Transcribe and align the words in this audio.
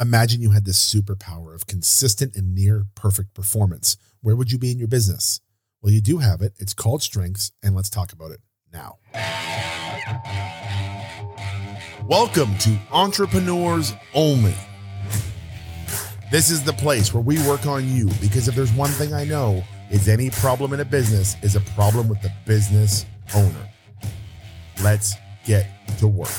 Imagine 0.00 0.40
you 0.40 0.50
had 0.50 0.64
this 0.64 0.92
superpower 0.92 1.54
of 1.54 1.68
consistent 1.68 2.34
and 2.34 2.52
near 2.52 2.86
perfect 2.96 3.32
performance. 3.32 3.96
Where 4.22 4.34
would 4.34 4.50
you 4.50 4.58
be 4.58 4.72
in 4.72 4.78
your 4.78 4.88
business? 4.88 5.40
Well, 5.80 5.92
you 5.92 6.00
do 6.00 6.18
have 6.18 6.42
it. 6.42 6.52
It's 6.58 6.74
called 6.74 7.00
Strengths, 7.00 7.52
and 7.62 7.76
let's 7.76 7.90
talk 7.90 8.12
about 8.12 8.32
it 8.32 8.40
now. 8.72 8.98
Welcome 12.08 12.58
to 12.58 12.76
Entrepreneurs 12.90 13.92
Only. 14.14 14.56
This 16.32 16.50
is 16.50 16.64
the 16.64 16.72
place 16.72 17.14
where 17.14 17.22
we 17.22 17.38
work 17.46 17.64
on 17.66 17.88
you 17.88 18.08
because 18.20 18.48
if 18.48 18.56
there's 18.56 18.72
one 18.72 18.90
thing 18.90 19.14
I 19.14 19.22
know, 19.22 19.62
is 19.92 20.08
any 20.08 20.28
problem 20.30 20.72
in 20.72 20.80
a 20.80 20.84
business 20.84 21.36
is 21.42 21.54
a 21.54 21.60
problem 21.60 22.08
with 22.08 22.20
the 22.20 22.32
business 22.46 23.06
owner. 23.32 23.68
Let's 24.82 25.14
get 25.46 25.68
to 25.98 26.08
work. 26.08 26.32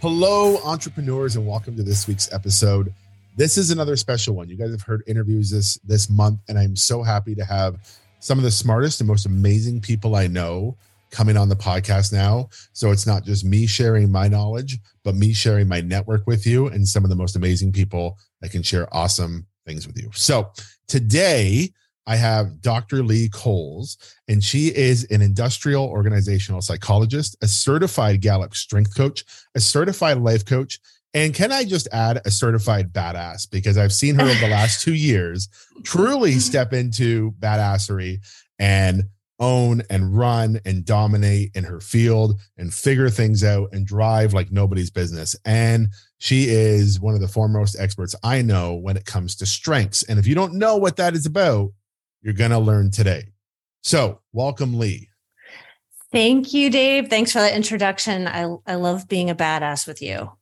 Hello, 0.00 0.58
entrepreneurs, 0.58 1.34
and 1.34 1.44
welcome 1.44 1.76
to 1.76 1.82
this 1.82 2.06
week's 2.06 2.32
episode. 2.32 2.94
This 3.34 3.58
is 3.58 3.72
another 3.72 3.96
special 3.96 4.36
one. 4.36 4.48
You 4.48 4.56
guys 4.56 4.70
have 4.70 4.82
heard 4.82 5.02
interviews 5.08 5.50
this 5.50 5.74
this 5.78 6.08
month, 6.08 6.38
and 6.48 6.56
I'm 6.56 6.76
so 6.76 7.02
happy 7.02 7.34
to 7.34 7.44
have 7.44 7.80
some 8.20 8.38
of 8.38 8.44
the 8.44 8.50
smartest 8.52 9.00
and 9.00 9.08
most 9.08 9.26
amazing 9.26 9.80
people 9.80 10.14
I 10.14 10.28
know 10.28 10.76
coming 11.10 11.36
on 11.36 11.48
the 11.48 11.56
podcast 11.56 12.12
now. 12.12 12.48
So 12.74 12.92
it's 12.92 13.08
not 13.08 13.24
just 13.24 13.44
me 13.44 13.66
sharing 13.66 14.08
my 14.08 14.28
knowledge, 14.28 14.78
but 15.02 15.16
me 15.16 15.32
sharing 15.32 15.66
my 15.66 15.80
network 15.80 16.28
with 16.28 16.46
you 16.46 16.68
and 16.68 16.86
some 16.86 17.02
of 17.02 17.10
the 17.10 17.16
most 17.16 17.34
amazing 17.34 17.72
people 17.72 18.18
that 18.40 18.52
can 18.52 18.62
share 18.62 18.86
awesome 18.94 19.48
things 19.66 19.84
with 19.84 20.00
you. 20.00 20.10
So 20.14 20.52
today 20.86 21.72
I 22.08 22.16
have 22.16 22.62
Dr. 22.62 23.04
Lee 23.04 23.28
Coles, 23.28 23.98
and 24.26 24.42
she 24.42 24.74
is 24.74 25.04
an 25.10 25.20
industrial 25.20 25.84
organizational 25.84 26.62
psychologist, 26.62 27.36
a 27.42 27.46
certified 27.46 28.22
Gallup 28.22 28.54
strength 28.54 28.96
coach, 28.96 29.24
a 29.54 29.60
certified 29.60 30.16
life 30.18 30.44
coach, 30.44 30.80
and 31.14 31.34
can 31.34 31.52
I 31.52 31.64
just 31.64 31.88
add 31.92 32.20
a 32.24 32.30
certified 32.30 32.92
badass? 32.92 33.50
Because 33.50 33.78
I've 33.78 33.92
seen 33.92 34.14
her 34.16 34.22
over 34.22 34.40
the 34.40 34.48
last 34.48 34.82
two 34.82 34.94
years 35.10 35.48
truly 35.84 36.32
step 36.38 36.72
into 36.72 37.32
badassery 37.40 38.18
and 38.58 39.04
own 39.40 39.82
and 39.88 40.16
run 40.16 40.60
and 40.64 40.84
dominate 40.84 41.52
in 41.54 41.64
her 41.64 41.80
field 41.80 42.40
and 42.56 42.74
figure 42.74 43.08
things 43.08 43.44
out 43.44 43.68
and 43.72 43.86
drive 43.86 44.34
like 44.34 44.50
nobody's 44.50 44.90
business. 44.90 45.36
And 45.44 45.88
she 46.18 46.48
is 46.48 46.98
one 46.98 47.14
of 47.14 47.20
the 47.20 47.28
foremost 47.28 47.76
experts 47.78 48.14
I 48.22 48.42
know 48.42 48.74
when 48.74 48.96
it 48.96 49.04
comes 49.04 49.36
to 49.36 49.46
strengths. 49.46 50.02
And 50.02 50.18
if 50.18 50.26
you 50.26 50.34
don't 50.34 50.54
know 50.54 50.76
what 50.76 50.96
that 50.96 51.14
is 51.14 51.24
about, 51.24 51.70
you're 52.22 52.34
going 52.34 52.50
to 52.50 52.58
learn 52.58 52.90
today. 52.90 53.24
So, 53.82 54.20
welcome, 54.32 54.78
Lee. 54.78 55.08
Thank 56.10 56.54
you, 56.54 56.70
Dave. 56.70 57.08
Thanks 57.08 57.32
for 57.32 57.38
that 57.38 57.54
introduction. 57.54 58.26
I, 58.26 58.56
I 58.66 58.76
love 58.76 59.08
being 59.08 59.30
a 59.30 59.34
badass 59.34 59.86
with 59.86 60.00
you. 60.00 60.32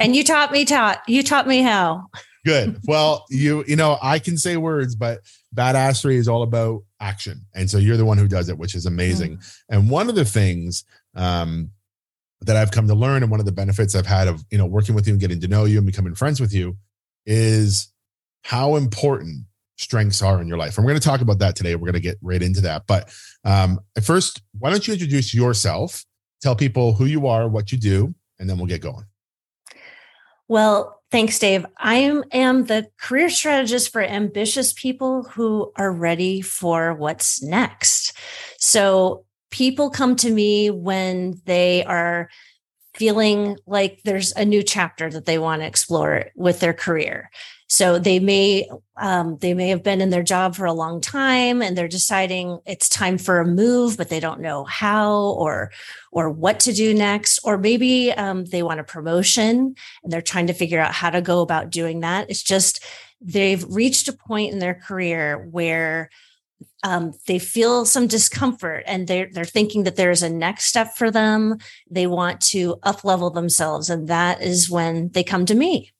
And 0.00 0.16
you 0.16 0.24
taught 0.24 0.52
me 0.52 0.64
taught 0.64 1.02
you 1.06 1.22
taught 1.22 1.46
me 1.46 1.62
how. 1.62 2.08
Good. 2.44 2.80
Well, 2.86 3.24
you 3.30 3.64
you 3.66 3.76
know, 3.76 3.98
I 4.02 4.18
can 4.18 4.36
say 4.36 4.56
words, 4.56 4.94
but 4.94 5.20
badassery 5.54 6.16
is 6.16 6.28
all 6.28 6.42
about 6.42 6.82
action. 7.00 7.42
And 7.54 7.70
so 7.70 7.78
you're 7.78 7.96
the 7.96 8.04
one 8.04 8.18
who 8.18 8.28
does 8.28 8.48
it, 8.48 8.58
which 8.58 8.74
is 8.74 8.84
amazing. 8.84 9.36
Mm. 9.36 9.56
And 9.70 9.90
one 9.90 10.08
of 10.08 10.14
the 10.14 10.24
things 10.24 10.84
um 11.14 11.70
that 12.40 12.56
I've 12.56 12.72
come 12.72 12.88
to 12.88 12.94
learn 12.94 13.22
and 13.22 13.30
one 13.30 13.40
of 13.40 13.46
the 13.46 13.52
benefits 13.52 13.94
I've 13.94 14.06
had 14.06 14.28
of, 14.28 14.44
you 14.50 14.58
know, 14.58 14.66
working 14.66 14.94
with 14.94 15.06
you 15.06 15.12
and 15.12 15.20
getting 15.20 15.40
to 15.40 15.48
know 15.48 15.64
you 15.64 15.78
and 15.78 15.86
becoming 15.86 16.14
friends 16.14 16.40
with 16.40 16.52
you 16.52 16.76
is 17.24 17.92
how 18.42 18.74
important 18.74 19.44
strengths 19.76 20.22
are 20.22 20.40
in 20.40 20.48
your 20.48 20.58
life. 20.58 20.76
And 20.76 20.84
we're 20.84 20.92
going 20.92 21.00
to 21.00 21.08
talk 21.08 21.20
about 21.20 21.38
that 21.40 21.56
today. 21.56 21.74
We're 21.74 21.86
going 21.86 21.94
to 21.94 22.00
get 22.00 22.18
right 22.22 22.42
into 22.42 22.60
that. 22.62 22.84
But 22.86 23.12
um, 23.44 23.80
first, 24.02 24.42
why 24.58 24.70
don't 24.70 24.86
you 24.86 24.94
introduce 24.94 25.34
yourself? 25.34 26.04
Tell 26.40 26.56
people 26.56 26.94
who 26.94 27.06
you 27.06 27.26
are, 27.26 27.48
what 27.48 27.72
you 27.72 27.78
do, 27.78 28.14
and 28.38 28.48
then 28.48 28.56
we'll 28.56 28.66
get 28.66 28.80
going. 28.80 29.04
Well, 30.48 31.00
thanks, 31.10 31.38
Dave. 31.38 31.64
I 31.78 31.94
am, 31.96 32.24
am 32.32 32.64
the 32.64 32.88
career 32.98 33.30
strategist 33.30 33.92
for 33.92 34.02
ambitious 34.02 34.72
people 34.72 35.22
who 35.24 35.72
are 35.76 35.92
ready 35.92 36.40
for 36.40 36.94
what's 36.94 37.42
next. 37.42 38.16
So 38.58 39.24
people 39.50 39.90
come 39.90 40.16
to 40.16 40.30
me 40.30 40.70
when 40.70 41.40
they 41.44 41.84
are 41.84 42.28
feeling 42.94 43.56
like 43.66 44.00
there's 44.04 44.32
a 44.32 44.44
new 44.44 44.62
chapter 44.62 45.08
that 45.10 45.24
they 45.24 45.38
want 45.38 45.62
to 45.62 45.66
explore 45.66 46.26
with 46.34 46.60
their 46.60 46.74
career. 46.74 47.30
So 47.72 47.98
they 47.98 48.18
may 48.18 48.68
um, 48.98 49.38
they 49.38 49.54
may 49.54 49.70
have 49.70 49.82
been 49.82 50.02
in 50.02 50.10
their 50.10 50.22
job 50.22 50.54
for 50.54 50.66
a 50.66 50.74
long 50.74 51.00
time 51.00 51.62
and 51.62 51.74
they're 51.74 51.88
deciding 51.88 52.58
it's 52.66 52.86
time 52.86 53.16
for 53.16 53.40
a 53.40 53.46
move, 53.46 53.96
but 53.96 54.10
they 54.10 54.20
don't 54.20 54.42
know 54.42 54.64
how 54.64 55.14
or 55.38 55.72
or 56.12 56.28
what 56.28 56.60
to 56.60 56.74
do 56.74 56.92
next. 56.92 57.38
Or 57.44 57.56
maybe 57.56 58.12
um, 58.12 58.44
they 58.44 58.62
want 58.62 58.80
a 58.80 58.84
promotion 58.84 59.74
and 60.04 60.12
they're 60.12 60.20
trying 60.20 60.48
to 60.48 60.52
figure 60.52 60.80
out 60.80 60.92
how 60.92 61.08
to 61.08 61.22
go 61.22 61.40
about 61.40 61.70
doing 61.70 62.00
that. 62.00 62.28
It's 62.28 62.42
just 62.42 62.84
they've 63.22 63.64
reached 63.66 64.06
a 64.06 64.12
point 64.12 64.52
in 64.52 64.58
their 64.58 64.74
career 64.74 65.48
where 65.50 66.10
um, 66.82 67.14
they 67.26 67.38
feel 67.38 67.86
some 67.86 68.06
discomfort 68.06 68.84
and 68.86 69.08
they're, 69.08 69.30
they're 69.32 69.46
thinking 69.46 69.84
that 69.84 69.96
there's 69.96 70.22
a 70.22 70.28
next 70.28 70.66
step 70.66 70.94
for 70.94 71.10
them. 71.10 71.56
They 71.90 72.06
want 72.06 72.42
to 72.50 72.76
up 72.82 73.02
level 73.02 73.30
themselves. 73.30 73.88
And 73.88 74.08
that 74.08 74.42
is 74.42 74.68
when 74.68 75.08
they 75.12 75.24
come 75.24 75.46
to 75.46 75.54
me. 75.54 75.92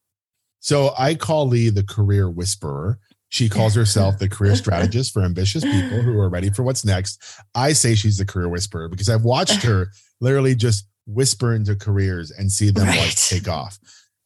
So 0.62 0.95
I 0.97 1.17
call 1.17 1.49
Lee 1.49 1.71
the 1.71 1.83
career 1.83 2.31
whisperer. 2.31 2.99
She 3.31 3.49
calls 3.49 3.75
herself 3.75 4.19
the 4.19 4.28
career 4.28 4.55
strategist 4.55 5.12
for 5.12 5.23
ambitious 5.23 5.65
people 5.65 6.03
who 6.03 6.19
are 6.21 6.28
ready 6.28 6.50
for 6.50 6.62
what's 6.62 6.84
next. 6.84 7.21
I 7.55 7.73
say 7.73 7.97
she's 7.97 8.17
the 8.17 8.25
career 8.25 8.49
whisperer 8.49 8.89
because 8.89 9.09
I've 9.09 9.25
watched 9.25 9.62
her 9.65 9.89
literally 10.21 10.55
just 10.55 10.87
whisper 11.06 11.53
into 11.53 11.75
careers 11.75 12.31
and 12.31 12.53
see 12.53 12.71
them 12.71 12.87
right. 12.87 12.99
like 12.99 13.17
take 13.17 13.49
off. 13.49 13.81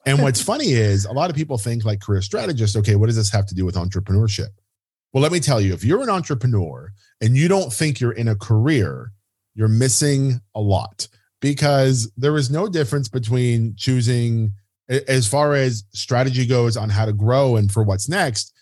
And 0.04 0.20
what's 0.20 0.42
funny 0.52 0.72
is 0.72 1.06
a 1.06 1.12
lot 1.12 1.30
of 1.30 1.36
people 1.36 1.56
think 1.56 1.86
like 1.86 2.02
career 2.02 2.20
strategist, 2.20 2.76
okay, 2.76 2.96
what 2.96 3.06
does 3.06 3.16
this 3.16 3.32
have 3.32 3.46
to 3.46 3.54
do 3.54 3.64
with 3.64 3.76
entrepreneurship? 3.76 4.48
Well, 5.14 5.22
let 5.22 5.32
me 5.32 5.40
tell 5.40 5.60
you, 5.60 5.72
if 5.72 5.84
you're 5.84 6.02
an 6.02 6.10
entrepreneur 6.10 6.92
and 7.22 7.34
you 7.34 7.48
don't 7.48 7.72
think 7.72 7.98
you're 7.98 8.12
in 8.12 8.28
a 8.28 8.36
career, 8.36 9.12
you're 9.54 9.68
missing 9.68 10.40
a 10.54 10.60
lot 10.60 11.08
because 11.40 12.12
there 12.18 12.36
is 12.36 12.50
no 12.50 12.68
difference 12.68 13.08
between 13.08 13.74
choosing 13.76 14.52
as 14.88 15.26
far 15.26 15.54
as 15.54 15.84
strategy 15.92 16.46
goes 16.46 16.76
on 16.76 16.88
how 16.88 17.04
to 17.04 17.12
grow 17.12 17.56
and 17.56 17.72
for 17.72 17.82
what's 17.82 18.08
next 18.08 18.52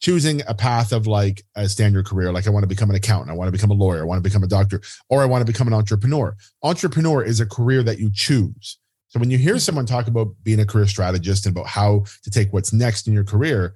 choosing 0.00 0.42
a 0.46 0.54
path 0.54 0.92
of 0.92 1.06
like 1.06 1.42
a 1.56 1.68
standard 1.68 2.04
career 2.04 2.32
like 2.32 2.46
i 2.46 2.50
want 2.50 2.62
to 2.62 2.68
become 2.68 2.90
an 2.90 2.96
accountant 2.96 3.30
i 3.30 3.34
want 3.34 3.48
to 3.48 3.52
become 3.52 3.70
a 3.70 3.74
lawyer 3.74 4.02
i 4.02 4.04
want 4.04 4.22
to 4.22 4.28
become 4.28 4.42
a 4.42 4.48
doctor 4.48 4.80
or 5.08 5.22
i 5.22 5.24
want 5.24 5.40
to 5.40 5.50
become 5.50 5.66
an 5.66 5.74
entrepreneur. 5.74 6.36
Entrepreneur 6.62 7.22
is 7.22 7.40
a 7.40 7.46
career 7.46 7.82
that 7.82 7.98
you 7.98 8.10
choose. 8.12 8.78
So 9.08 9.20
when 9.20 9.30
you 9.30 9.38
hear 9.38 9.54
mm-hmm. 9.54 9.60
someone 9.60 9.86
talk 9.86 10.08
about 10.08 10.34
being 10.42 10.60
a 10.60 10.66
career 10.66 10.86
strategist 10.86 11.46
and 11.46 11.56
about 11.56 11.68
how 11.68 12.04
to 12.24 12.30
take 12.30 12.52
what's 12.52 12.72
next 12.72 13.06
in 13.06 13.14
your 13.14 13.24
career 13.24 13.74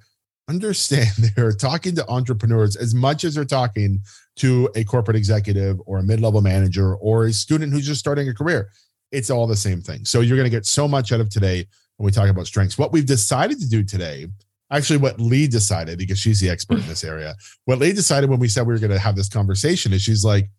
understand 0.49 1.09
they're 1.35 1.53
talking 1.53 1.95
to 1.95 2.09
entrepreneurs 2.09 2.75
as 2.75 2.93
much 2.93 3.23
as 3.23 3.35
they're 3.35 3.45
talking 3.45 4.01
to 4.35 4.69
a 4.75 4.83
corporate 4.83 5.15
executive 5.15 5.79
or 5.85 5.99
a 5.99 6.03
mid-level 6.03 6.41
manager 6.41 6.95
or 6.95 7.25
a 7.25 7.31
student 7.31 7.71
who's 7.71 7.85
just 7.85 7.99
starting 7.99 8.27
a 8.27 8.33
career 8.33 8.69
it's 9.11 9.29
all 9.29 9.47
the 9.47 9.55
same 9.55 9.81
thing. 9.81 10.05
So 10.05 10.21
you're 10.21 10.37
going 10.37 10.49
to 10.49 10.55
get 10.55 10.65
so 10.65 10.87
much 10.87 11.11
out 11.11 11.19
of 11.19 11.29
today 11.29 11.65
when 11.97 12.05
we 12.05 12.11
talk 12.11 12.29
about 12.29 12.47
strengths. 12.47 12.77
What 12.77 12.91
we've 12.91 13.05
decided 13.05 13.59
to 13.59 13.67
do 13.67 13.83
today, 13.83 14.27
actually, 14.71 14.97
what 14.97 15.19
Lee 15.19 15.47
decided, 15.47 15.97
because 15.97 16.19
she's 16.19 16.39
the 16.39 16.49
expert 16.49 16.79
in 16.79 16.87
this 16.87 17.03
area, 17.05 17.35
what 17.65 17.79
Lee 17.79 17.93
decided 17.93 18.29
when 18.29 18.39
we 18.39 18.47
said 18.47 18.67
we 18.67 18.73
were 18.73 18.79
going 18.79 18.91
to 18.91 18.99
have 18.99 19.15
this 19.15 19.29
conversation 19.29 19.93
is 19.93 20.01
she's 20.01 20.23
like, 20.23 20.49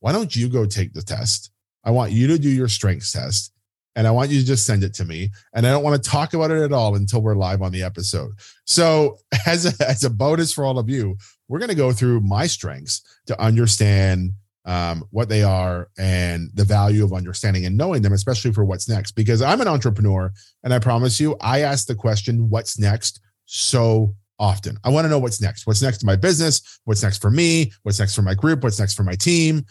why 0.00 0.12
don't 0.12 0.34
you 0.34 0.48
go 0.48 0.66
take 0.66 0.92
the 0.92 1.02
test? 1.02 1.50
I 1.84 1.90
want 1.90 2.12
you 2.12 2.26
to 2.28 2.38
do 2.38 2.48
your 2.48 2.68
strengths 2.68 3.12
test 3.12 3.52
and 3.96 4.06
I 4.06 4.10
want 4.10 4.30
you 4.30 4.40
to 4.40 4.46
just 4.46 4.66
send 4.66 4.84
it 4.84 4.94
to 4.94 5.04
me. 5.04 5.30
And 5.52 5.66
I 5.66 5.70
don't 5.70 5.82
want 5.82 6.02
to 6.02 6.10
talk 6.10 6.34
about 6.34 6.50
it 6.50 6.62
at 6.62 6.72
all 6.72 6.94
until 6.94 7.22
we're 7.22 7.34
live 7.34 7.62
on 7.62 7.72
the 7.72 7.82
episode. 7.82 8.32
So, 8.64 9.18
as 9.46 9.66
a, 9.66 9.88
as 9.88 10.04
a 10.04 10.10
bonus 10.10 10.52
for 10.52 10.64
all 10.64 10.78
of 10.78 10.88
you, 10.88 11.16
we're 11.48 11.58
going 11.58 11.70
to 11.70 11.74
go 11.74 11.92
through 11.92 12.20
my 12.20 12.46
strengths 12.46 13.02
to 13.26 13.40
understand 13.40 14.32
um, 14.64 15.04
what 15.10 15.28
they 15.28 15.42
are 15.42 15.88
and 15.98 16.50
the 16.54 16.64
value 16.64 17.04
of 17.04 17.12
understanding 17.12 17.66
and 17.66 17.76
knowing 17.76 18.02
them, 18.02 18.12
especially 18.12 18.52
for 18.52 18.64
what's 18.64 18.88
next. 18.88 19.12
Because 19.12 19.42
I'm 19.42 19.60
an 19.60 19.68
entrepreneur 19.68 20.32
and 20.62 20.74
I 20.74 20.78
promise 20.78 21.18
you, 21.18 21.36
I 21.40 21.60
ask 21.60 21.86
the 21.86 21.94
question, 21.94 22.50
what's 22.50 22.78
next 22.78 23.20
so 23.46 24.14
often. 24.38 24.78
I 24.84 24.88
want 24.88 25.04
to 25.04 25.08
know 25.08 25.18
what's 25.18 25.40
next. 25.40 25.66
What's 25.66 25.82
next 25.82 25.98
to 25.98 26.06
my 26.06 26.16
business? 26.16 26.80
What's 26.84 27.02
next 27.02 27.20
for 27.20 27.30
me? 27.30 27.72
What's 27.82 27.98
next 27.98 28.14
for 28.14 28.22
my 28.22 28.34
group? 28.34 28.62
What's 28.62 28.80
next 28.80 28.94
for 28.94 29.02
my 29.02 29.14
team? 29.14 29.64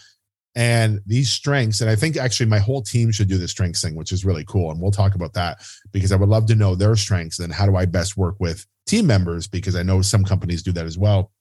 And 0.55 0.99
these 1.05 1.31
strengths, 1.31 1.81
and 1.81 1.89
I 1.89 1.95
think 1.95 2.17
actually 2.17 2.47
my 2.47 2.59
whole 2.59 2.81
team 2.81 3.11
should 3.11 3.29
do 3.29 3.37
the 3.37 3.47
strengths 3.47 3.81
thing, 3.81 3.95
which 3.95 4.11
is 4.11 4.25
really 4.25 4.43
cool. 4.45 4.71
And 4.71 4.81
we'll 4.81 4.91
talk 4.91 5.15
about 5.15 5.33
that 5.33 5.59
because 5.91 6.11
I 6.11 6.15
would 6.15 6.29
love 6.29 6.47
to 6.47 6.55
know 6.55 6.75
their 6.75 6.95
strengths 6.95 7.39
and 7.39 7.53
how 7.53 7.65
do 7.65 7.75
I 7.75 7.85
best 7.85 8.17
work 8.17 8.35
with 8.39 8.65
team 8.85 9.07
members 9.07 9.47
because 9.47 9.75
I 9.75 9.83
know 9.83 10.01
some 10.01 10.23
companies 10.23 10.63
do 10.63 10.71
that 10.73 10.85
as 10.85 10.97
well. 10.97 11.31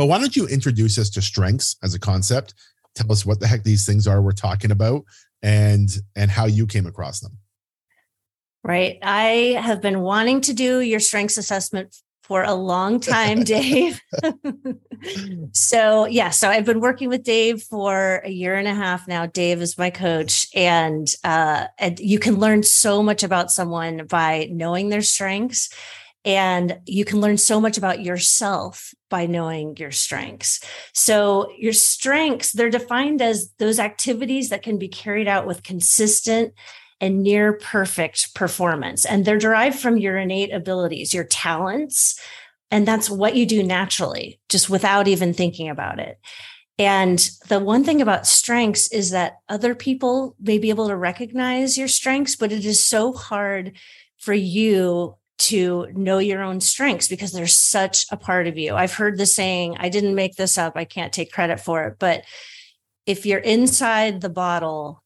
But 0.00 0.06
why 0.06 0.18
don't 0.18 0.34
you 0.34 0.46
introduce 0.46 0.96
us 0.96 1.10
to 1.10 1.20
strengths 1.20 1.76
as 1.82 1.92
a 1.92 1.98
concept? 1.98 2.54
Tell 2.94 3.12
us 3.12 3.26
what 3.26 3.38
the 3.38 3.46
heck 3.46 3.64
these 3.64 3.84
things 3.84 4.06
are 4.06 4.22
we're 4.22 4.32
talking 4.32 4.70
about 4.70 5.04
and 5.42 5.90
and 6.16 6.30
how 6.30 6.46
you 6.46 6.66
came 6.66 6.86
across 6.86 7.20
them. 7.20 7.36
Right. 8.64 8.98
I 9.02 9.60
have 9.60 9.82
been 9.82 10.00
wanting 10.00 10.40
to 10.40 10.54
do 10.54 10.80
your 10.80 11.00
strengths 11.00 11.36
assessment 11.36 11.94
for 12.22 12.44
a 12.44 12.54
long 12.54 12.98
time, 12.98 13.44
Dave. 13.44 14.00
so, 15.52 16.06
yeah, 16.06 16.30
so 16.30 16.48
I've 16.48 16.64
been 16.64 16.80
working 16.80 17.10
with 17.10 17.22
Dave 17.22 17.62
for 17.62 18.22
a 18.24 18.30
year 18.30 18.54
and 18.54 18.68
a 18.68 18.74
half 18.74 19.06
now. 19.06 19.26
Dave 19.26 19.60
is 19.60 19.76
my 19.76 19.90
coach, 19.90 20.46
and, 20.54 21.08
uh, 21.24 21.66
and 21.78 22.00
you 22.00 22.18
can 22.18 22.36
learn 22.36 22.62
so 22.62 23.02
much 23.02 23.22
about 23.22 23.50
someone 23.50 24.06
by 24.06 24.48
knowing 24.50 24.88
their 24.88 25.02
strengths. 25.02 25.68
And 26.24 26.80
you 26.84 27.04
can 27.04 27.20
learn 27.20 27.38
so 27.38 27.60
much 27.60 27.78
about 27.78 28.02
yourself 28.02 28.92
by 29.08 29.26
knowing 29.26 29.76
your 29.78 29.90
strengths. 29.90 30.60
So, 30.92 31.50
your 31.58 31.72
strengths, 31.72 32.52
they're 32.52 32.68
defined 32.68 33.22
as 33.22 33.50
those 33.58 33.78
activities 33.78 34.50
that 34.50 34.62
can 34.62 34.78
be 34.78 34.88
carried 34.88 35.28
out 35.28 35.46
with 35.46 35.62
consistent 35.62 36.52
and 37.00 37.22
near 37.22 37.54
perfect 37.54 38.34
performance. 38.34 39.06
And 39.06 39.24
they're 39.24 39.38
derived 39.38 39.78
from 39.78 39.96
your 39.96 40.18
innate 40.18 40.52
abilities, 40.52 41.14
your 41.14 41.24
talents. 41.24 42.20
And 42.70 42.86
that's 42.86 43.08
what 43.08 43.34
you 43.34 43.46
do 43.46 43.62
naturally, 43.62 44.38
just 44.48 44.68
without 44.68 45.08
even 45.08 45.32
thinking 45.32 45.70
about 45.70 45.98
it. 45.98 46.18
And 46.78 47.18
the 47.48 47.58
one 47.60 47.84
thing 47.84 48.00
about 48.00 48.26
strengths 48.26 48.90
is 48.92 49.10
that 49.10 49.38
other 49.48 49.74
people 49.74 50.34
may 50.40 50.58
be 50.58 50.70
able 50.70 50.88
to 50.88 50.96
recognize 50.96 51.76
your 51.76 51.88
strengths, 51.88 52.36
but 52.36 52.52
it 52.52 52.64
is 52.64 52.84
so 52.84 53.12
hard 53.12 53.76
for 54.18 54.32
you 54.32 55.16
to 55.40 55.88
know 55.94 56.18
your 56.18 56.42
own 56.42 56.60
strengths 56.60 57.08
because 57.08 57.32
they're 57.32 57.46
such 57.46 58.06
a 58.10 58.16
part 58.16 58.46
of 58.46 58.58
you. 58.58 58.74
I've 58.74 58.92
heard 58.92 59.18
the 59.18 59.26
saying, 59.26 59.76
I 59.78 59.88
didn't 59.88 60.14
make 60.14 60.36
this 60.36 60.58
up, 60.58 60.74
I 60.76 60.84
can't 60.84 61.12
take 61.12 61.32
credit 61.32 61.60
for 61.60 61.84
it, 61.84 61.96
but 61.98 62.24
if 63.06 63.24
you're 63.24 63.38
inside 63.38 64.20
the 64.20 64.28
bottle, 64.28 65.02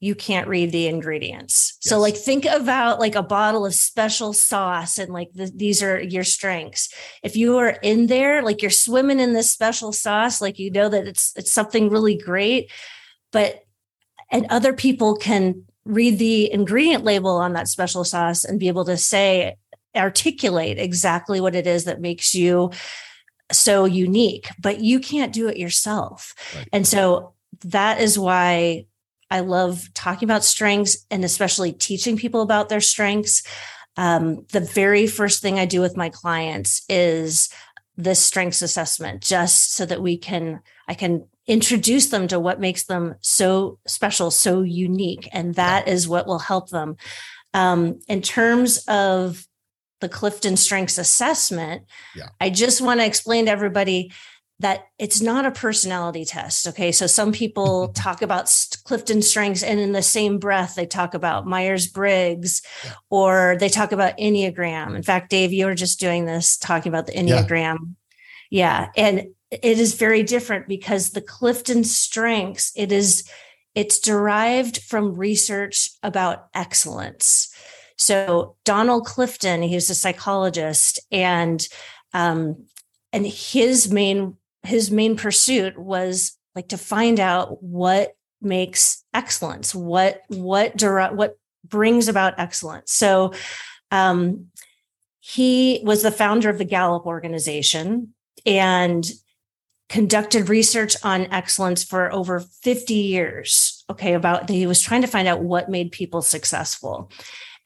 you 0.00 0.14
can't 0.14 0.48
read 0.48 0.72
the 0.72 0.88
ingredients. 0.88 1.78
Yes. 1.84 1.90
So 1.90 1.98
like 2.00 2.16
think 2.16 2.44
about 2.44 2.98
like 2.98 3.14
a 3.14 3.22
bottle 3.22 3.64
of 3.64 3.74
special 3.74 4.32
sauce 4.32 4.98
and 4.98 5.12
like 5.12 5.30
the, 5.32 5.50
these 5.54 5.82
are 5.82 6.00
your 6.02 6.24
strengths. 6.24 6.92
If 7.22 7.36
you 7.36 7.56
are 7.58 7.78
in 7.82 8.08
there 8.08 8.42
like 8.42 8.60
you're 8.60 8.70
swimming 8.70 9.20
in 9.20 9.32
this 9.32 9.50
special 9.50 9.92
sauce 9.92 10.40
like 10.40 10.58
you 10.58 10.70
know 10.70 10.88
that 10.88 11.06
it's 11.06 11.32
it's 11.36 11.50
something 11.50 11.88
really 11.88 12.16
great 12.16 12.70
but 13.32 13.60
and 14.30 14.46
other 14.50 14.72
people 14.72 15.16
can 15.16 15.64
read 15.86 16.18
the 16.18 16.52
ingredient 16.52 17.04
label 17.04 17.36
on 17.36 17.52
that 17.52 17.68
special 17.68 18.04
sauce 18.04 18.44
and 18.44 18.60
be 18.60 18.68
able 18.68 18.84
to 18.84 18.96
say 18.96 19.56
articulate 19.96 20.78
exactly 20.78 21.40
what 21.40 21.54
it 21.54 21.66
is 21.66 21.84
that 21.84 22.00
makes 22.00 22.34
you 22.34 22.70
so 23.52 23.84
unique 23.84 24.48
but 24.60 24.80
you 24.80 24.98
can't 25.00 25.32
do 25.32 25.48
it 25.48 25.56
yourself. 25.56 26.34
Right. 26.54 26.68
And 26.72 26.86
so 26.86 27.34
that 27.64 28.00
is 28.00 28.18
why 28.18 28.86
I 29.30 29.40
love 29.40 29.88
talking 29.94 30.26
about 30.26 30.44
strengths 30.44 31.04
and 31.10 31.24
especially 31.24 31.72
teaching 31.72 32.16
people 32.16 32.42
about 32.42 32.68
their 32.68 32.80
strengths. 32.80 33.42
Um, 33.96 34.46
the 34.52 34.60
very 34.60 35.06
first 35.06 35.42
thing 35.42 35.58
I 35.58 35.64
do 35.64 35.80
with 35.80 35.96
my 35.96 36.10
clients 36.10 36.82
is 36.88 37.48
this 37.96 38.24
strengths 38.24 38.62
assessment, 38.62 39.22
just 39.22 39.74
so 39.74 39.86
that 39.86 40.02
we 40.02 40.18
can, 40.18 40.60
I 40.86 40.94
can 40.94 41.26
introduce 41.46 42.10
them 42.10 42.28
to 42.28 42.38
what 42.38 42.60
makes 42.60 42.84
them 42.84 43.14
so 43.20 43.78
special, 43.86 44.30
so 44.30 44.62
unique. 44.62 45.28
And 45.32 45.54
that 45.54 45.88
is 45.88 46.06
what 46.06 46.26
will 46.26 46.38
help 46.38 46.68
them. 46.68 46.96
Um, 47.54 48.00
in 48.06 48.20
terms 48.20 48.84
of 48.86 49.46
the 50.00 50.08
Clifton 50.08 50.56
Strengths 50.56 50.98
Assessment, 50.98 51.84
yeah. 52.14 52.28
I 52.40 52.50
just 52.50 52.80
want 52.80 53.00
to 53.00 53.06
explain 53.06 53.46
to 53.46 53.50
everybody 53.50 54.12
that 54.58 54.86
it's 54.98 55.20
not 55.20 55.44
a 55.44 55.50
personality 55.50 56.24
test. 56.24 56.66
Okay. 56.66 56.90
So 56.90 57.06
some 57.06 57.32
people 57.32 57.88
talk 57.94 58.22
about 58.22 58.50
Clifton 58.84 59.20
strengths 59.20 59.62
and 59.62 59.78
in 59.78 59.92
the 59.92 60.02
same 60.02 60.38
breath, 60.38 60.74
they 60.74 60.86
talk 60.86 61.14
about 61.14 61.46
Myers 61.46 61.86
Briggs 61.86 62.62
or 63.10 63.56
they 63.60 63.68
talk 63.68 63.92
about 63.92 64.16
Enneagram. 64.16 64.96
In 64.96 65.02
fact, 65.02 65.30
Dave, 65.30 65.52
you 65.52 65.66
were 65.66 65.74
just 65.74 66.00
doing 66.00 66.24
this 66.24 66.56
talking 66.56 66.90
about 66.90 67.06
the 67.06 67.12
Enneagram. 67.12 67.94
Yeah. 68.50 68.88
yeah. 68.96 69.04
And 69.04 69.26
it 69.50 69.78
is 69.78 69.94
very 69.94 70.22
different 70.22 70.68
because 70.68 71.10
the 71.10 71.20
Clifton 71.20 71.84
strengths, 71.84 72.72
it 72.74 72.92
is, 72.92 73.28
it's 73.74 73.98
derived 73.98 74.82
from 74.82 75.14
research 75.16 75.90
about 76.02 76.46
excellence. 76.54 77.54
So 77.96 78.56
Donald 78.64 79.06
Clifton, 79.06 79.62
he's 79.62 79.90
a 79.90 79.94
psychologist 79.94 81.00
and 81.10 81.66
um, 82.12 82.66
and 83.12 83.26
his 83.26 83.90
main 83.90 84.36
his 84.62 84.90
main 84.90 85.16
pursuit 85.16 85.78
was 85.78 86.36
like 86.54 86.68
to 86.68 86.78
find 86.78 87.20
out 87.20 87.62
what 87.62 88.16
makes 88.40 89.04
excellence 89.14 89.74
what 89.74 90.22
what 90.28 90.80
what 91.14 91.38
brings 91.64 92.08
about 92.08 92.38
excellence. 92.38 92.92
So 92.92 93.32
um, 93.90 94.46
he 95.20 95.80
was 95.82 96.02
the 96.02 96.10
founder 96.10 96.48
of 96.48 96.58
the 96.58 96.64
gallup 96.64 97.06
organization 97.06 98.14
and 98.44 99.04
conducted 99.88 100.48
research 100.48 100.96
on 101.02 101.26
excellence 101.32 101.84
for 101.84 102.12
over 102.12 102.40
50 102.40 102.94
years 102.94 103.84
okay 103.88 104.14
about 104.14 104.50
he 104.50 104.66
was 104.66 104.82
trying 104.82 105.02
to 105.02 105.06
find 105.06 105.28
out 105.28 105.42
what 105.42 105.70
made 105.70 105.92
people 105.92 106.22
successful 106.22 107.08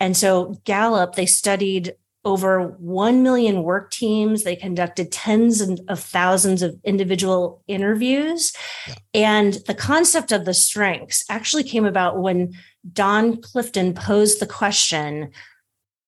and 0.00 0.17
so 0.17 0.61
gallup 0.64 1.14
they 1.14 1.26
studied 1.26 1.94
over 2.25 2.76
1 2.79 3.23
million 3.23 3.62
work 3.62 3.91
teams. 3.91 4.43
They 4.43 4.56
conducted 4.56 5.11
tens 5.11 5.62
of 5.88 6.00
thousands 6.00 6.62
of 6.62 6.79
individual 6.85 7.62
interviews. 7.67 8.52
Yeah. 8.87 8.94
And 9.14 9.55
the 9.67 9.75
concept 9.75 10.31
of 10.31 10.44
the 10.44 10.52
strengths 10.52 11.25
actually 11.31 11.64
came 11.64 11.87
about 11.87 12.20
when 12.20 12.52
Don 12.93 13.41
Clifton 13.41 13.94
posed 13.94 14.41
the 14.41 14.47
question 14.47 15.31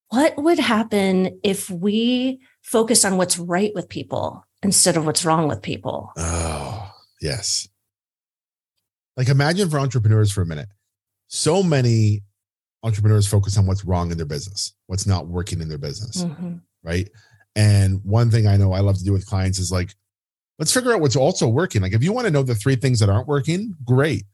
what 0.09 0.37
would 0.37 0.59
happen 0.59 1.41
if 1.43 1.71
we 1.71 2.39
focused 2.61 3.07
on 3.07 3.17
what's 3.17 3.39
right 3.39 3.73
with 3.75 3.89
people 3.89 4.47
instead 4.63 4.99
of 4.99 5.07
what's 5.07 5.25
wrong 5.25 5.49
with 5.49 5.63
people? 5.63 6.13
Oh, 6.19 6.93
yes. 7.23 7.67
Like 9.17 9.29
imagine 9.29 9.71
for 9.71 9.79
entrepreneurs 9.79 10.31
for 10.31 10.43
a 10.43 10.47
minute. 10.47 10.69
So 11.29 11.63
many 11.63 12.25
entrepreneurs 12.83 13.27
focus 13.27 13.57
on 13.57 13.67
what's 13.67 13.85
wrong 13.85 14.11
in 14.11 14.17
their 14.17 14.27
business, 14.27 14.75
what's 14.87 15.07
not 15.07 15.27
working 15.27 15.61
in 15.61 15.69
their 15.69 15.79
business, 15.79 16.25
mm-hmm. 16.25 16.55
right? 16.83 17.09
And 17.55 18.01
one 18.05 18.31
thing 18.31 18.47
I 18.47 18.57
know 18.57 18.73
I 18.73 18.81
love 18.81 18.99
to 18.99 19.05
do 19.05 19.13
with 19.13 19.27
clients 19.27 19.59
is 19.59 19.71
like, 19.71 19.95
let's 20.59 20.73
figure 20.73 20.93
out 20.93 21.01
what's 21.01 21.17
also 21.17 21.49
working. 21.49 21.83
Like, 21.83 21.93
if 21.93 22.03
you 22.03 22.13
want 22.13 22.27
to 22.27 22.31
know 22.31 22.43
the 22.43 22.55
three 22.55 22.77
things 22.77 22.99
that 23.01 23.09
aren't 23.09 23.29
working, 23.29 23.75
great. 23.85 24.25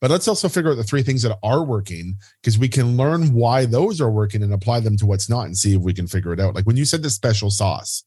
But 0.00 0.10
let's 0.10 0.28
also 0.28 0.48
figure 0.48 0.70
out 0.70 0.76
the 0.76 0.84
three 0.84 1.02
things 1.02 1.22
that 1.22 1.36
are 1.42 1.64
working 1.64 2.16
because 2.40 2.56
we 2.58 2.68
can 2.68 2.96
learn 2.96 3.32
why 3.32 3.66
those 3.66 4.00
are 4.00 4.10
working 4.10 4.44
and 4.44 4.52
apply 4.52 4.80
them 4.80 4.96
to 4.98 5.06
what's 5.06 5.28
not 5.28 5.46
and 5.46 5.56
see 5.56 5.74
if 5.74 5.82
we 5.82 5.92
can 5.92 6.06
figure 6.06 6.32
it 6.32 6.38
out. 6.38 6.54
Like 6.54 6.66
when 6.66 6.76
you 6.76 6.84
said 6.84 7.02
the 7.02 7.10
special 7.10 7.50
sauce, 7.50 8.04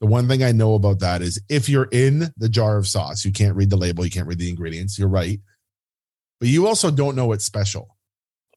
the 0.00 0.06
one 0.06 0.28
thing 0.28 0.42
I 0.42 0.52
know 0.52 0.74
about 0.74 1.00
that 1.00 1.20
is 1.20 1.40
if 1.48 1.68
you're 1.68 1.88
in 1.92 2.32
the 2.38 2.48
jar 2.48 2.78
of 2.78 2.86
sauce, 2.86 3.24
you 3.24 3.32
can't 3.32 3.54
read 3.54 3.70
the 3.70 3.76
label, 3.76 4.04
you 4.04 4.10
can't 4.10 4.26
read 4.26 4.38
the 4.38 4.48
ingredients. 4.48 4.98
You're 4.98 5.08
right. 5.08 5.40
But 6.40 6.48
you 6.48 6.66
also 6.66 6.90
don't 6.90 7.16
know 7.16 7.32
it's 7.32 7.44
special. 7.44 7.95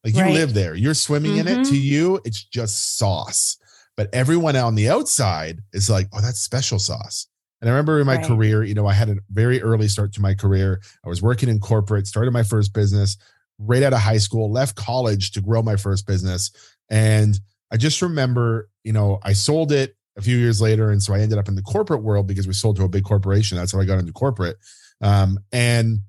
Like 0.03 0.15
you 0.15 0.21
right. 0.21 0.33
live 0.33 0.53
there, 0.53 0.75
you're 0.75 0.93
swimming 0.93 1.33
mm-hmm. 1.33 1.47
in 1.47 1.59
it. 1.59 1.65
To 1.65 1.71
mm-hmm. 1.71 1.75
you, 1.75 2.21
it's 2.23 2.43
just 2.43 2.97
sauce. 2.97 3.57
But 3.97 4.09
everyone 4.13 4.56
on 4.56 4.75
the 4.75 4.89
outside 4.89 5.59
is 5.73 5.89
like, 5.89 6.07
oh, 6.13 6.21
that's 6.21 6.39
special 6.39 6.79
sauce. 6.79 7.27
And 7.59 7.69
I 7.69 7.73
remember 7.73 7.99
in 7.99 8.06
my 8.06 8.15
right. 8.15 8.25
career, 8.25 8.63
you 8.63 8.73
know, 8.73 8.87
I 8.87 8.94
had 8.94 9.09
a 9.09 9.18
very 9.29 9.61
early 9.61 9.89
start 9.89 10.13
to 10.13 10.21
my 10.21 10.33
career. 10.33 10.79
I 11.06 11.09
was 11.09 11.21
working 11.21 11.49
in 11.49 11.59
corporate, 11.59 12.07
started 12.07 12.31
my 12.31 12.44
first 12.44 12.73
business 12.73 13.18
right 13.57 13.83
out 13.83 13.91
of 13.91 13.99
high 13.99 14.19
school, 14.19 14.49
left 14.49 14.77
college 14.77 15.31
to 15.31 15.41
grow 15.41 15.61
my 15.61 15.75
first 15.75 16.07
business. 16.07 16.51
And 16.89 17.37
I 17.71 17.75
just 17.75 18.01
remember, 18.01 18.69
you 18.85 18.94
know, 18.94 19.19
I 19.21 19.33
sold 19.33 19.73
it 19.73 19.97
a 20.18 20.21
few 20.21 20.37
years 20.37 20.61
later. 20.61 20.91
And 20.91 21.03
so 21.03 21.13
I 21.13 21.19
ended 21.19 21.37
up 21.37 21.49
in 21.49 21.56
the 21.56 21.61
corporate 21.61 22.01
world 22.01 22.25
because 22.25 22.47
we 22.47 22.53
sold 22.53 22.77
to 22.77 22.83
a 22.83 22.89
big 22.89 23.03
corporation. 23.03 23.57
That's 23.57 23.73
how 23.73 23.81
I 23.81 23.85
got 23.85 23.99
into 23.99 24.13
corporate. 24.13 24.56
Um, 25.01 25.39
and 25.51 25.99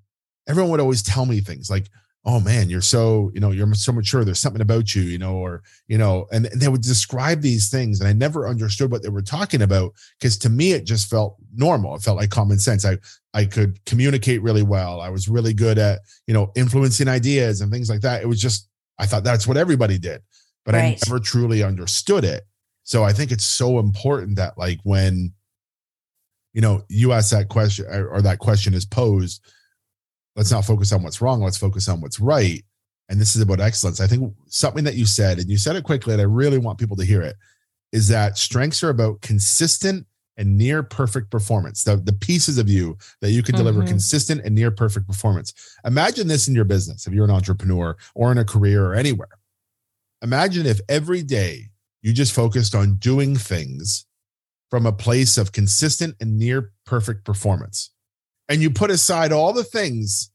everyone 0.48 0.70
would 0.70 0.80
always 0.80 1.02
tell 1.02 1.26
me 1.26 1.40
things 1.40 1.68
like, 1.68 1.88
oh 2.26 2.38
man 2.40 2.68
you're 2.68 2.82
so 2.82 3.30
you 3.32 3.40
know 3.40 3.50
you're 3.50 3.72
so 3.74 3.92
mature 3.92 4.24
there's 4.24 4.38
something 4.38 4.60
about 4.60 4.94
you 4.94 5.02
you 5.02 5.18
know 5.18 5.36
or 5.36 5.62
you 5.88 5.96
know 5.96 6.26
and, 6.32 6.46
they 6.54 6.68
would 6.68 6.82
describe 6.82 7.40
these 7.40 7.70
things 7.70 8.00
and 8.00 8.08
i 8.08 8.12
never 8.12 8.46
understood 8.46 8.90
what 8.90 9.02
they 9.02 9.08
were 9.08 9.22
talking 9.22 9.62
about 9.62 9.92
because 10.18 10.36
to 10.36 10.50
me 10.50 10.72
it 10.72 10.84
just 10.84 11.08
felt 11.08 11.36
normal 11.54 11.94
it 11.94 12.02
felt 12.02 12.18
like 12.18 12.30
common 12.30 12.58
sense 12.58 12.84
i 12.84 12.96
i 13.32 13.44
could 13.44 13.82
communicate 13.86 14.42
really 14.42 14.62
well 14.62 15.00
i 15.00 15.08
was 15.08 15.28
really 15.28 15.54
good 15.54 15.78
at 15.78 16.00
you 16.26 16.34
know 16.34 16.52
influencing 16.56 17.08
ideas 17.08 17.60
and 17.60 17.72
things 17.72 17.88
like 17.88 18.02
that 18.02 18.22
it 18.22 18.26
was 18.26 18.40
just 18.40 18.68
i 18.98 19.06
thought 19.06 19.24
that's 19.24 19.46
what 19.46 19.56
everybody 19.56 19.98
did 19.98 20.20
but 20.66 20.74
right. 20.74 20.84
i 20.84 20.98
never 21.06 21.18
truly 21.18 21.62
understood 21.62 22.24
it 22.24 22.44
so 22.82 23.02
i 23.02 23.12
think 23.12 23.32
it's 23.32 23.46
so 23.46 23.78
important 23.78 24.36
that 24.36 24.58
like 24.58 24.78
when 24.82 25.32
you 26.52 26.60
know 26.60 26.82
you 26.88 27.12
ask 27.12 27.30
that 27.30 27.48
question 27.48 27.86
or 27.88 28.20
that 28.20 28.40
question 28.40 28.74
is 28.74 28.84
posed 28.84 29.40
let's 30.36 30.50
not 30.50 30.64
focus 30.64 30.92
on 30.92 31.02
what's 31.02 31.20
wrong 31.20 31.40
let's 31.40 31.58
focus 31.58 31.88
on 31.88 32.00
what's 32.00 32.20
right. 32.20 32.64
And 33.08 33.20
this 33.20 33.34
is 33.34 33.42
about 33.42 33.58
excellence. 33.58 34.00
I 34.00 34.06
think 34.06 34.32
something 34.46 34.84
that 34.84 34.94
you 34.94 35.04
said 35.04 35.38
and 35.38 35.50
you 35.50 35.58
said 35.58 35.74
it 35.74 35.84
quickly 35.84 36.12
and 36.12 36.22
i 36.22 36.24
really 36.24 36.58
want 36.58 36.78
people 36.78 36.96
to 36.96 37.04
hear 37.04 37.22
it 37.22 37.36
is 37.92 38.08
that 38.08 38.38
strengths 38.38 38.82
are 38.82 38.90
about 38.90 39.20
consistent 39.20 40.06
and 40.36 40.56
near 40.56 40.82
perfect 40.82 41.30
performance. 41.30 41.84
The, 41.84 41.96
the 41.96 42.14
pieces 42.14 42.56
of 42.56 42.68
you 42.68 42.96
that 43.20 43.30
you 43.30 43.42
can 43.42 43.54
deliver 43.56 43.80
mm-hmm. 43.80 43.88
consistent 43.88 44.40
and 44.44 44.54
near 44.54 44.70
perfect 44.70 45.06
performance. 45.06 45.52
Imagine 45.84 46.28
this 46.28 46.48
in 46.48 46.54
your 46.54 46.64
business 46.64 47.06
if 47.06 47.12
you're 47.12 47.26
an 47.26 47.30
entrepreneur 47.30 47.96
or 48.14 48.32
in 48.32 48.38
a 48.38 48.44
career 48.44 48.86
or 48.86 48.94
anywhere. 48.94 49.28
Imagine 50.22 50.64
if 50.64 50.80
every 50.88 51.22
day 51.22 51.68
you 52.00 52.14
just 52.14 52.32
focused 52.32 52.74
on 52.74 52.94
doing 52.94 53.36
things 53.36 54.06
from 54.70 54.86
a 54.86 54.92
place 54.92 55.36
of 55.36 55.52
consistent 55.52 56.14
and 56.20 56.38
near 56.38 56.72
perfect 56.86 57.24
performance. 57.24 57.90
And 58.50 58.60
you 58.60 58.68
put 58.68 58.90
aside 58.90 59.32
all 59.32 59.54
the 59.54 59.64
things 59.64 60.30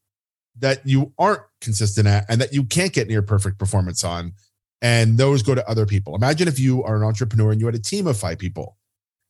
that 0.57 0.79
you 0.87 1.13
aren't 1.19 1.41
consistent 1.61 2.07
at 2.07 2.25
and 2.29 2.41
that 2.41 2.53
you 2.53 2.63
can't 2.63 2.93
get 2.93 3.07
near 3.07 3.21
perfect 3.21 3.59
performance 3.59 4.03
on. 4.03 4.33
And 4.81 5.17
those 5.17 5.43
go 5.43 5.53
to 5.53 5.69
other 5.69 5.85
people. 5.85 6.15
Imagine 6.15 6.47
if 6.47 6.59
you 6.59 6.83
are 6.83 6.95
an 6.95 7.03
entrepreneur 7.03 7.51
and 7.51 7.59
you 7.59 7.67
had 7.67 7.75
a 7.75 7.79
team 7.79 8.07
of 8.07 8.17
five 8.17 8.39
people 8.39 8.77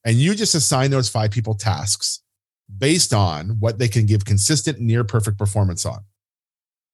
and 0.04 0.18
you 0.18 0.36
just 0.36 0.56
assign 0.56 0.92
those 0.92 1.10
five 1.10 1.32
people 1.32 1.56
tasks 1.56 2.22
based 2.77 3.13
on 3.13 3.58
what 3.60 3.80
they 3.80 3.88
can 3.88 4.06
give 4.06 4.25
consistent, 4.25 4.80
near 4.80 5.04
perfect 5.04 5.38
performance 5.38 5.86
on. 5.86 6.00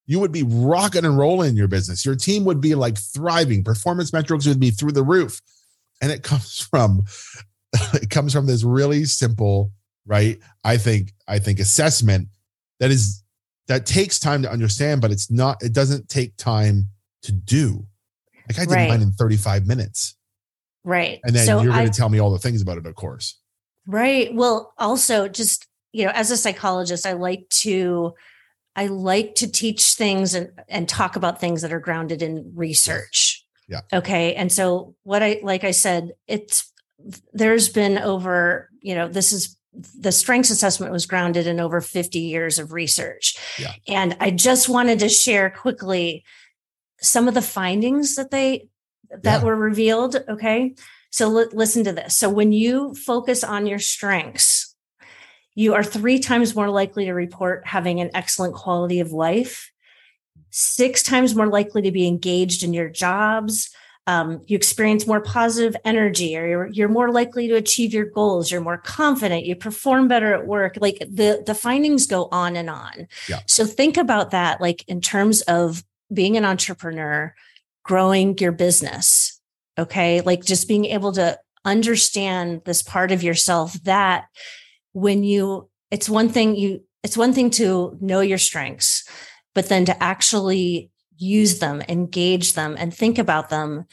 You 0.05 0.19
would 0.19 0.31
be 0.31 0.43
rocking 0.43 1.05
and 1.05 1.17
rolling 1.17 1.50
in 1.50 1.55
your 1.55 1.67
business. 1.67 2.05
Your 2.05 2.15
team 2.15 2.45
would 2.45 2.60
be 2.60 2.75
like 2.75 2.98
thriving. 2.98 3.63
Performance 3.63 4.12
metrics 4.12 4.48
would 4.48 4.60
be 4.60 4.71
through 4.71 4.93
the 4.93 5.03
roof. 5.03 5.41
And 6.01 6.12
it 6.12 6.24
comes 6.24 6.60
from 6.60 7.03
it 7.93 8.10
comes 8.10 8.33
from 8.33 8.48
this 8.48 8.63
really 8.63 9.05
simple, 9.05 9.71
right? 10.05 10.39
I 10.63 10.77
think 10.77 11.13
I 11.27 11.39
think 11.39 11.60
assessment 11.60 12.27
that 12.79 12.91
is 12.91 13.22
that 13.72 13.86
takes 13.86 14.20
time 14.20 14.41
to 14.41 14.51
understand, 14.51 15.01
but 15.01 15.12
it's 15.12 15.31
not, 15.31 15.63
it 15.63 15.72
doesn't 15.72 16.10
take 16.10 16.36
time 16.36 16.89
to 17.24 17.31
do. 17.31 17.86
Like 18.50 18.60
I 18.60 18.65
did 18.65 18.75
right. 18.75 18.89
mine 18.89 19.01
in 19.01 19.13
35 19.13 19.65
minutes. 19.65 20.17
Right. 20.84 21.22
And 21.24 21.34
then 21.34 21.46
so 21.46 21.62
you're 21.62 21.72
going 21.72 21.89
to 21.89 21.98
tell 21.98 22.10
me 22.10 22.20
all 22.20 22.31
the 22.31 22.39
things 22.39 22.62
about 22.62 22.77
it, 22.77 22.86
of 22.86 22.96
course. 22.96 23.39
Right. 23.86 24.34
Well, 24.34 24.74
also 24.77 25.27
just, 25.27 25.67
you 25.93 26.05
know, 26.05 26.12
as 26.13 26.31
a 26.31 26.38
psychologist, 26.38 27.05
I 27.05 27.13
like 27.13 27.48
to 27.62 28.13
I 28.75 28.88
like 28.88 29.36
to 29.36 29.51
teach 29.51 29.93
things 29.93 30.34
and, 30.34 30.50
and 30.67 30.88
talk 30.88 31.15
about 31.15 31.39
things 31.39 31.62
that 31.62 31.74
are 31.74 31.79
grounded 31.79 32.22
in 32.22 32.51
research. 32.55 33.46
Yeah. 33.67 33.81
Okay. 33.91 34.34
And 34.36 34.51
so 34.51 34.96
what 35.03 35.24
I 35.24 35.39
like 35.43 35.63
I 35.63 35.72
said, 35.72 36.12
it's 36.27 36.72
there's 37.31 37.70
been 37.70 37.98
over, 37.98 38.70
you 38.81 38.96
know, 38.96 39.08
this 39.08 39.31
is 39.31 39.58
the 39.73 40.11
strengths 40.11 40.49
assessment 40.49 40.91
was 40.91 41.05
grounded 41.05 41.47
in 41.47 41.59
over 41.59 41.81
50 41.81 42.19
years 42.19 42.59
of 42.59 42.73
research. 42.73 43.37
Yeah. 43.57 43.73
And 43.87 44.17
I 44.19 44.31
just 44.31 44.67
wanted 44.67 44.99
to 44.99 45.09
share 45.09 45.49
quickly 45.49 46.25
some 46.99 47.27
of 47.27 47.33
the 47.33 47.41
findings 47.41 48.15
that 48.15 48.31
they 48.31 48.67
that 49.09 49.41
yeah. 49.41 49.43
were 49.43 49.55
revealed, 49.55 50.15
okay? 50.29 50.75
So 51.09 51.25
l- 51.25 51.49
listen 51.51 51.83
to 51.83 51.91
this. 51.91 52.15
So 52.15 52.29
when 52.29 52.51
you 52.53 52.93
focus 52.95 53.43
on 53.43 53.67
your 53.67 53.79
strengths, 53.79 54.73
you 55.53 55.73
are 55.73 55.83
3 55.83 56.19
times 56.19 56.55
more 56.55 56.69
likely 56.69 57.05
to 57.05 57.13
report 57.13 57.67
having 57.67 57.99
an 57.99 58.11
excellent 58.13 58.53
quality 58.53 59.01
of 59.01 59.11
life, 59.11 59.71
6 60.51 61.03
times 61.03 61.35
more 61.35 61.47
likely 61.47 61.81
to 61.81 61.91
be 61.91 62.07
engaged 62.07 62.63
in 62.63 62.73
your 62.73 62.87
jobs, 62.87 63.69
um, 64.08 64.41
you 64.48 64.55
experience 64.58 65.05
more 65.05 65.22
positive 65.22 65.75
energy 65.86 66.36
or 66.36 66.48
you're, 66.48 66.67
you're 66.67 66.89
more 66.89 67.12
likely 67.12 67.48
to 67.48 67.55
achieve 67.55 67.93
your 67.93 68.05
goals. 68.05 68.51
You're 68.51 68.62
more 68.62 68.79
confident. 68.79 69.46
You 69.46 69.55
perform 69.55 70.08
better 70.08 70.34
at 70.34 70.48
work. 70.48 70.77
Like 70.81 70.98
the 71.00 71.43
the 71.46 71.53
findings 71.53 72.08
go 72.08 72.27
on 72.31 72.55
and 72.55 72.70
on. 72.70 73.08
Yeah. 73.29 73.41
so 73.46 73.65
think 73.65 73.98
about 73.98 74.31
that 74.31 74.60
like 74.60 74.84
in 74.88 75.01
terms 75.01 75.41
of 75.41 75.84
being 76.12 76.36
an 76.36 76.46
entrepreneur 76.46 77.34
growing 77.84 78.38
your 78.38 78.51
business 78.51 79.41
okay? 79.77 80.22
Like 80.22 80.43
just 80.43 80.67
being 80.67 80.86
able 80.86 81.12
to 81.13 81.39
understand 81.65 82.62
this 82.65 82.81
part 82.81 83.12
of 83.12 83.24
yourself 83.24 83.74
that 83.84 84.25
when 84.93 85.24
you 85.24 85.70
it's 85.91 86.10
one 86.10 86.27
thing 86.27 86.55
you 86.55 86.84
it's 87.03 87.15
one 87.15 87.34
thing 87.34 87.51
to 87.51 87.96
know 88.01 88.20
your 88.20 88.39
strengths 88.39 89.08
but 89.53 89.70
then 89.70 89.86
to 89.86 90.03
actually 90.03 90.89
use 91.21 91.59
them, 91.59 91.81
engage 91.87 92.53
them, 92.53 92.75
and 92.77 92.93
think 92.93 93.17
about 93.17 93.49
them 93.49 93.85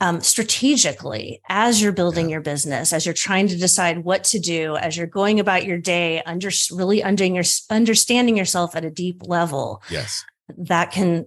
um, 0.00 0.20
strategically 0.20 1.40
as 1.48 1.82
you're 1.82 1.92
building 1.92 2.28
your 2.28 2.40
business, 2.40 2.92
as 2.92 3.04
you're 3.04 3.14
trying 3.14 3.48
to 3.48 3.56
decide 3.56 4.04
what 4.04 4.22
to 4.24 4.38
do, 4.38 4.76
as 4.76 4.96
you're 4.96 5.08
going 5.08 5.40
about 5.40 5.64
your 5.64 5.78
day, 5.78 6.22
under 6.22 6.50
really 6.70 7.02
under 7.02 7.24
your, 7.24 7.44
understanding 7.68 8.36
yourself 8.36 8.76
at 8.76 8.84
a 8.84 8.90
deep 8.90 9.22
level. 9.24 9.82
Yes, 9.90 10.24
that 10.56 10.92
can 10.92 11.26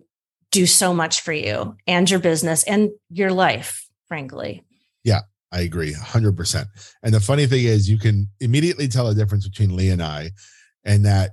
do 0.52 0.66
so 0.66 0.94
much 0.94 1.22
for 1.22 1.34
you 1.34 1.76
and 1.86 2.10
your 2.10 2.20
business 2.20 2.64
and 2.64 2.92
your 3.10 3.32
life, 3.32 3.86
frankly. 4.08 4.64
Yeah, 5.04 5.22
I 5.52 5.62
agree 5.62 5.94
100%. 5.94 6.66
And 7.04 7.14
the 7.14 7.20
funny 7.20 7.48
thing 7.48 7.66
is, 7.66 7.90
you 7.90 7.98
can 7.98 8.30
immediately 8.40 8.88
tell 8.88 9.08
the 9.08 9.16
difference 9.16 9.48
between 9.48 9.76
Lee 9.76 9.90
and 9.90 10.02
I, 10.02 10.32
and 10.86 11.06
that 11.06 11.32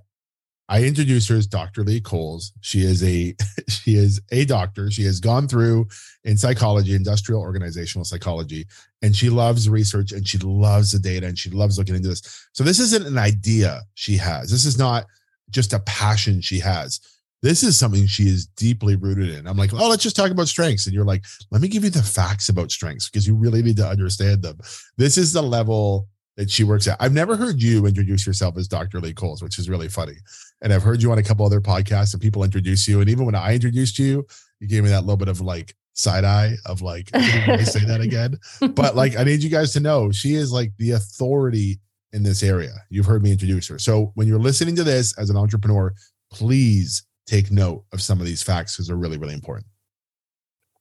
I 0.68 0.84
introduce 0.84 1.26
her 1.28 1.36
as 1.36 1.46
Dr. 1.46 1.82
Lee 1.82 2.00
Coles. 2.00 2.52
She 2.60 2.80
is 2.80 3.02
a 3.02 3.34
she 3.68 3.94
is 3.94 4.20
a 4.30 4.44
doctor. 4.44 4.90
She 4.90 5.04
has 5.04 5.20
gone 5.20 5.48
through 5.48 5.88
in 6.24 6.36
psychology, 6.36 6.94
industrial 6.94 7.40
organizational 7.40 8.04
psychology, 8.04 8.66
and 9.02 9.16
she 9.16 9.30
loves 9.30 9.68
research 9.68 10.12
and 10.12 10.26
she 10.26 10.38
loves 10.38 10.92
the 10.92 10.98
data 10.98 11.26
and 11.26 11.38
she 11.38 11.50
loves 11.50 11.78
looking 11.78 11.94
into 11.94 12.08
this. 12.08 12.48
So 12.52 12.64
this 12.64 12.78
isn't 12.80 13.06
an 13.06 13.18
idea 13.18 13.82
she 13.94 14.16
has. 14.16 14.50
This 14.50 14.64
is 14.64 14.78
not 14.78 15.06
just 15.50 15.72
a 15.72 15.80
passion 15.80 16.40
she 16.40 16.58
has. 16.58 17.00
This 17.40 17.62
is 17.62 17.78
something 17.78 18.06
she 18.06 18.24
is 18.24 18.46
deeply 18.46 18.96
rooted 18.96 19.30
in. 19.30 19.46
I'm 19.46 19.56
like, 19.56 19.72
oh, 19.72 19.88
let's 19.88 20.02
just 20.02 20.16
talk 20.16 20.32
about 20.32 20.48
strengths. 20.48 20.86
And 20.86 20.94
you're 20.94 21.04
like, 21.04 21.24
let 21.52 21.62
me 21.62 21.68
give 21.68 21.84
you 21.84 21.90
the 21.90 22.02
facts 22.02 22.48
about 22.48 22.72
strengths 22.72 23.08
because 23.08 23.28
you 23.28 23.36
really 23.36 23.62
need 23.62 23.76
to 23.76 23.86
understand 23.86 24.42
them. 24.42 24.58
This 24.96 25.16
is 25.16 25.32
the 25.32 25.42
level 25.42 26.08
that 26.38 26.48
she 26.48 26.62
works 26.62 26.86
at. 26.86 26.96
I've 27.00 27.12
never 27.12 27.36
heard 27.36 27.60
you 27.60 27.84
introduce 27.84 28.24
yourself 28.24 28.56
as 28.56 28.68
Dr. 28.68 29.00
Lee 29.00 29.12
Coles, 29.12 29.42
which 29.42 29.58
is 29.58 29.68
really 29.68 29.88
funny. 29.88 30.14
And 30.62 30.72
I've 30.72 30.84
heard 30.84 31.02
you 31.02 31.10
on 31.10 31.18
a 31.18 31.22
couple 31.22 31.44
other 31.44 31.60
podcasts 31.60 32.14
and 32.14 32.22
people 32.22 32.44
introduce 32.44 32.86
you. 32.86 33.00
And 33.00 33.10
even 33.10 33.26
when 33.26 33.34
I 33.34 33.56
introduced 33.56 33.98
you, 33.98 34.24
you 34.60 34.68
gave 34.68 34.84
me 34.84 34.88
that 34.90 35.00
little 35.00 35.16
bit 35.16 35.26
of 35.26 35.40
like 35.40 35.74
side 35.94 36.24
eye 36.24 36.54
of 36.64 36.80
like, 36.80 37.10
I 37.12 37.64
say 37.64 37.84
that 37.86 38.00
again. 38.00 38.38
But 38.70 38.94
like, 38.94 39.18
I 39.18 39.24
need 39.24 39.42
you 39.42 39.50
guys 39.50 39.72
to 39.72 39.80
know 39.80 40.12
she 40.12 40.36
is 40.36 40.52
like 40.52 40.70
the 40.78 40.92
authority 40.92 41.80
in 42.12 42.22
this 42.22 42.44
area. 42.44 42.72
You've 42.88 43.06
heard 43.06 43.24
me 43.24 43.32
introduce 43.32 43.66
her. 43.66 43.80
So 43.80 44.12
when 44.14 44.28
you're 44.28 44.38
listening 44.38 44.76
to 44.76 44.84
this 44.84 45.18
as 45.18 45.30
an 45.30 45.36
entrepreneur, 45.36 45.92
please 46.32 47.04
take 47.26 47.50
note 47.50 47.84
of 47.92 48.00
some 48.00 48.20
of 48.20 48.26
these 48.26 48.44
facts 48.44 48.76
because 48.76 48.86
they're 48.86 48.96
really, 48.96 49.18
really 49.18 49.34
important. 49.34 49.66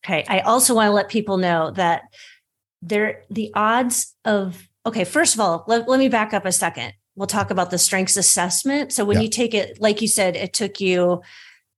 Okay. 0.05 0.23
I 0.27 0.41
also 0.41 0.75
want 0.75 0.89
to 0.89 0.93
let 0.93 1.09
people 1.09 1.37
know 1.37 1.71
that 1.71 2.03
there 2.83 3.23
the 3.31 3.51
odds 3.55 4.13
of 4.23 4.69
okay, 4.87 5.03
first 5.03 5.35
of 5.35 5.41
all, 5.41 5.65
let, 5.67 5.87
let 5.87 5.99
me 5.99 6.09
back 6.09 6.33
up 6.33 6.45
a 6.45 6.51
second. 6.51 6.93
We'll 7.15 7.27
talk 7.27 7.51
about 7.51 7.71
the 7.71 7.77
strengths 7.77 8.15
assessment. 8.15 8.93
So 8.93 9.03
when 9.03 9.17
yeah. 9.17 9.23
you 9.23 9.29
take 9.29 9.53
it, 9.53 9.81
like 9.81 10.01
you 10.01 10.07
said, 10.07 10.35
it 10.35 10.53
took 10.53 10.79
you, 10.79 11.21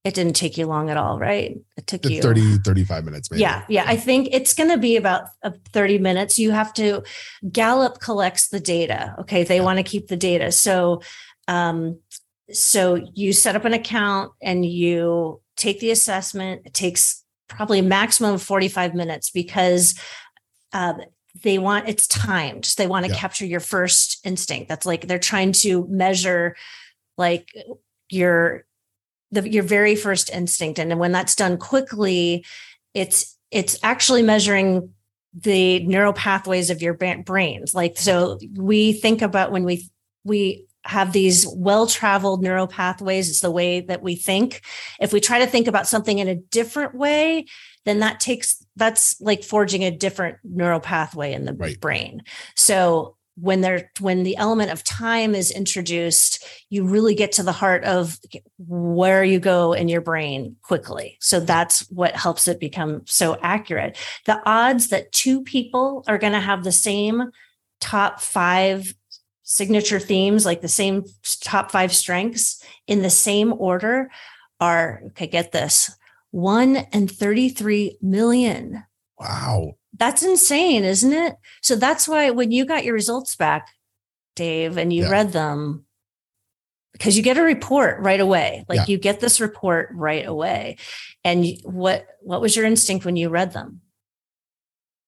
it 0.03 0.13
didn't 0.13 0.35
take 0.35 0.57
you 0.57 0.67
long 0.67 0.89
at 0.89 0.97
all, 0.97 1.17
right? 1.17 1.57
It 1.75 1.87
took 1.87 2.03
the 2.03 2.13
you 2.13 2.21
30, 2.21 2.59
35 2.59 3.05
minutes. 3.05 3.31
Maybe. 3.31 3.41
Yeah. 3.41 3.63
Yeah. 3.67 3.85
I 3.87 3.95
think 3.95 4.29
it's 4.31 4.53
going 4.53 4.69
to 4.69 4.77
be 4.77 4.95
about 4.95 5.23
uh, 5.43 5.51
30 5.73 5.97
minutes. 5.97 6.37
You 6.37 6.51
have 6.51 6.73
to, 6.75 7.03
Gallup 7.51 7.99
collects 7.99 8.49
the 8.49 8.59
data. 8.59 9.15
Okay. 9.19 9.43
They 9.43 9.57
yeah. 9.57 9.63
want 9.63 9.77
to 9.77 9.83
keep 9.83 10.07
the 10.07 10.17
data. 10.17 10.51
So, 10.51 11.01
um, 11.47 11.99
so 12.51 12.95
you 13.13 13.33
set 13.33 13.55
up 13.55 13.65
an 13.65 13.73
account 13.73 14.33
and 14.41 14.65
you 14.65 15.41
take 15.55 15.79
the 15.79 15.91
assessment. 15.91 16.61
It 16.65 16.73
takes 16.73 17.23
probably 17.47 17.79
a 17.79 17.83
maximum 17.83 18.35
of 18.35 18.43
45 18.43 18.93
minutes 18.93 19.29
because 19.31 19.99
uh, 20.73 20.93
they 21.43 21.57
want 21.57 21.87
it's 21.87 22.07
timed. 22.07 22.73
They 22.77 22.87
want 22.87 23.05
to 23.05 23.11
yeah. 23.11 23.17
capture 23.17 23.45
your 23.45 23.59
first 23.59 24.25
instinct. 24.25 24.69
That's 24.69 24.85
like 24.85 25.07
they're 25.07 25.19
trying 25.19 25.51
to 25.53 25.87
measure 25.87 26.55
like 27.17 27.49
your 28.09 28.65
the 29.31 29.49
your 29.49 29.63
very 29.63 29.95
first 29.95 30.29
instinct. 30.29 30.79
And 30.79 30.99
when 30.99 31.11
that's 31.11 31.35
done 31.35 31.57
quickly 31.57 32.45
it's 32.93 33.37
it's 33.51 33.77
actually 33.83 34.23
measuring 34.23 34.93
the 35.33 35.85
neural 35.85 36.13
pathways 36.13 36.69
of 36.69 36.81
your 36.81 36.93
brains. 36.93 37.75
Like 37.75 37.97
so 37.97 38.39
we 38.55 38.93
think 38.93 39.21
about 39.21 39.51
when 39.51 39.63
we 39.63 39.89
we 40.23 40.65
have 40.85 41.11
these 41.11 41.45
well 41.55 41.85
traveled 41.85 42.41
neural 42.41 42.65
pathways 42.65 43.29
it's 43.29 43.41
the 43.41 43.51
way 43.51 43.81
that 43.81 44.01
we 44.01 44.15
think. 44.15 44.61
If 44.99 45.13
we 45.13 45.19
try 45.19 45.39
to 45.39 45.47
think 45.47 45.67
about 45.67 45.87
something 45.87 46.17
in 46.17 46.27
a 46.27 46.35
different 46.35 46.95
way 46.95 47.45
then 47.85 47.99
that 47.99 48.19
takes 48.19 48.65
that's 48.75 49.19
like 49.21 49.43
forging 49.43 49.83
a 49.83 49.91
different 49.91 50.37
neural 50.43 50.79
pathway 50.79 51.33
in 51.33 51.45
the 51.45 51.53
right. 51.53 51.79
brain. 51.79 52.23
So 52.55 53.15
when 53.41 53.61
there 53.61 53.91
when 53.99 54.23
the 54.23 54.35
element 54.37 54.71
of 54.71 54.83
time 54.83 55.33
is 55.33 55.51
introduced 55.51 56.43
you 56.69 56.83
really 56.83 57.15
get 57.15 57.31
to 57.31 57.43
the 57.43 57.51
heart 57.51 57.83
of 57.85 58.19
where 58.57 59.23
you 59.23 59.39
go 59.39 59.73
in 59.73 59.87
your 59.87 60.01
brain 60.01 60.55
quickly 60.61 61.17
so 61.21 61.39
that's 61.39 61.89
what 61.89 62.15
helps 62.15 62.47
it 62.47 62.59
become 62.59 63.01
so 63.05 63.37
accurate 63.41 63.97
the 64.25 64.41
odds 64.45 64.89
that 64.89 65.11
two 65.11 65.41
people 65.41 66.03
are 66.07 66.17
going 66.17 66.33
to 66.33 66.39
have 66.39 66.63
the 66.63 66.71
same 66.71 67.31
top 67.79 68.19
5 68.19 68.93
signature 69.43 69.99
themes 69.99 70.45
like 70.45 70.61
the 70.61 70.67
same 70.67 71.03
top 71.41 71.71
5 71.71 71.95
strengths 71.95 72.61
in 72.87 73.01
the 73.01 73.09
same 73.09 73.53
order 73.53 74.11
are 74.59 75.01
okay 75.07 75.27
get 75.27 75.51
this 75.51 75.91
1 76.31 76.77
and 76.77 77.09
33 77.09 77.97
million. 78.01 78.83
Wow. 79.17 79.73
That's 79.97 80.23
insane, 80.23 80.83
isn't 80.83 81.13
it? 81.13 81.35
So 81.61 81.75
that's 81.75 82.07
why 82.07 82.29
when 82.29 82.51
you 82.51 82.65
got 82.65 82.85
your 82.85 82.93
results 82.93 83.35
back, 83.35 83.69
Dave, 84.35 84.77
and 84.77 84.93
you 84.93 85.03
yeah. 85.03 85.09
read 85.09 85.33
them, 85.33 85.85
because 86.93 87.15
you 87.17 87.23
get 87.23 87.37
a 87.37 87.43
report 87.43 87.99
right 87.99 88.19
away. 88.19 88.65
Like 88.67 88.77
yeah. 88.77 88.85
you 88.87 88.97
get 88.97 89.19
this 89.19 89.39
report 89.39 89.89
right 89.93 90.25
away. 90.25 90.77
And 91.23 91.45
what 91.63 92.07
what 92.21 92.41
was 92.41 92.55
your 92.55 92.65
instinct 92.65 93.05
when 93.05 93.15
you 93.15 93.29
read 93.29 93.53
them? 93.53 93.81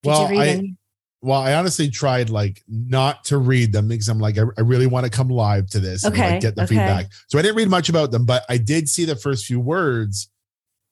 Did 0.04 0.10
well, 0.10 0.24
you 0.24 0.30
read 0.30 0.40
I, 0.40 0.48
any? 0.48 0.78
well, 1.22 1.40
I 1.40 1.54
honestly 1.54 1.90
tried 1.90 2.30
like 2.30 2.64
not 2.68 3.24
to 3.26 3.38
read 3.38 3.72
them 3.72 3.88
because 3.88 4.10
I'm 4.10 4.20
like, 4.20 4.38
I, 4.38 4.44
I 4.58 4.62
really 4.62 4.88
want 4.88 5.06
to 5.06 5.12
come 5.12 5.30
live 5.30 5.70
to 5.72 5.80
this 5.80 6.04
and 6.04 6.18
like, 6.18 6.42
get 6.42 6.56
the 6.56 6.64
okay. 6.64 6.76
feedback. 6.76 7.08
So 7.28 7.38
I 7.38 7.42
didn't 7.42 7.58
read 7.58 7.70
much 7.70 7.90
about 7.90 8.12
them, 8.12 8.26
but 8.26 8.44
I 8.50 8.58
did 8.58 8.90
see 8.90 9.06
the 9.06 9.16
first 9.16 9.46
few 9.46 9.60
words, 9.60 10.30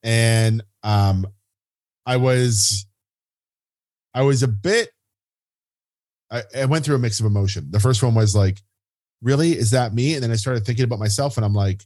and 0.03 0.63
um, 0.83 1.27
I 2.05 2.17
was, 2.17 2.85
I 4.13 4.21
was 4.23 4.43
a 4.43 4.47
bit. 4.47 4.89
I, 6.31 6.43
I 6.55 6.65
went 6.65 6.85
through 6.85 6.95
a 6.95 6.99
mix 6.99 7.19
of 7.19 7.25
emotion. 7.25 7.67
The 7.71 7.79
first 7.79 8.03
one 8.03 8.13
was 8.15 8.35
like, 8.35 8.59
really, 9.21 9.51
is 9.53 9.71
that 9.71 9.93
me? 9.93 10.13
And 10.13 10.23
then 10.23 10.31
I 10.31 10.35
started 10.35 10.65
thinking 10.65 10.85
about 10.85 10.99
myself, 10.99 11.37
and 11.37 11.45
I'm 11.45 11.53
like, 11.53 11.83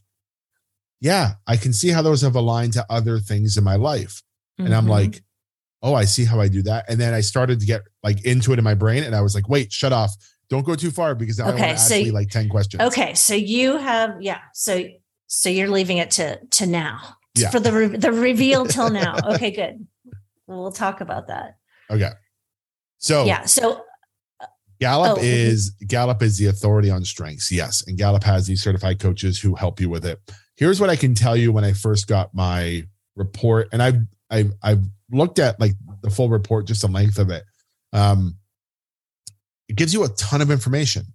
yeah, 1.00 1.34
I 1.46 1.56
can 1.56 1.72
see 1.72 1.88
how 1.90 2.02
those 2.02 2.22
have 2.22 2.36
aligned 2.36 2.72
to 2.74 2.86
other 2.88 3.18
things 3.18 3.56
in 3.56 3.64
my 3.64 3.76
life 3.76 4.22
and 4.58 4.72
I'm 4.74 4.86
Mhm. 4.86 4.90
like, 4.90 5.22
oh, 5.82 5.92
I 5.94 6.04
see 6.06 6.24
how 6.24 6.40
I 6.40 6.48
do 6.48 6.62
that. 6.62 6.86
And 6.88 6.98
then 6.98 7.12
I 7.12 7.20
started 7.20 7.60
to 7.60 7.66
get 7.66 7.82
like 8.02 8.24
into 8.24 8.52
it 8.52 8.58
in 8.58 8.64
my 8.64 8.74
brain, 8.74 9.02
and 9.02 9.14
I 9.14 9.20
was 9.20 9.34
like, 9.34 9.48
wait, 9.48 9.70
shut 9.72 9.92
off, 9.92 10.14
don't 10.48 10.64
go 10.64 10.74
too 10.76 10.90
far 10.90 11.14
because 11.14 11.38
now 11.38 11.46
I 11.46 11.48
Okay, 11.48 11.58
want 11.58 11.76
to 11.76 11.82
ask 11.82 11.88
so 11.88 11.94
you 11.96 12.06
you- 12.06 12.12
like 12.12 12.30
ten 12.30 12.48
questions. 12.48 12.82
Okay, 12.84 13.12
so 13.14 13.34
you 13.34 13.76
have 13.78 14.22
yeah, 14.22 14.38
so 14.54 14.84
so 15.26 15.48
you're 15.50 15.68
leaving 15.68 15.98
it 15.98 16.12
to 16.12 16.38
to 16.52 16.66
now 16.66 17.16
Yeah. 17.36 17.50
for 17.50 17.60
the 17.60 17.72
re- 17.72 17.96
the 17.96 18.12
reveal 18.12 18.64
till 18.74 18.90
now. 18.90 19.16
Okay, 19.34 19.50
good. 19.50 19.86
We'll 20.46 20.72
talk 20.72 21.00
about 21.00 21.28
that. 21.28 21.56
Okay. 21.90 22.10
So 22.98 23.24
Yeah. 23.24 23.44
So 23.44 23.82
Gallup 24.80 25.18
Oh. 25.18 25.22
is 25.22 25.70
Gallup 25.86 26.22
is 26.22 26.38
the 26.38 26.46
authority 26.46 26.90
on 26.90 27.04
strengths. 27.04 27.50
Yes, 27.50 27.82
and 27.86 27.96
Gallup 27.98 28.24
has 28.24 28.46
these 28.46 28.62
certified 28.62 28.98
coaches 29.00 29.38
who 29.40 29.54
help 29.54 29.80
you 29.80 29.88
with 29.88 30.04
it. 30.04 30.20
Here's 30.56 30.80
what 30.80 30.90
I 30.90 30.96
can 30.96 31.14
tell 31.14 31.36
you 31.36 31.52
when 31.52 31.64
I 31.64 31.72
first 31.72 32.06
got 32.06 32.34
my 32.34 32.84
report, 33.16 33.68
and 33.72 33.82
I've 33.82 33.96
I've 34.30 34.52
I've 34.62 34.82
looked 35.10 35.38
at 35.38 35.58
like 35.60 35.72
the 36.02 36.10
full 36.10 36.28
report, 36.28 36.66
just 36.66 36.82
the 36.82 36.88
length 36.88 37.18
of 37.18 37.30
it. 37.30 37.44
Um, 37.92 38.36
it 39.68 39.76
gives 39.76 39.94
you 39.94 40.04
a 40.04 40.08
ton 40.10 40.40
of 40.42 40.50
information, 40.50 41.06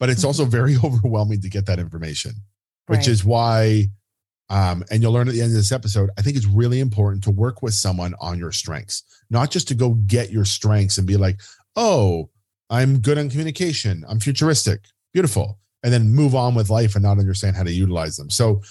but 0.00 0.08
it's 0.08 0.22
Mhm. 0.22 0.26
also 0.26 0.44
very 0.44 0.76
overwhelming 0.84 1.40
to 1.42 1.48
get 1.48 1.66
that 1.66 1.78
information. 1.78 2.32
which 2.88 2.98
Right. 3.00 3.08
is 3.08 3.24
why 3.24 3.86
um, 4.50 4.84
and 4.90 5.02
you'll 5.02 5.12
learn 5.12 5.28
at 5.28 5.34
the 5.34 5.40
end 5.40 5.50
of 5.50 5.56
this 5.56 5.72
episode 5.72 6.10
i 6.18 6.22
think 6.22 6.36
it's 6.36 6.46
really 6.46 6.80
important 6.80 7.22
to 7.24 7.30
work 7.30 7.62
with 7.62 7.74
someone 7.74 8.14
on 8.20 8.38
your 8.38 8.52
strengths 8.52 9.02
not 9.30 9.50
just 9.50 9.68
to 9.68 9.74
go 9.74 9.94
get 10.06 10.30
your 10.30 10.44
strengths 10.44 10.98
and 10.98 11.06
be 11.06 11.16
like 11.16 11.40
oh 11.76 12.28
i'm 12.72 12.98
good 12.98 13.18
on 13.18 13.30
communication. 13.30 14.02
I'm 14.08 14.18
futuristic. 14.18 14.80
Beautiful. 15.12 15.58
And 15.84 15.92
then 15.92 16.08
move 16.08 16.34
on 16.34 16.54
with 16.54 16.70
life 16.70 16.94
and 16.94 17.02
not 17.02 17.18
understand 17.18 17.54
how 17.54 17.64
to 17.64 17.72
utilize 17.72 18.16
them. 18.16 18.30
So 18.30 18.62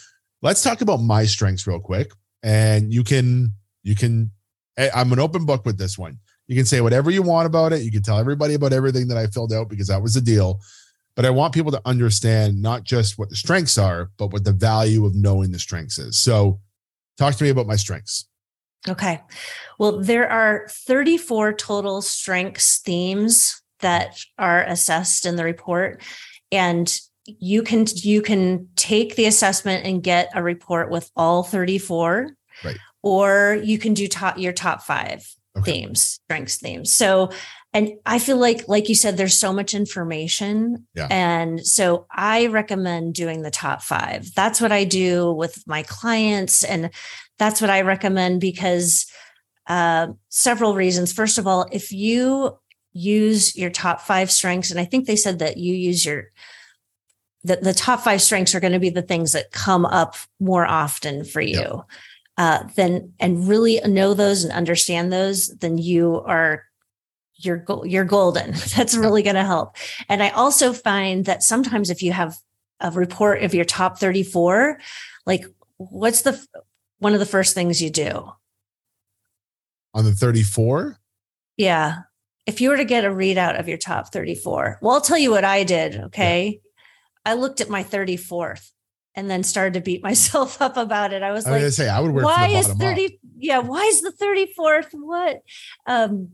let's 0.42 0.63
talk 0.63 0.82
about 0.82 0.98
my 0.98 1.24
strengths 1.25 1.68
real 1.68 1.80
quick. 1.80 2.12
And 2.42 2.92
you 2.92 3.04
can 3.04 3.54
you 3.84 3.96
can 3.96 4.32
I- 4.78 4.90
i'm 4.96 5.13
an 5.13 5.20
open 5.20 5.46
book 5.46 5.66
with 5.66 5.78
this 5.78 5.98
one. 5.98 6.18
You 6.48 6.56
can 6.56 6.66
say 6.66 6.82
whatever 6.82 7.12
you 7.12 7.22
want 7.22 7.46
about 7.46 7.74
it. 7.74 7.84
You 7.84 7.92
can 7.92 8.01
tell 8.01 8.18
everybody 8.18 8.56
about 8.56 8.74
everything 8.74 9.08
that 9.10 9.18
i 9.18 9.28
filled 9.28 9.54
out 9.54 9.70
because 9.70 9.88
that 9.88 10.01
was 10.01 10.16
the 10.16 10.22
deal 10.22 10.60
but 11.15 11.25
I 11.25 11.30
want 11.30 11.53
people 11.53 11.72
to 11.72 11.82
understand 11.86 12.62
not 12.62 12.84
just 12.84 13.18
what 13.18 13.30
the 13.30 13.36
strengths 13.36 13.77
are, 13.77 14.10
but 14.18 14.32
what 14.32 14.44
the 14.44 14.53
value 14.53 15.06
of 15.06 15.15
knowing 15.15 15.51
the 15.51 15.60
strengths 15.60 16.00
is. 16.00 16.18
So, 16.18 16.60
talk 17.18 17.36
to 17.36 17.44
me 17.44 17.50
about 17.50 17.68
my 17.68 17.75
strengths. 17.75 18.27
Okay. 18.88 19.22
Well, 19.77 20.01
there 20.01 20.30
are 20.30 20.68
34 20.70 21.53
total 21.53 22.01
strengths 22.01 22.80
themes 22.80 23.62
that 23.80 24.20
are 24.38 24.63
assessed 24.63 25.25
in 25.25 25.36
the 25.36 25.44
report 25.44 26.01
and 26.51 27.00
you 27.25 27.62
can 27.62 27.86
you 27.98 28.22
can 28.22 28.68
take 28.75 29.15
the 29.15 29.25
assessment 29.25 29.86
and 29.86 30.01
get 30.03 30.30
a 30.34 30.41
report 30.41 30.89
with 30.89 31.10
all 31.15 31.44
34 31.44 32.36
Right. 32.63 32.77
or 33.03 33.60
you 33.63 33.77
can 33.77 33.94
do 33.94 34.08
top 34.08 34.38
your 34.38 34.53
top 34.53 34.82
5 34.84 35.27
Okay. 35.58 35.72
themes 35.82 36.20
strengths 36.25 36.58
themes 36.58 36.94
so 36.94 37.30
and 37.74 37.94
i 38.06 38.20
feel 38.20 38.38
like 38.38 38.68
like 38.68 38.90
you 38.90 38.96
said 38.96 39.18
there's 39.18 39.40
so 39.40 39.54
much 39.54 39.74
information 39.74 40.86
Yeah. 40.96 41.08
and 41.10 41.66
so 41.66 42.06
i 42.12 42.48
recommend 42.48 43.13
doing 43.13 43.42
the 43.42 43.51
top 43.51 43.82
5 43.82 44.34
that's 44.36 44.60
what 44.60 44.72
i 44.72 44.84
do 44.84 45.32
with 45.32 45.63
my 45.68 45.84
clients 45.84 46.63
and 46.63 46.92
that's 47.42 47.60
what 47.60 47.72
I 47.72 47.82
recommend 47.82 48.40
because 48.40 49.08
uh, 49.66 50.10
several 50.30 50.75
reasons. 50.75 51.12
First 51.12 51.40
of 51.40 51.48
all, 51.48 51.66
if 51.72 51.92
you 51.92 52.56
use 52.94 53.58
your 53.58 53.72
top 53.72 54.01
five 54.01 54.30
strengths, 54.30 54.69
and 54.69 54.80
I 54.80 54.86
think 54.86 55.08
they 55.08 55.15
said 55.15 55.39
that 55.39 55.58
you 55.58 55.74
use 55.74 56.06
your 56.06 56.26
the, 57.43 57.56
the 57.56 57.74
top 57.74 58.02
five 58.02 58.22
strengths 58.22 58.54
are 58.54 58.60
going 58.60 58.74
to 58.74 58.80
be 58.80 58.91
the 58.91 59.02
things 59.02 59.32
that 59.32 59.52
come 59.52 59.88
up 59.88 60.15
more 60.39 60.67
often 60.67 61.24
for 61.24 61.41
you. 61.41 61.58
Yep. 61.58 61.86
Uh, 62.38 62.63
then 62.76 63.13
and 63.19 63.48
really 63.48 63.80
know 63.88 64.13
those 64.13 64.43
and 64.43 64.54
understand 64.54 65.12
those, 65.12 65.48
then 65.48 65.80
you 65.80 66.22
are 66.28 66.63
you're 67.43 67.63
you're 67.86 68.06
golden. 68.06 68.51
That's 68.75 68.95
really 68.95 69.23
going 69.23 69.36
to 69.36 69.43
help. 69.43 69.75
And 70.10 70.21
I 70.23 70.30
also 70.30 70.73
find 70.73 71.25
that 71.25 71.43
sometimes 71.43 71.89
if 71.89 72.01
you 72.04 72.12
have 72.12 72.38
a 72.80 72.91
report 72.91 73.43
of 73.43 73.54
your 73.54 73.65
top 73.65 73.99
34, 73.99 74.80
like 75.25 75.45
what's 75.77 76.21
the 76.23 76.43
one 76.99 77.13
of 77.13 77.19
the 77.19 77.25
first 77.25 77.54
things 77.54 77.82
you 77.82 77.89
do? 77.89 78.32
On 79.93 80.06
the 80.06 80.13
34, 80.13 80.97
Yeah. 81.58 81.99
If 82.47 82.60
you 82.60 82.69
were 82.69 82.77
to 82.77 82.86
get 82.86 83.06
a 83.06 83.10
readout 83.10 83.60
of 83.60 83.67
your 83.67 83.77
top 83.77 84.12
34, 84.12 84.80
well, 84.82 84.93
I'll 84.95 85.01
tell 85.01 85.17
you 85.17 85.30
what 85.32 85.45
I 85.45 85.63
did. 85.63 85.95
Okay. 85.95 86.60
I 87.23 87.34
looked 87.36 87.62
at 87.62 87.69
my 87.69 87.84
34th 87.84 88.71
and 89.13 89.30
then 89.30 89.43
started 89.43 89.73
to 89.75 89.82
beat 89.82 90.01
myself 90.10 90.62
up 90.62 90.77
about 90.77 91.13
it. 91.13 91.21
I 91.23 91.32
was 91.32 91.45
I 91.45 91.60
like, 91.62 91.71
say 91.73 91.88
I 91.89 91.99
would 91.99 92.12
work 92.12 92.23
why 92.25 92.47
is 92.47 92.67
30 92.67 93.06
up. 93.06 93.12
yeah 93.38 93.60
why 93.60 93.82
is 93.84 94.01
the 94.01 94.12
34th 94.12 94.88
what 94.93 95.41
um 95.86 96.30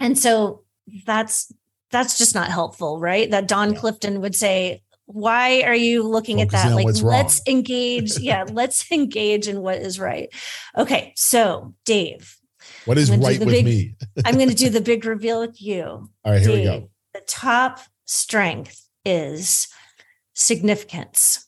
and 0.00 0.18
so 0.18 0.62
that's 1.06 1.52
that's 1.90 2.18
just 2.18 2.34
not 2.34 2.48
helpful 2.48 2.98
right 2.98 3.30
that 3.30 3.48
don 3.48 3.72
Yeah. 3.72 3.78
clifton 3.80 4.20
would 4.20 4.34
say 4.34 4.82
why 5.06 5.62
are 5.62 5.74
you 5.74 6.02
looking 6.02 6.40
at 6.42 6.50
that 6.50 6.74
like 6.74 6.86
let's 7.02 7.40
engage 7.46 8.18
yeah 8.20 8.44
let's 8.50 8.90
engage 8.92 9.48
in 9.48 9.60
what 9.62 9.78
is 9.78 9.98
right 9.98 10.28
okay 10.76 11.12
so 11.16 11.74
dave 11.84 12.36
What 12.84 12.98
is 12.98 13.10
I'm 13.10 13.20
gonna 13.20 13.34
do 13.34 13.38
right 13.38 13.46
with 13.46 13.54
big- 13.54 13.64
me? 13.64 13.94
i'm 14.24 14.34
going 14.34 14.48
to 14.50 14.54
do 14.54 14.68
the 14.70 14.80
big 14.92 15.04
reveal 15.04 15.40
with 15.40 15.60
you 15.62 15.82
All 16.24 16.32
right, 16.32 16.40
here 16.42 16.52
we 16.52 16.64
go. 16.64 16.88
the 17.14 17.20
top 17.26 17.80
strength 18.04 18.86
is 19.04 19.68
significance 20.34 21.44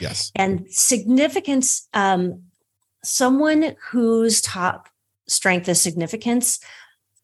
Yes. 0.00 0.30
and 0.34 0.66
significance 0.70 1.88
um, 1.94 2.42
someone 3.02 3.76
whose 3.90 4.40
top 4.42 4.88
strength 5.26 5.68
is 5.68 5.80
significance 5.80 6.60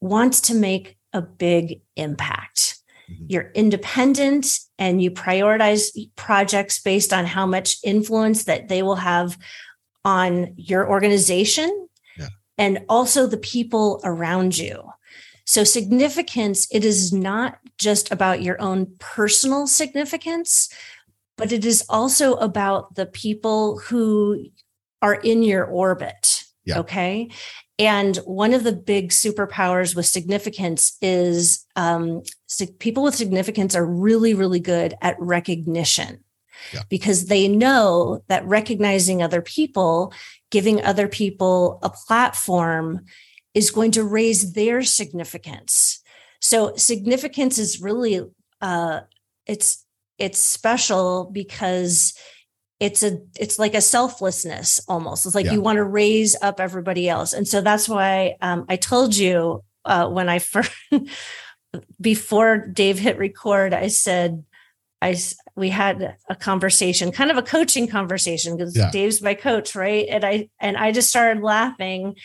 wants 0.03 0.41
to 0.41 0.55
make 0.55 0.97
a 1.13 1.23
big 1.23 1.81
impact 1.97 2.79
Mhm. 3.09 3.27
you're 3.29 3.51
independent 3.55 4.47
and 4.79 5.03
you 5.03 5.11
prioritize 5.11 5.91
projects 6.17 6.81
based 6.81 7.13
on 7.13 7.25
how 7.27 7.47
much 7.47 7.77
influence 7.85 8.45
that 8.45 8.69
they 8.69 8.83
will 8.83 8.97
have 8.97 9.37
on 10.05 10.55
your 10.57 10.89
organization 10.89 11.89
Yeah. 12.19 12.29
and 12.59 12.85
also 12.89 13.27
the 13.27 13.37
people 13.39 14.01
around 14.05 14.57
you 14.59 14.83
so 15.45 15.65
significance 15.65 16.67
it 16.71 16.85
is 16.85 17.13
not 17.13 17.59
just 17.79 18.11
about 18.13 18.43
your 18.43 18.61
own 18.61 18.95
personal 18.99 19.67
significance 19.67 20.69
but 21.37 21.51
it 21.53 21.65
is 21.65 21.85
also 21.89 22.35
about 22.35 22.95
the 22.95 23.07
people 23.07 23.79
who 23.79 24.47
are 25.01 25.15
in 25.15 25.43
your 25.43 25.65
orbit. 25.65 26.45
Yeah. 26.65 26.79
Okay. 26.81 27.31
And 27.79 28.17
one 28.19 28.53
of 28.55 28.65
the 28.65 28.73
big 28.73 29.11
superpowers 29.11 29.97
with 29.97 30.07
significance 30.07 30.97
is 31.01 31.67
um, 31.75 32.23
people 32.79 33.03
with 33.03 33.15
significance 33.15 33.75
are 33.75 33.87
really, 33.87 34.35
really 34.35 34.61
good 34.61 34.95
at 35.01 35.17
recognition 35.19 36.23
Yeah. 36.73 36.83
because 36.89 37.27
they 37.27 37.49
know 37.49 38.23
that 38.29 38.47
recognizing 38.47 39.23
other 39.23 39.43
people, 39.43 40.13
giving 40.51 40.83
other 40.85 41.09
people 41.09 41.79
a 41.83 41.91
platform 41.91 43.07
is 43.55 43.71
going 43.71 43.91
to 43.93 44.05
raise 44.05 44.53
their 44.53 44.83
significance. 44.83 46.01
So 46.41 46.75
significance 46.77 47.59
is 47.59 47.81
really 47.81 48.21
uh, 48.61 49.01
it's 49.47 49.85
it's 50.19 50.39
special 50.39 51.31
because 51.33 52.15
it's 52.83 53.03
a 53.03 53.19
it's 53.39 53.59
like 53.59 53.75
a 53.75 53.81
selflessness 53.81 54.81
almost 54.89 55.25
it's 55.27 55.35
like 55.35 55.47
Yeah. 55.47 55.53
you 55.53 55.61
want 55.63 55.77
to 55.77 55.85
raise 55.85 56.37
up 56.43 56.59
everybody 56.61 57.09
else 57.09 57.33
and 57.33 57.47
so 57.47 57.61
that's 57.61 57.89
why 57.89 58.37
um, 58.41 58.65
i 58.69 58.77
told 58.77 59.17
you 59.17 59.63
uh, 59.85 60.09
when 60.09 60.29
i 60.29 60.39
first 60.53 60.73
before 62.01 62.59
dave 62.59 62.99
hit 62.99 63.17
record 63.19 63.73
i 63.73 63.89
said 63.89 64.45
i 65.01 65.17
we 65.57 65.71
had 65.71 66.17
a 66.29 66.37
conversation 66.37 67.13
kind 67.13 67.31
of 67.31 67.37
a 67.39 67.43
coaching 67.43 67.87
conversation 67.89 68.57
because 68.57 68.77
Yeah. 68.77 68.91
dave's 68.91 69.23
my 69.23 69.35
coach 69.35 69.75
right 69.75 70.07
and 70.09 70.25
i 70.25 70.49
and 70.61 70.77
i 70.77 70.93
just 70.93 71.09
started 71.09 71.43
laughing 71.43 72.17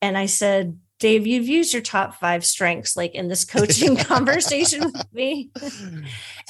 and 0.00 0.16
i 0.16 0.26
said 0.26 0.78
dave 1.02 1.26
you've 1.26 1.48
used 1.48 1.72
your 1.72 1.82
top 1.82 2.14
five 2.18 2.44
strengths 2.44 2.96
like 2.96 3.14
in 3.14 3.28
this 3.28 3.44
coaching 3.44 3.96
conversation 4.12 4.84
with 4.84 5.12
me 5.12 5.50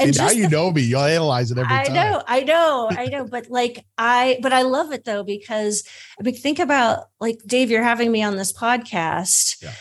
See, 0.00 0.10
now 0.10 0.30
you 0.30 0.44
the 0.44 0.50
know 0.50 0.70
me. 0.70 0.82
You'll 0.82 1.02
analyze 1.02 1.50
it 1.50 1.58
every 1.58 1.74
I 1.74 1.84
time. 1.84 1.96
I 1.96 2.02
know, 2.10 2.22
I 2.26 2.40
know, 2.44 2.88
I 2.90 3.06
know. 3.06 3.24
But 3.24 3.50
like 3.50 3.84
I 3.98 4.38
but 4.42 4.52
I 4.52 4.62
love 4.62 4.92
it 4.92 5.04
though, 5.04 5.22
because 5.22 5.84
I 6.18 6.22
mean 6.22 6.34
think 6.34 6.58
about 6.58 7.08
like 7.20 7.38
Dave, 7.46 7.70
you're 7.70 7.82
having 7.82 8.10
me 8.10 8.22
on 8.22 8.36
this 8.36 8.52
podcast. 8.52 9.62
Yeah. 9.62 9.72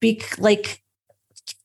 Be 0.00 0.22
like 0.38 0.82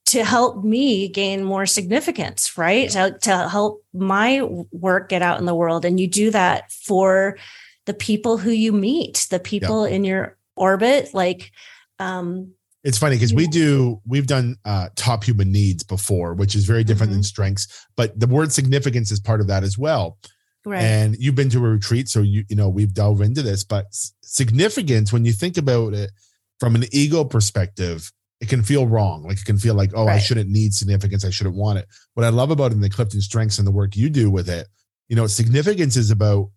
to 0.08 0.24
help 0.24 0.64
me 0.64 1.08
gain 1.08 1.44
more 1.44 1.66
significance, 1.66 2.58
right? 2.58 2.90
To, 2.92 3.18
to 3.22 3.50
help 3.50 3.84
my 3.94 4.44
work 4.72 5.10
get 5.10 5.22
out 5.22 5.40
in 5.40 5.46
the 5.46 5.56
world. 5.56 5.86
And 5.86 6.00
you 6.00 6.08
do 6.08 6.30
that 6.32 6.72
for 6.72 7.38
the 7.86 7.94
people 7.94 8.38
who 8.38 8.52
you 8.52 8.72
meet, 8.72 9.28
the 9.32 9.40
people 9.40 9.88
yeah. 9.88 9.96
in 9.96 10.04
your 10.04 10.38
orbit. 10.56 11.14
Like, 11.14 11.52
um, 12.00 12.54
it's 12.84 12.98
funny 12.98 13.16
because 13.16 13.34
we 13.34 13.48
do 13.48 14.02
we've 14.06 14.28
done 14.28 14.58
uh, 14.66 14.90
top 14.96 15.24
human 15.24 15.52
needs 15.52 15.84
before, 15.84 16.34
which 16.34 16.56
is 16.56 16.66
very 16.66 16.84
different 16.84 17.12
mm-hmm. 17.12 17.20
than 17.20 17.24
strengths, 17.24 17.88
but 17.96 18.20
the 18.20 18.28
word 18.28 18.52
significance 18.52 19.12
is 19.12 19.20
part 19.20 19.42
of 19.42 19.48
that 19.48 19.64
as 19.64 19.78
well. 19.78 20.18
Right. 20.66 20.82
And 20.82 21.16
you've 21.18 21.36
been 21.36 21.50
to 21.50 21.58
a 21.60 21.70
retreat, 21.70 22.10
so 22.10 22.22
you 22.22 22.44
you 22.50 22.56
know 22.56 22.70
we've 22.70 22.94
delved 22.94 23.22
into 23.22 23.42
this, 23.42 23.64
but 23.64 23.88
significance 24.22 25.14
when 25.14 25.26
you 25.26 25.34
think 25.34 25.58
about 25.58 25.94
it 25.94 26.12
from 26.60 26.76
an 26.76 26.84
ego 26.92 27.24
perspective, 27.24 28.12
it 28.40 28.50
can 28.50 28.64
feel 28.64 28.88
wrong. 28.88 29.24
Like 29.24 29.38
it 29.38 29.46
can 29.46 29.58
feel 29.58 29.74
like, 29.74 29.92
oh, 29.96 30.06
right. 30.06 30.16
I 30.16 30.20
shouldn't 30.20 30.50
need 30.50 30.74
significance. 30.74 31.24
I 31.24 31.30
shouldn't 31.30 31.56
want 31.56 31.80
it. 31.80 31.88
What 32.14 32.26
I 32.26 32.30
love 32.30 32.52
about 32.52 32.72
it 32.72 32.76
in 32.76 32.82
the 32.82 32.90
Clifton 32.90 33.22
Strengths 33.22 33.58
and 33.58 33.66
the 33.66 33.72
work 33.72 33.96
you 33.96 34.10
do 34.10 34.30
with 34.30 34.50
it, 34.50 34.68
you 35.08 35.16
know, 35.16 35.28
significance 35.28 35.96
is 35.96 36.12
about 36.12 36.50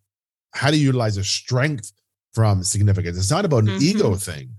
how 0.52 0.70
to 0.70 0.76
utilize 0.76 1.16
a 1.16 1.24
strength 1.24 1.92
from 2.32 2.64
significance. 2.64 3.16
It's 3.16 3.30
not 3.30 3.44
about 3.44 3.64
an 3.64 3.70
mm-hmm. 3.70 3.82
ego 3.82 4.14
thing, 4.14 4.50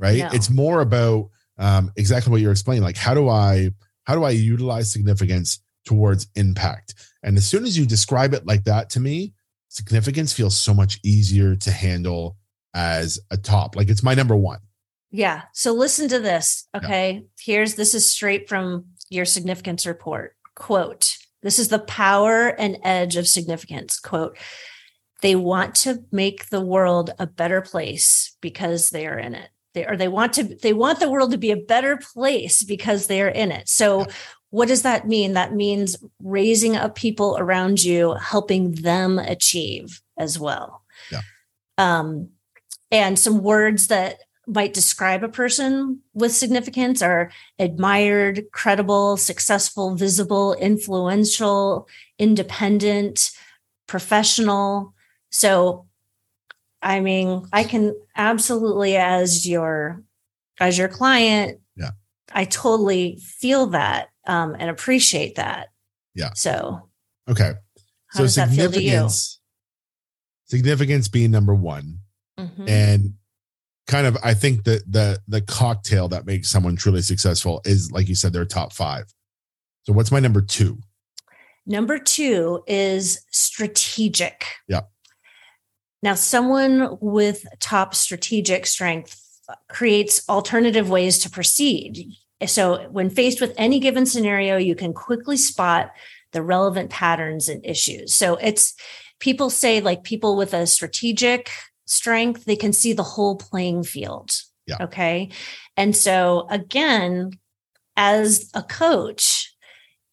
right? 0.00 0.18
No. 0.18 0.30
It's 0.32 0.50
more 0.50 0.80
about 0.80 1.30
um, 1.58 1.92
exactly 1.96 2.30
what 2.30 2.40
you're 2.40 2.50
explaining. 2.50 2.82
Like, 2.82 2.96
how 2.96 3.14
do 3.14 3.28
I 3.28 3.70
how 4.04 4.16
do 4.16 4.24
I 4.24 4.30
utilize 4.30 4.90
significance 4.90 5.60
towards 5.84 6.26
impact? 6.34 6.94
And 7.22 7.36
as 7.36 7.46
soon 7.46 7.64
as 7.64 7.78
you 7.78 7.86
describe 7.86 8.32
it 8.34 8.46
like 8.46 8.64
that 8.64 8.90
to 8.90 9.00
me, 9.00 9.34
significance 9.68 10.32
feels 10.32 10.56
so 10.56 10.74
much 10.74 10.98
easier 11.04 11.54
to 11.54 11.70
handle 11.70 12.36
as 12.74 13.20
a 13.30 13.36
top. 13.36 13.76
Like 13.76 13.88
it's 13.88 14.02
my 14.02 14.14
number 14.14 14.34
one. 14.34 14.58
Yeah. 15.10 15.42
So 15.52 15.72
listen 15.72 16.08
to 16.08 16.20
this. 16.20 16.66
Okay. 16.74 17.12
Yeah. 17.14 17.20
Here's 17.38 17.74
this 17.74 17.94
is 17.94 18.08
straight 18.08 18.48
from 18.48 18.86
your 19.10 19.24
significance 19.24 19.86
report. 19.86 20.36
Quote 20.54 21.16
This 21.42 21.58
is 21.58 21.68
the 21.68 21.80
power 21.80 22.48
and 22.48 22.78
edge 22.82 23.16
of 23.16 23.26
significance. 23.26 23.98
Quote 23.98 24.38
They 25.20 25.34
want 25.34 25.74
to 25.76 26.04
make 26.12 26.48
the 26.48 26.60
world 26.60 27.10
a 27.18 27.26
better 27.26 27.60
place 27.60 28.36
because 28.40 28.90
they 28.90 29.06
are 29.06 29.18
in 29.18 29.34
it. 29.34 29.50
They, 29.72 29.86
or 29.86 29.96
they 29.96 30.08
want 30.08 30.32
to 30.34 30.42
they 30.42 30.72
want 30.72 30.98
the 30.98 31.08
world 31.08 31.30
to 31.30 31.38
be 31.38 31.52
a 31.52 31.56
better 31.56 31.96
place 31.96 32.64
because 32.64 33.06
they 33.06 33.22
are 33.22 33.28
in 33.28 33.52
it. 33.52 33.68
So 33.68 34.06
what 34.50 34.66
does 34.66 34.82
that 34.82 35.06
mean? 35.06 35.34
That 35.34 35.54
means 35.54 35.96
raising 36.22 36.76
up 36.76 36.96
people 36.96 37.36
around 37.38 37.82
you, 37.82 38.14
helping 38.14 38.72
them 38.72 39.18
achieve 39.18 40.02
as 40.18 40.38
well. 40.38 40.82
Yeah. 41.12 41.20
Um, 41.78 42.30
and 42.90 43.16
some 43.18 43.42
words 43.42 43.86
that 43.86 44.18
might 44.46 44.74
describe 44.74 45.22
a 45.22 45.28
person 45.28 46.00
with 46.12 46.34
significance 46.34 47.02
are 47.02 47.30
admired, 47.60 48.42
credible, 48.52 49.16
successful, 49.16 49.94
visible, 49.94 50.54
influential, 50.54 51.88
independent, 52.18 53.30
professional. 53.86 54.92
So, 55.30 55.86
I 56.82 57.00
mean, 57.00 57.46
I 57.52 57.64
can 57.64 57.94
absolutely, 58.16 58.96
as 58.96 59.46
your 59.46 60.02
as 60.60 60.78
your 60.78 60.88
client, 60.88 61.60
yeah, 61.76 61.90
I 62.32 62.44
totally 62.44 63.18
feel 63.22 63.66
that 63.68 64.10
um, 64.26 64.56
and 64.58 64.70
appreciate 64.70 65.36
that. 65.36 65.68
Yeah. 66.14 66.30
So, 66.34 66.88
okay. 67.28 67.52
so 68.12 68.26
significance, 68.26 69.40
significance 70.44 71.08
being 71.08 71.30
number 71.30 71.54
one, 71.54 71.98
mm-hmm. 72.38 72.68
and 72.68 73.14
kind 73.86 74.06
of, 74.06 74.16
I 74.22 74.34
think 74.34 74.64
that 74.64 74.90
the 74.90 75.20
the 75.28 75.40
cocktail 75.40 76.08
that 76.08 76.26
makes 76.26 76.50
someone 76.50 76.76
truly 76.76 77.02
successful 77.02 77.60
is, 77.64 77.90
like 77.92 78.08
you 78.08 78.14
said, 78.14 78.32
their 78.32 78.44
top 78.44 78.72
five. 78.72 79.12
So, 79.82 79.92
what's 79.92 80.12
my 80.12 80.20
number 80.20 80.40
two? 80.40 80.78
Number 81.66 81.98
two 81.98 82.62
is 82.66 83.24
strategic. 83.30 84.44
Yeah. 84.68 84.82
Now, 86.02 86.14
someone 86.14 86.96
with 87.00 87.46
top 87.60 87.94
strategic 87.94 88.66
strength 88.66 89.20
creates 89.68 90.28
alternative 90.28 90.88
ways 90.88 91.18
to 91.20 91.30
proceed. 91.30 92.14
So, 92.46 92.88
when 92.90 93.10
faced 93.10 93.40
with 93.40 93.54
any 93.58 93.80
given 93.80 94.06
scenario, 94.06 94.56
you 94.56 94.74
can 94.74 94.94
quickly 94.94 95.36
spot 95.36 95.90
the 96.32 96.42
relevant 96.42 96.90
patterns 96.90 97.48
and 97.48 97.64
issues. 97.66 98.14
So, 98.14 98.36
it's 98.36 98.74
people 99.18 99.50
say, 99.50 99.80
like, 99.80 100.04
people 100.04 100.36
with 100.36 100.54
a 100.54 100.66
strategic 100.66 101.50
strength, 101.84 102.44
they 102.44 102.56
can 102.56 102.72
see 102.72 102.92
the 102.92 103.02
whole 103.02 103.36
playing 103.36 103.82
field. 103.82 104.30
Yeah. 104.66 104.76
Okay. 104.80 105.30
And 105.76 105.94
so, 105.94 106.46
again, 106.48 107.32
as 107.96 108.50
a 108.54 108.62
coach, 108.62 109.54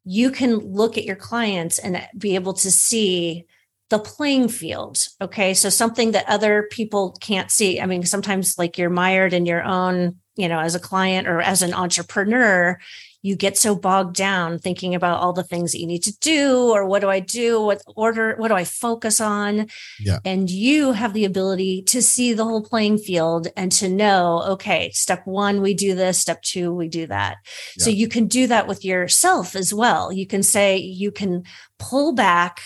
you 0.03 0.31
can 0.31 0.57
look 0.57 0.97
at 0.97 1.05
your 1.05 1.15
clients 1.15 1.79
and 1.79 2.05
be 2.17 2.35
able 2.35 2.53
to 2.53 2.71
see 2.71 3.45
the 3.89 3.99
playing 3.99 4.49
field. 4.49 4.99
Okay. 5.21 5.53
So 5.53 5.69
something 5.69 6.11
that 6.11 6.27
other 6.27 6.67
people 6.71 7.15
can't 7.21 7.49
see. 7.49 7.79
I 7.79 7.85
mean, 7.85 8.05
sometimes 8.05 8.57
like 8.57 8.77
you're 8.77 8.89
mired 8.89 9.33
in 9.33 9.45
your 9.45 9.63
own 9.63 10.17
you 10.37 10.47
know, 10.47 10.59
as 10.59 10.75
a 10.75 10.79
client 10.79 11.27
or 11.27 11.41
as 11.41 11.61
an 11.61 11.73
entrepreneur, 11.73 12.77
you 13.23 13.35
get 13.35 13.57
so 13.57 13.75
bogged 13.75 14.15
down 14.15 14.59
thinking 14.59 14.93
about 14.93 15.19
all 15.19 15.33
the 15.33 15.43
things 15.43 15.71
that 15.71 15.79
you 15.79 15.87
need 15.87 16.03
to 16.03 16.17
do 16.19 16.69
or 16.71 16.85
what 16.85 16.99
do 16.99 17.09
I 17.09 17.19
do? 17.19 17.59
What 17.59 17.81
order? 17.95 18.35
What 18.37 18.49
do 18.49 18.53
I 18.53 18.63
focus 18.63 19.19
on? 19.19 19.67
Yeah. 19.99 20.19
And 20.23 20.49
you 20.49 20.91
have 20.91 21.13
the 21.13 21.25
ability 21.25 21.81
to 21.87 22.01
see 22.01 22.33
the 22.33 22.45
whole 22.45 22.61
playing 22.61 22.99
field 22.99 23.47
and 23.57 23.71
to 23.73 23.89
know, 23.89 24.43
okay, 24.49 24.91
step 24.91 25.25
one, 25.25 25.61
we 25.61 25.73
do 25.73 25.95
this, 25.95 26.19
step 26.19 26.41
two, 26.43 26.73
we 26.73 26.87
do 26.87 27.07
that. 27.07 27.37
Yeah. 27.77 27.85
So 27.85 27.89
you 27.89 28.07
can 28.07 28.27
do 28.27 28.47
that 28.47 28.67
with 28.67 28.85
yourself 28.85 29.55
as 29.55 29.73
well. 29.73 30.13
You 30.13 30.27
can 30.27 30.43
say, 30.43 30.77
you 30.77 31.11
can 31.11 31.43
pull 31.79 32.13
back 32.13 32.61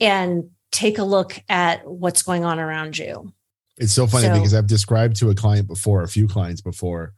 and 0.00 0.50
take 0.70 0.98
a 0.98 1.04
look 1.04 1.40
at 1.48 1.86
what's 1.86 2.22
going 2.22 2.44
on 2.44 2.58
around 2.58 2.98
you. 2.98 3.32
It's 3.78 3.92
so 3.92 4.06
funny 4.06 4.26
so, 4.26 4.34
because 4.34 4.54
I've 4.54 4.66
described 4.66 5.16
to 5.16 5.30
a 5.30 5.34
client 5.34 5.68
before, 5.68 6.02
a 6.02 6.08
few 6.08 6.28
clients 6.28 6.60
before, 6.60 7.14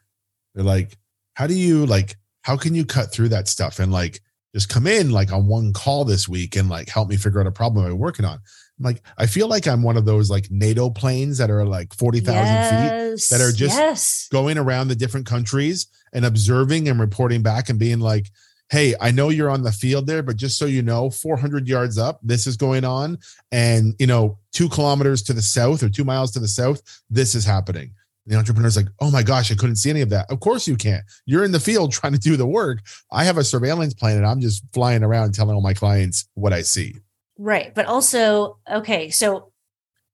they're 0.54 0.64
like, 0.64 0.96
how 1.34 1.46
do 1.46 1.54
you 1.54 1.86
like, 1.86 2.16
how 2.42 2.56
can 2.56 2.74
you 2.74 2.84
cut 2.84 3.12
through 3.12 3.30
that 3.30 3.48
stuff 3.48 3.78
and 3.78 3.92
like 3.92 4.20
just 4.54 4.68
come 4.68 4.86
in 4.86 5.10
like 5.10 5.32
on 5.32 5.46
one 5.46 5.72
call 5.72 6.04
this 6.04 6.28
week 6.28 6.56
and 6.56 6.68
like 6.68 6.88
help 6.88 7.08
me 7.08 7.16
figure 7.16 7.40
out 7.40 7.46
a 7.46 7.52
problem 7.52 7.86
I'm 7.86 7.98
working 7.98 8.24
on? 8.24 8.40
I'm 8.78 8.84
like, 8.84 9.02
I 9.16 9.26
feel 9.26 9.48
like 9.48 9.66
I'm 9.66 9.82
one 9.82 9.96
of 9.96 10.04
those 10.04 10.30
like 10.30 10.50
NATO 10.50 10.90
planes 10.90 11.38
that 11.38 11.50
are 11.50 11.64
like 11.64 11.94
40,000 11.94 12.34
yes, 12.34 13.28
feet 13.28 13.36
that 13.36 13.44
are 13.44 13.52
just 13.52 13.76
yes. 13.76 14.28
going 14.30 14.58
around 14.58 14.88
the 14.88 14.96
different 14.96 15.26
countries 15.26 15.86
and 16.12 16.24
observing 16.24 16.88
and 16.88 17.00
reporting 17.00 17.42
back 17.42 17.68
and 17.68 17.78
being 17.78 18.00
like, 18.00 18.30
hey, 18.70 18.94
I 19.00 19.10
know 19.10 19.28
you're 19.28 19.50
on 19.50 19.62
the 19.62 19.72
field 19.72 20.06
there, 20.06 20.22
but 20.22 20.36
just 20.36 20.56
so 20.56 20.64
you 20.64 20.80
know, 20.80 21.10
400 21.10 21.66
yards 21.66 21.98
up, 21.98 22.20
this 22.22 22.46
is 22.46 22.56
going 22.56 22.84
on. 22.84 23.18
And, 23.50 23.94
you 23.98 24.06
know, 24.06 24.38
two 24.52 24.68
kilometers 24.68 25.22
to 25.24 25.32
the 25.32 25.42
south 25.42 25.82
or 25.82 25.88
two 25.88 26.04
miles 26.04 26.30
to 26.32 26.40
the 26.40 26.48
south, 26.48 26.80
this 27.10 27.34
is 27.34 27.44
happening. 27.44 27.92
The 28.26 28.36
entrepreneur's 28.36 28.76
like, 28.76 28.86
oh 29.00 29.10
my 29.10 29.24
gosh, 29.24 29.50
I 29.50 29.56
couldn't 29.56 29.76
see 29.76 29.90
any 29.90 30.02
of 30.02 30.10
that. 30.10 30.30
Of 30.30 30.38
course 30.38 30.68
you 30.68 30.76
can't. 30.76 31.02
You're 31.26 31.44
in 31.44 31.50
the 31.50 31.58
field 31.58 31.92
trying 31.92 32.12
to 32.12 32.18
do 32.18 32.36
the 32.36 32.46
work. 32.46 32.78
I 33.10 33.24
have 33.24 33.38
a 33.38 33.44
surveillance 33.44 33.92
plane 33.92 34.16
and 34.16 34.26
I'm 34.26 34.40
just 34.40 34.62
flying 34.72 35.02
around 35.02 35.34
telling 35.34 35.54
all 35.54 35.62
my 35.62 35.74
clients 35.74 36.28
what 36.34 36.52
I 36.52 36.62
see. 36.62 36.94
Right. 37.38 37.74
But 37.74 37.86
also, 37.86 38.58
okay, 38.70 39.10
so 39.10 39.50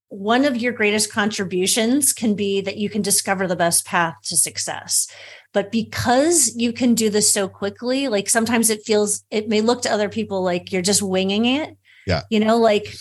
one 0.09 0.45
of 0.45 0.57
your 0.57 0.73
greatest 0.73 1.13
contributions 1.13 2.13
can 2.13 2.35
be 2.35 2.61
that 2.61 2.77
you 2.77 2.89
can 2.89 3.03
discover 3.03 3.47
the 3.47 3.57
best 3.57 3.85
path 3.85 4.15
to 4.25 4.37
success. 4.37 5.09
But 5.57 5.73
because 5.73 6.55
you 6.55 6.71
can 6.71 6.93
do 6.93 7.09
this 7.09 7.33
so 7.33 7.49
quickly, 7.49 8.09
like 8.09 8.29
sometimes 8.29 8.69
it 8.69 8.83
feels, 8.85 9.25
it 9.31 9.49
may 9.49 9.63
look 9.63 9.81
to 9.83 9.91
other 9.91 10.11
people 10.11 10.43
like 10.43 10.71
you're 10.71 10.83
just 10.83 11.01
winging 11.01 11.47
it. 11.47 11.79
Yeah. 12.07 12.25
You 12.29 12.41
know, 12.41 12.59
like, 12.59 12.95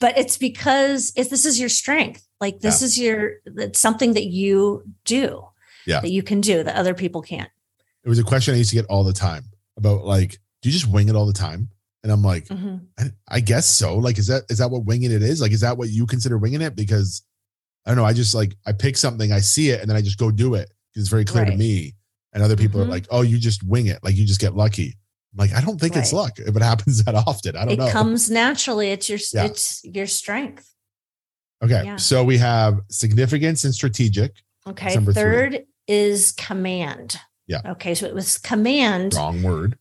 but 0.00 0.16
it's 0.16 0.38
because 0.38 1.12
if 1.16 1.28
this 1.28 1.44
is 1.44 1.58
your 1.58 1.68
strength. 1.68 2.24
Like 2.40 2.60
this 2.60 2.82
yeah. 2.82 2.86
is 2.86 2.98
your, 3.00 3.32
it's 3.46 3.80
something 3.80 4.12
that 4.12 4.26
you 4.26 4.84
do. 5.04 5.48
Yeah. 5.88 5.98
That 5.98 6.12
you 6.12 6.22
can 6.22 6.40
do 6.40 6.62
that 6.62 6.76
other 6.76 6.94
people 6.94 7.20
can't. 7.20 7.50
It 8.04 8.08
was 8.08 8.20
a 8.20 8.22
question 8.22 8.54
I 8.54 8.58
used 8.58 8.70
to 8.70 8.76
get 8.76 8.86
all 8.86 9.02
the 9.02 9.12
time 9.12 9.46
about 9.76 10.04
like, 10.04 10.38
do 10.62 10.68
you 10.68 10.72
just 10.72 10.86
wing 10.86 11.08
it 11.08 11.16
all 11.16 11.26
the 11.26 11.32
time? 11.32 11.68
And 12.04 12.12
I'm 12.12 12.22
like, 12.22 12.44
mm-hmm. 12.44 12.76
I, 12.96 13.06
I, 13.28 13.40
guess 13.40 13.66
so. 13.66 13.96
Like, 13.96 14.18
is 14.18 14.28
that 14.28 14.44
is 14.48 14.58
that 14.58 14.70
what 14.70 14.84
winging 14.84 15.10
it 15.10 15.22
is? 15.24 15.40
Like, 15.40 15.50
is 15.50 15.62
that 15.62 15.76
what 15.76 15.88
you 15.88 16.06
consider 16.06 16.38
winging 16.38 16.62
it? 16.62 16.76
Because 16.76 17.22
I 17.84 17.90
don't 17.90 17.98
know. 17.98 18.04
I 18.04 18.12
just 18.12 18.36
like 18.36 18.54
I 18.64 18.70
pick 18.70 18.96
something, 18.96 19.32
I 19.32 19.40
see 19.40 19.70
it, 19.70 19.80
and 19.80 19.90
then 19.90 19.96
I 19.96 20.00
just 20.00 20.16
go 20.16 20.30
do 20.30 20.54
it 20.54 20.70
it's 20.98 21.08
very 21.08 21.24
clear 21.24 21.44
right. 21.44 21.52
to 21.52 21.56
me. 21.56 21.94
And 22.32 22.42
other 22.42 22.56
people 22.56 22.80
mm-hmm. 22.80 22.90
are 22.90 22.92
like, 22.92 23.06
oh, 23.10 23.22
you 23.22 23.38
just 23.38 23.62
wing 23.62 23.86
it. 23.86 23.98
Like 24.02 24.16
you 24.16 24.26
just 24.26 24.40
get 24.40 24.54
lucky. 24.54 24.96
I'm 25.32 25.38
like, 25.38 25.54
I 25.54 25.60
don't 25.60 25.80
think 25.80 25.94
right. 25.94 26.02
it's 26.02 26.12
luck 26.12 26.38
if 26.38 26.54
it 26.54 26.62
happens 26.72 27.02
that 27.04 27.14
often. 27.14 27.56
I 27.56 27.64
don't 27.64 27.74
it 27.74 27.78
know. 27.78 27.86
It 27.86 27.92
comes 27.92 28.30
naturally. 28.30 28.90
It's 28.90 29.08
your 29.08 29.18
yeah. 29.32 29.44
it's 29.44 29.80
your 29.84 30.06
strength. 30.06 30.70
Okay. 31.62 31.82
Yeah. 31.84 31.96
So 31.96 32.22
we 32.24 32.38
have 32.38 32.80
significance 32.90 33.64
and 33.64 33.74
strategic. 33.74 34.32
Okay. 34.66 34.96
Third 34.96 35.52
three. 35.52 35.66
is 35.86 36.32
command. 36.32 37.18
Yeah. 37.46 37.62
Okay. 37.64 37.94
So 37.94 38.06
it 38.06 38.14
was 38.14 38.38
command. 38.38 39.14
Wrong 39.14 39.42
word. 39.42 39.78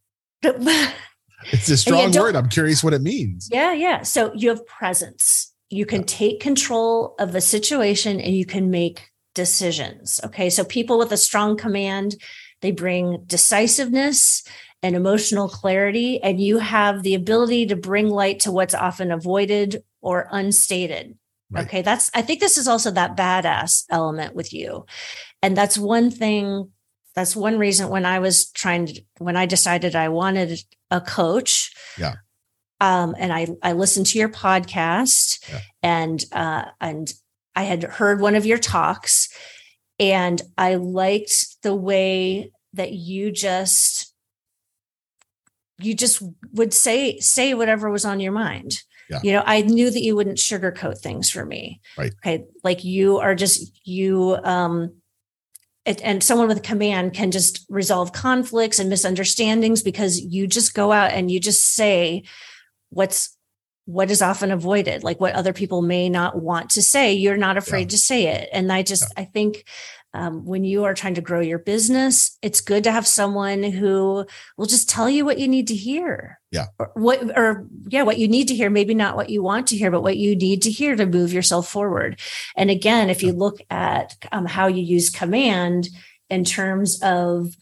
it's 0.42 1.68
a 1.68 1.76
strong 1.76 2.12
word. 2.12 2.36
I'm 2.36 2.48
curious 2.48 2.82
what 2.82 2.92
it 2.92 3.02
means. 3.02 3.48
Yeah. 3.50 3.72
Yeah. 3.72 4.02
So 4.02 4.32
you 4.34 4.48
have 4.48 4.66
presence. 4.66 5.54
You 5.68 5.86
can 5.86 6.02
take 6.02 6.40
control 6.40 7.14
of 7.20 7.32
the 7.32 7.40
situation 7.40 8.20
and 8.20 8.34
you 8.34 8.44
can 8.44 8.70
make 8.70 9.09
decisions. 9.40 10.20
Okay. 10.22 10.50
So 10.50 10.64
people 10.64 10.98
with 10.98 11.12
a 11.12 11.16
strong 11.16 11.56
command, 11.56 12.16
they 12.60 12.72
bring 12.72 13.24
decisiveness 13.26 14.44
and 14.82 14.94
emotional 14.94 15.48
clarity, 15.48 16.22
and 16.22 16.40
you 16.40 16.58
have 16.58 17.02
the 17.02 17.14
ability 17.14 17.66
to 17.66 17.76
bring 17.76 18.08
light 18.08 18.40
to 18.40 18.52
what's 18.52 18.74
often 18.74 19.10
avoided 19.10 19.82
or 20.02 20.28
unstated. 20.30 21.16
Right. 21.50 21.66
Okay, 21.66 21.82
that's 21.82 22.10
I 22.14 22.22
think 22.22 22.40
this 22.40 22.58
is 22.58 22.68
also 22.68 22.90
that 22.90 23.16
badass 23.16 23.84
element 23.90 24.34
with 24.34 24.52
you. 24.52 24.84
And 25.42 25.56
that's 25.56 25.78
one 25.78 26.10
thing 26.10 26.70
that's 27.14 27.34
one 27.34 27.58
reason 27.58 27.88
when 27.88 28.06
I 28.06 28.18
was 28.18 28.50
trying 28.50 28.86
to 28.86 29.02
when 29.18 29.36
I 29.36 29.46
decided 29.46 29.96
I 29.96 30.10
wanted 30.10 30.60
a 30.90 31.00
coach. 31.00 31.72
Yeah. 31.98 32.16
Um, 32.80 33.14
and 33.18 33.32
I 33.32 33.48
I 33.62 33.72
listened 33.72 34.06
to 34.08 34.18
your 34.18 34.28
podcast 34.28 35.50
yeah. 35.50 35.60
and 35.82 36.24
uh 36.32 36.64
and 36.80 37.12
I 37.60 37.64
had 37.64 37.82
heard 37.82 38.20
one 38.20 38.34
of 38.34 38.46
your 38.46 38.58
talks 38.58 39.28
and 39.98 40.40
I 40.56 40.76
liked 40.76 41.62
the 41.62 41.74
way 41.74 42.52
that 42.72 42.92
you 42.92 43.30
just 43.30 44.14
you 45.78 45.94
just 45.94 46.22
would 46.52 46.72
say 46.72 47.18
say 47.20 47.52
whatever 47.52 47.90
was 47.90 48.06
on 48.06 48.20
your 48.20 48.32
mind 48.32 48.82
yeah. 49.10 49.18
You 49.24 49.32
know, 49.32 49.42
I 49.44 49.62
knew 49.62 49.90
that 49.90 50.02
you 50.02 50.14
wouldn't 50.14 50.38
sugarcoat 50.38 50.98
things 50.98 51.28
for 51.30 51.44
me. 51.44 51.80
Right. 51.98 52.12
Okay. 52.24 52.44
Like 52.62 52.84
you 52.84 53.18
are 53.18 53.34
just, 53.34 53.76
you, 53.84 54.38
um, 54.44 54.94
it, 55.84 56.00
and 56.04 56.22
someone 56.22 56.46
with 56.46 56.58
a 56.58 56.62
command 56.62 57.12
can 57.12 57.32
just 57.32 57.66
resolve 57.68 58.12
conflicts 58.12 58.78
and 58.78 58.88
misunderstandings 58.88 59.82
because 59.82 60.20
you 60.20 60.46
just 60.46 60.74
go 60.74 60.92
out 60.92 61.10
and 61.10 61.28
you 61.28 61.40
just 61.40 61.74
say 61.74 62.22
what's 62.90 63.36
what 63.90 64.10
is 64.10 64.22
often 64.22 64.50
avoided 64.50 65.02
like 65.02 65.20
what 65.20 65.34
other 65.34 65.52
people 65.52 65.82
may 65.82 66.08
not 66.08 66.40
want 66.40 66.70
to 66.70 66.82
say 66.82 67.12
you're 67.12 67.36
not 67.36 67.56
afraid 67.56 67.82
yeah. 67.82 67.88
to 67.88 67.98
say 67.98 68.26
it 68.26 68.48
and 68.52 68.72
i 68.72 68.82
just 68.82 69.12
yeah. 69.16 69.22
i 69.22 69.24
think 69.24 69.64
um, 70.12 70.44
when 70.44 70.64
you 70.64 70.84
are 70.84 70.94
trying 70.94 71.14
to 71.14 71.20
grow 71.20 71.40
your 71.40 71.58
business, 71.58 72.36
it's 72.42 72.60
good 72.60 72.84
to 72.84 72.92
have 72.92 73.06
someone 73.06 73.62
who 73.62 74.26
will 74.56 74.66
just 74.66 74.88
tell 74.88 75.08
you 75.08 75.24
what 75.24 75.38
you 75.38 75.46
need 75.46 75.68
to 75.68 75.74
hear. 75.74 76.40
Yeah. 76.50 76.66
Or 76.80 76.90
what, 76.94 77.38
or 77.38 77.68
yeah, 77.88 78.02
what 78.02 78.18
you 78.18 78.26
need 78.26 78.48
to 78.48 78.54
hear, 78.54 78.70
maybe 78.70 78.94
not 78.94 79.14
what 79.14 79.30
you 79.30 79.42
want 79.42 79.68
to 79.68 79.76
hear, 79.76 79.90
but 79.90 80.02
what 80.02 80.16
you 80.16 80.34
need 80.34 80.62
to 80.62 80.70
hear 80.70 80.96
to 80.96 81.06
move 81.06 81.32
yourself 81.32 81.68
forward. 81.68 82.18
And 82.56 82.70
again, 82.70 83.08
if 83.08 83.22
you 83.22 83.32
look 83.32 83.60
at 83.70 84.16
um, 84.32 84.46
how 84.46 84.66
you 84.66 84.82
use 84.82 85.10
command 85.10 85.88
in 86.28 86.44
terms 86.44 87.00
of 87.02 87.54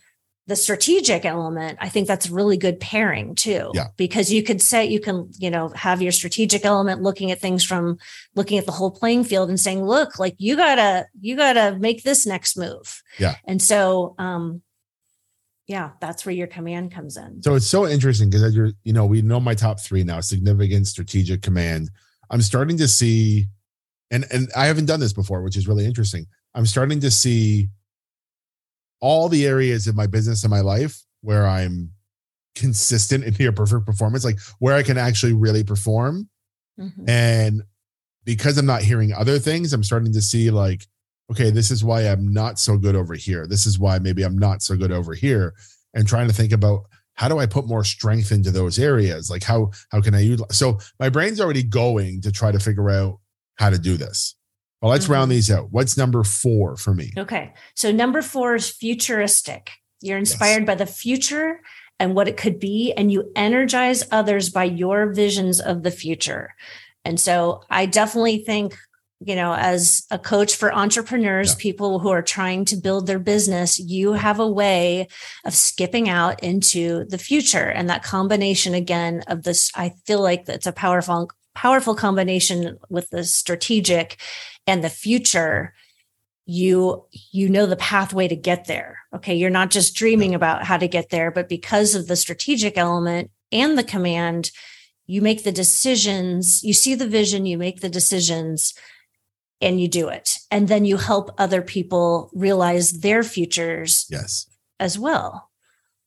the 0.48 0.56
strategic 0.56 1.26
element, 1.26 1.78
I 1.78 1.90
think 1.90 2.08
that's 2.08 2.30
really 2.30 2.56
good 2.56 2.80
pairing 2.80 3.34
too. 3.34 3.70
Yeah. 3.74 3.88
Because 3.98 4.32
you 4.32 4.42
could 4.42 4.62
say 4.62 4.86
you 4.86 4.98
can, 4.98 5.30
you 5.38 5.50
know, 5.50 5.68
have 5.68 6.00
your 6.00 6.10
strategic 6.10 6.64
element 6.64 7.02
looking 7.02 7.30
at 7.30 7.38
things 7.38 7.62
from 7.62 7.98
looking 8.34 8.56
at 8.56 8.64
the 8.64 8.72
whole 8.72 8.90
playing 8.90 9.24
field 9.24 9.50
and 9.50 9.60
saying, 9.60 9.84
look, 9.84 10.18
like 10.18 10.34
you 10.38 10.56
gotta, 10.56 11.06
you 11.20 11.36
gotta 11.36 11.78
make 11.78 12.02
this 12.02 12.26
next 12.26 12.56
move. 12.56 13.02
Yeah. 13.18 13.36
And 13.46 13.60
so 13.60 14.14
um 14.18 14.62
yeah, 15.66 15.90
that's 16.00 16.24
where 16.24 16.34
your 16.34 16.46
command 16.46 16.92
comes 16.92 17.18
in. 17.18 17.42
So 17.42 17.54
it's 17.54 17.66
so 17.66 17.86
interesting 17.86 18.30
because 18.30 18.42
as 18.42 18.56
you're, 18.56 18.70
you 18.84 18.94
know, 18.94 19.04
we 19.04 19.20
know 19.20 19.38
my 19.38 19.54
top 19.54 19.78
three 19.80 20.02
now: 20.02 20.20
significant, 20.20 20.86
strategic, 20.86 21.42
command. 21.42 21.90
I'm 22.30 22.40
starting 22.40 22.78
to 22.78 22.88
see, 22.88 23.48
and 24.10 24.24
and 24.32 24.48
I 24.56 24.64
haven't 24.64 24.86
done 24.86 24.98
this 24.98 25.12
before, 25.12 25.42
which 25.42 25.58
is 25.58 25.68
really 25.68 25.84
interesting. 25.84 26.26
I'm 26.54 26.64
starting 26.64 27.00
to 27.00 27.10
see 27.10 27.68
all 29.00 29.28
the 29.28 29.46
areas 29.46 29.86
of 29.86 29.96
my 29.96 30.06
business 30.06 30.42
and 30.44 30.50
my 30.50 30.60
life 30.60 31.02
where 31.20 31.46
I'm 31.46 31.92
consistent 32.54 33.24
in 33.24 33.34
near 33.38 33.52
perfect 33.52 33.86
performance, 33.86 34.24
like 34.24 34.38
where 34.58 34.74
I 34.74 34.82
can 34.82 34.98
actually 34.98 35.32
really 35.32 35.64
perform. 35.64 36.28
Mm-hmm. 36.78 37.08
And 37.08 37.62
because 38.24 38.58
I'm 38.58 38.66
not 38.66 38.82
hearing 38.82 39.12
other 39.12 39.38
things, 39.38 39.72
I'm 39.72 39.84
starting 39.84 40.12
to 40.12 40.20
see 40.20 40.50
like, 40.50 40.84
okay, 41.30 41.50
this 41.50 41.70
is 41.70 41.84
why 41.84 42.02
I'm 42.02 42.32
not 42.32 42.58
so 42.58 42.76
good 42.76 42.96
over 42.96 43.14
here. 43.14 43.46
This 43.46 43.66
is 43.66 43.78
why 43.78 43.98
maybe 43.98 44.22
I'm 44.22 44.38
not 44.38 44.62
so 44.62 44.76
good 44.76 44.92
over 44.92 45.14
here. 45.14 45.54
And 45.94 46.06
trying 46.06 46.28
to 46.28 46.34
think 46.34 46.52
about 46.52 46.82
how 47.14 47.28
do 47.28 47.38
I 47.38 47.46
put 47.46 47.66
more 47.66 47.84
strength 47.84 48.30
into 48.30 48.50
those 48.50 48.78
areas? 48.78 49.28
Like 49.30 49.42
how 49.42 49.72
how 49.90 50.00
can 50.00 50.14
I 50.14 50.20
utilize 50.20 50.56
so 50.56 50.78
my 51.00 51.08
brain's 51.08 51.40
already 51.40 51.62
going 51.62 52.20
to 52.22 52.30
try 52.30 52.52
to 52.52 52.60
figure 52.60 52.90
out 52.90 53.18
how 53.56 53.70
to 53.70 53.78
do 53.78 53.96
this. 53.96 54.36
Well, 54.80 54.90
let's 54.90 55.04
mm-hmm. 55.04 55.14
round 55.14 55.32
these 55.32 55.50
out. 55.50 55.72
What's 55.72 55.96
number 55.96 56.22
four 56.24 56.76
for 56.76 56.94
me? 56.94 57.12
Okay. 57.16 57.52
So 57.74 57.90
number 57.90 58.22
four 58.22 58.54
is 58.54 58.70
futuristic. 58.70 59.70
You're 60.00 60.18
inspired 60.18 60.60
yes. 60.60 60.66
by 60.66 60.74
the 60.76 60.86
future 60.86 61.60
and 61.98 62.14
what 62.14 62.28
it 62.28 62.36
could 62.36 62.60
be, 62.60 62.92
and 62.96 63.10
you 63.10 63.32
energize 63.34 64.06
others 64.12 64.50
by 64.50 64.64
your 64.64 65.12
visions 65.12 65.60
of 65.60 65.82
the 65.82 65.90
future. 65.90 66.54
And 67.04 67.18
so 67.18 67.62
I 67.70 67.86
definitely 67.86 68.38
think, 68.38 68.76
you 69.20 69.34
know, 69.34 69.52
as 69.52 70.06
a 70.12 70.18
coach 70.18 70.54
for 70.54 70.72
entrepreneurs, 70.72 71.54
yeah. 71.54 71.62
people 71.62 71.98
who 71.98 72.10
are 72.10 72.22
trying 72.22 72.64
to 72.66 72.76
build 72.76 73.08
their 73.08 73.18
business, 73.18 73.80
you 73.80 74.12
have 74.12 74.38
a 74.38 74.48
way 74.48 75.08
of 75.44 75.54
skipping 75.54 76.08
out 76.08 76.40
into 76.44 77.04
the 77.06 77.18
future. 77.18 77.68
And 77.68 77.90
that 77.90 78.04
combination 78.04 78.74
again 78.74 79.24
of 79.26 79.42
this, 79.42 79.72
I 79.74 79.94
feel 80.06 80.22
like 80.22 80.44
that's 80.44 80.68
a 80.68 80.72
powerful 80.72 81.30
powerful 81.58 81.96
combination 81.96 82.78
with 82.88 83.10
the 83.10 83.24
strategic 83.24 84.20
and 84.68 84.84
the 84.84 84.90
future 84.90 85.74
you 86.46 87.04
you 87.12 87.48
know 87.48 87.66
the 87.66 87.76
pathway 87.76 88.28
to 88.28 88.36
get 88.36 88.66
there. 88.66 89.00
Okay 89.14 89.34
you're 89.34 89.50
not 89.50 89.70
just 89.70 89.96
dreaming 89.96 90.34
about 90.34 90.64
how 90.64 90.76
to 90.76 90.86
get 90.86 91.10
there 91.10 91.30
but 91.30 91.48
because 91.48 91.94
of 91.94 92.06
the 92.06 92.16
strategic 92.16 92.78
element 92.78 93.30
and 93.50 93.76
the 93.76 93.84
command 93.84 94.50
you 95.06 95.22
make 95.22 95.42
the 95.42 95.52
decisions 95.52 96.62
you 96.62 96.72
see 96.72 96.94
the 96.94 97.08
vision 97.08 97.46
you 97.46 97.58
make 97.58 97.80
the 97.80 97.88
decisions 97.88 98.74
and 99.60 99.80
you 99.80 99.88
do 99.88 100.08
it. 100.08 100.30
And 100.50 100.68
then 100.68 100.84
you 100.84 100.96
help 100.96 101.30
other 101.38 101.62
people 101.62 102.30
realize 102.32 103.00
their 103.00 103.22
futures 103.22 104.06
yes. 104.08 104.48
as 104.78 104.98
well. 104.98 105.50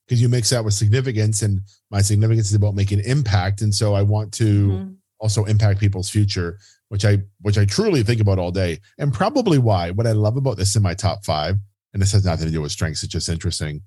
Because 0.07 0.21
you 0.21 0.29
mix 0.29 0.49
that 0.49 0.65
with 0.65 0.73
significance 0.73 1.41
and 1.41 1.61
my 1.89 2.01
significance 2.01 2.47
is 2.47 2.55
about 2.55 2.75
making 2.75 2.99
impact 3.01 3.61
and 3.61 3.73
so 3.73 3.93
i 3.93 4.01
want 4.01 4.33
to 4.33 4.67
mm-hmm. 4.69 4.91
also 5.19 5.45
impact 5.45 5.79
people's 5.79 6.09
future, 6.09 6.57
which 6.91 7.05
I 7.05 7.19
which 7.39 7.57
I 7.57 7.63
truly 7.63 8.03
think 8.03 8.19
about 8.19 8.37
all 8.37 8.51
day. 8.51 8.79
And 8.97 9.13
probably 9.13 9.57
why. 9.57 9.91
What 9.91 10.05
I 10.05 10.11
love 10.11 10.35
about 10.35 10.57
this 10.57 10.75
in 10.75 10.83
my 10.83 10.93
top 10.93 11.23
five, 11.23 11.55
and 11.93 12.01
this 12.01 12.11
has 12.11 12.25
nothing 12.25 12.47
to 12.47 12.51
do 12.51 12.61
with 12.61 12.73
strengths, 12.73 13.01
it's 13.01 13.13
just 13.13 13.29
interesting. 13.29 13.81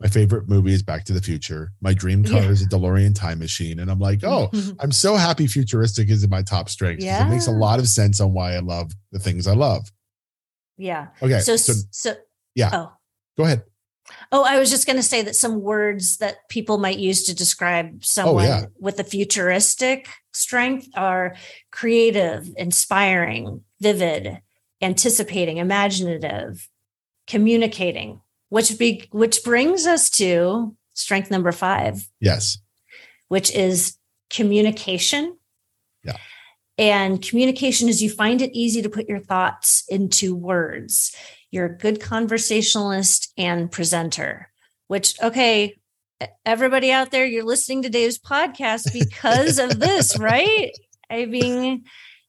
My 0.00 0.08
favorite 0.08 0.48
movie 0.48 0.72
is 0.72 0.82
Back 0.82 1.04
to 1.04 1.12
the 1.12 1.20
Future. 1.20 1.70
My 1.80 1.94
dream 1.94 2.24
car 2.24 2.42
yeah. 2.42 2.48
is 2.48 2.62
a 2.62 2.68
DeLorean 2.68 3.14
time 3.14 3.38
machine. 3.38 3.78
And 3.78 3.88
I'm 3.88 4.00
like, 4.00 4.24
oh, 4.24 4.48
mm-hmm. 4.52 4.72
I'm 4.80 4.90
so 4.90 5.14
happy 5.14 5.46
futuristic 5.46 6.10
is 6.10 6.24
in 6.24 6.30
my 6.30 6.42
top 6.42 6.68
strengths. 6.68 7.04
Yeah. 7.04 7.24
It 7.24 7.30
makes 7.30 7.46
a 7.46 7.52
lot 7.52 7.78
of 7.78 7.86
sense 7.86 8.20
on 8.20 8.32
why 8.32 8.54
I 8.54 8.58
love 8.58 8.90
the 9.12 9.20
things 9.20 9.46
I 9.46 9.54
love. 9.54 9.92
Yeah. 10.76 11.08
Okay. 11.22 11.38
So, 11.38 11.54
so, 11.54 11.74
so 11.92 12.14
yeah. 12.56 12.70
Oh. 12.72 12.92
Go 13.38 13.44
ahead. 13.44 13.62
Oh, 14.32 14.44
I 14.44 14.58
was 14.58 14.70
just 14.70 14.86
going 14.86 14.96
to 14.96 15.02
say 15.02 15.22
that 15.22 15.36
some 15.36 15.60
words 15.60 16.18
that 16.18 16.48
people 16.48 16.78
might 16.78 16.98
use 16.98 17.24
to 17.24 17.34
describe 17.34 18.04
someone 18.04 18.44
oh, 18.44 18.48
yeah. 18.48 18.64
with 18.78 18.98
a 19.00 19.04
futuristic 19.04 20.08
strength 20.32 20.88
are 20.94 21.34
creative, 21.70 22.50
inspiring, 22.56 23.62
vivid, 23.80 24.40
anticipating, 24.82 25.58
imaginative, 25.58 26.68
communicating, 27.26 28.20
which 28.48 28.78
be 28.78 29.08
which 29.12 29.42
brings 29.44 29.86
us 29.86 30.10
to 30.10 30.76
strength 30.94 31.30
number 31.30 31.52
5. 31.52 32.08
Yes. 32.20 32.58
Which 33.28 33.54
is 33.54 33.96
communication. 34.28 35.36
Yeah. 36.04 36.16
And 36.78 37.20
communication 37.22 37.88
is 37.88 38.02
you 38.02 38.10
find 38.10 38.40
it 38.40 38.50
easy 38.52 38.82
to 38.82 38.88
put 38.88 39.08
your 39.08 39.18
thoughts 39.18 39.84
into 39.88 40.34
words. 40.34 41.14
You're 41.50 41.66
a 41.66 41.76
good 41.76 42.00
conversationalist 42.00 43.32
and 43.36 43.70
presenter, 43.70 44.50
which, 44.88 45.20
okay, 45.22 45.76
everybody 46.44 46.92
out 46.92 47.10
there, 47.10 47.24
you're 47.24 47.44
listening 47.44 47.82
to 47.82 47.88
Dave's 47.88 48.18
podcast 48.18 48.92
because 48.92 49.58
of 49.58 49.80
this, 49.80 50.18
right? 50.18 50.72
I 51.10 51.26
mean, 51.26 51.84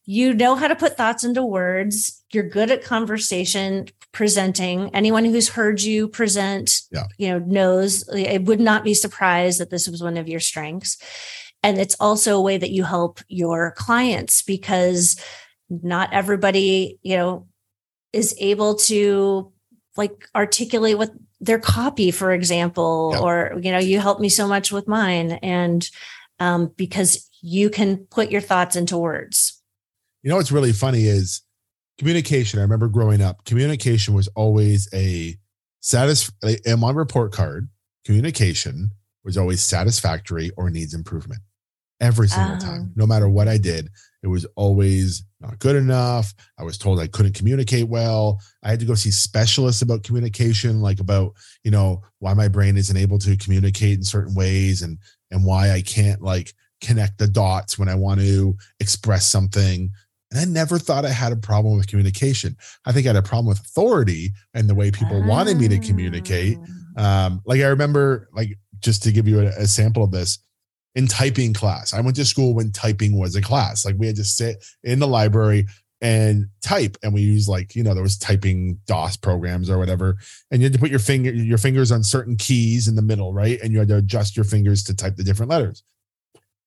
you 0.05 0.33
know 0.33 0.55
how 0.55 0.67
to 0.67 0.75
put 0.75 0.97
thoughts 0.97 1.23
into 1.23 1.43
words. 1.43 2.23
You're 2.31 2.49
good 2.49 2.71
at 2.71 2.83
conversation 2.83 3.87
presenting. 4.11 4.93
Anyone 4.93 5.25
who's 5.25 5.49
heard 5.49 5.81
you 5.81 6.07
present, 6.07 6.81
yeah. 6.91 7.05
you 7.17 7.29
know, 7.29 7.39
knows 7.39 8.07
eh, 8.09 8.33
it 8.33 8.43
would 8.45 8.59
not 8.59 8.83
be 8.83 8.93
surprised 8.93 9.59
that 9.59 9.69
this 9.69 9.87
was 9.87 10.01
one 10.01 10.17
of 10.17 10.27
your 10.27 10.39
strengths. 10.39 10.97
And 11.63 11.77
it's 11.77 11.95
also 11.99 12.37
a 12.37 12.41
way 12.41 12.57
that 12.57 12.71
you 12.71 12.83
help 12.83 13.19
your 13.27 13.71
clients 13.77 14.41
because 14.41 15.15
not 15.69 16.11
everybody, 16.11 16.99
you 17.03 17.15
know, 17.15 17.47
is 18.13 18.35
able 18.39 18.75
to 18.75 19.51
like 19.97 20.27
articulate 20.35 20.97
what 20.97 21.11
their 21.39 21.59
copy 21.59 22.11
for 22.11 22.31
example 22.31 23.15
or 23.19 23.59
you 23.61 23.71
know 23.71 23.79
you 23.79 23.99
helped 23.99 24.21
me 24.21 24.29
so 24.29 24.47
much 24.47 24.71
with 24.71 24.87
mine 24.87 25.31
and 25.41 25.89
um, 26.39 26.71
because 26.75 27.29
you 27.41 27.69
can 27.69 27.97
put 28.09 28.31
your 28.31 28.41
thoughts 28.41 28.75
into 28.75 28.97
words. 28.97 29.61
You 30.23 30.29
know 30.29 30.37
what's 30.37 30.51
really 30.51 30.71
funny 30.71 31.03
is 31.03 31.41
communication. 31.97 32.59
I 32.59 32.63
remember 32.63 32.87
growing 32.87 33.21
up 33.21 33.45
communication 33.45 34.13
was 34.13 34.27
always 34.29 34.87
a 34.93 35.37
satis 35.79 36.31
in 36.65 36.79
my 36.79 36.91
report 36.91 37.31
card. 37.31 37.69
Communication 38.05 38.91
was 39.23 39.37
always 39.37 39.61
satisfactory 39.61 40.51
or 40.57 40.69
needs 40.69 40.93
improvement 40.93 41.41
every 42.01 42.27
single 42.27 42.57
time. 42.57 42.87
Oh. 42.87 42.93
No 42.95 43.07
matter 43.07 43.29
what 43.29 43.47
I 43.47 43.57
did, 43.57 43.89
it 44.23 44.27
was 44.27 44.45
always 44.55 45.23
not 45.39 45.59
good 45.59 45.75
enough. 45.75 46.33
I 46.59 46.63
was 46.63 46.77
told 46.77 46.99
I 46.99 47.07
couldn't 47.07 47.35
communicate 47.35 47.87
well. 47.87 48.39
I 48.63 48.69
had 48.69 48.79
to 48.81 48.85
go 48.85 48.93
see 48.93 49.11
specialists 49.11 49.81
about 49.81 50.03
communication, 50.03 50.81
like 50.81 50.99
about, 50.99 51.33
you 51.63 51.71
know, 51.71 52.01
why 52.19 52.33
my 52.33 52.47
brain 52.47 52.77
isn't 52.77 52.97
able 52.97 53.17
to 53.19 53.37
communicate 53.37 53.97
in 53.97 54.03
certain 54.03 54.35
ways 54.35 54.81
and 54.81 54.97
and 55.31 55.45
why 55.45 55.71
I 55.71 55.81
can't 55.81 56.21
like 56.21 56.53
connect 56.81 57.17
the 57.17 57.27
dots 57.27 57.79
when 57.79 57.87
I 57.87 57.95
want 57.95 58.19
to 58.19 58.57
express 58.79 59.25
something. 59.27 59.91
And 60.31 60.39
I 60.39 60.45
never 60.45 60.79
thought 60.79 61.05
I 61.05 61.09
had 61.09 61.31
a 61.31 61.37
problem 61.37 61.77
with 61.77 61.87
communication. 61.87 62.55
I 62.85 62.91
think 62.91 63.05
I 63.05 63.09
had 63.09 63.15
a 63.15 63.21
problem 63.21 63.47
with 63.47 63.59
authority 63.59 64.31
and 64.53 64.69
the 64.69 64.75
way 64.75 64.91
people 64.91 65.23
wanted 65.25 65.57
me 65.57 65.67
to 65.67 65.79
communicate. 65.79 66.57
Ah. 66.97 67.25
Um, 67.25 67.41
like 67.45 67.61
I 67.61 67.67
remember, 67.67 68.29
like 68.33 68.57
just 68.79 69.03
to 69.03 69.11
give 69.11 69.27
you 69.27 69.41
a, 69.41 69.45
a 69.45 69.67
sample 69.67 70.03
of 70.03 70.11
this, 70.11 70.39
in 70.95 71.07
typing 71.07 71.53
class, 71.53 71.93
I 71.93 72.01
went 72.01 72.15
to 72.17 72.25
school 72.25 72.53
when 72.53 72.71
typing 72.71 73.17
was 73.17 73.35
a 73.35 73.41
class. 73.41 73.85
Like 73.85 73.95
we 73.97 74.07
had 74.07 74.15
to 74.17 74.23
sit 74.23 74.63
in 74.83 74.99
the 74.99 75.07
library 75.07 75.67
and 76.01 76.47
type, 76.63 76.97
and 77.03 77.13
we 77.13 77.21
used 77.21 77.47
like 77.47 77.75
you 77.75 77.83
know 77.83 77.93
there 77.93 78.03
was 78.03 78.17
typing 78.17 78.79
DOS 78.87 79.17
programs 79.17 79.69
or 79.69 79.77
whatever, 79.77 80.17
and 80.49 80.61
you 80.61 80.65
had 80.65 80.73
to 80.73 80.79
put 80.79 80.89
your 80.89 80.99
finger 80.99 81.31
your 81.31 81.57
fingers 81.57 81.91
on 81.91 82.03
certain 82.03 82.35
keys 82.35 82.87
in 82.87 82.95
the 82.95 83.01
middle, 83.01 83.33
right? 83.33 83.59
And 83.61 83.71
you 83.71 83.79
had 83.79 83.87
to 83.89 83.97
adjust 83.97 84.35
your 84.35 84.45
fingers 84.45 84.83
to 84.85 84.95
type 84.95 85.15
the 85.15 85.23
different 85.23 85.49
letters. 85.49 85.83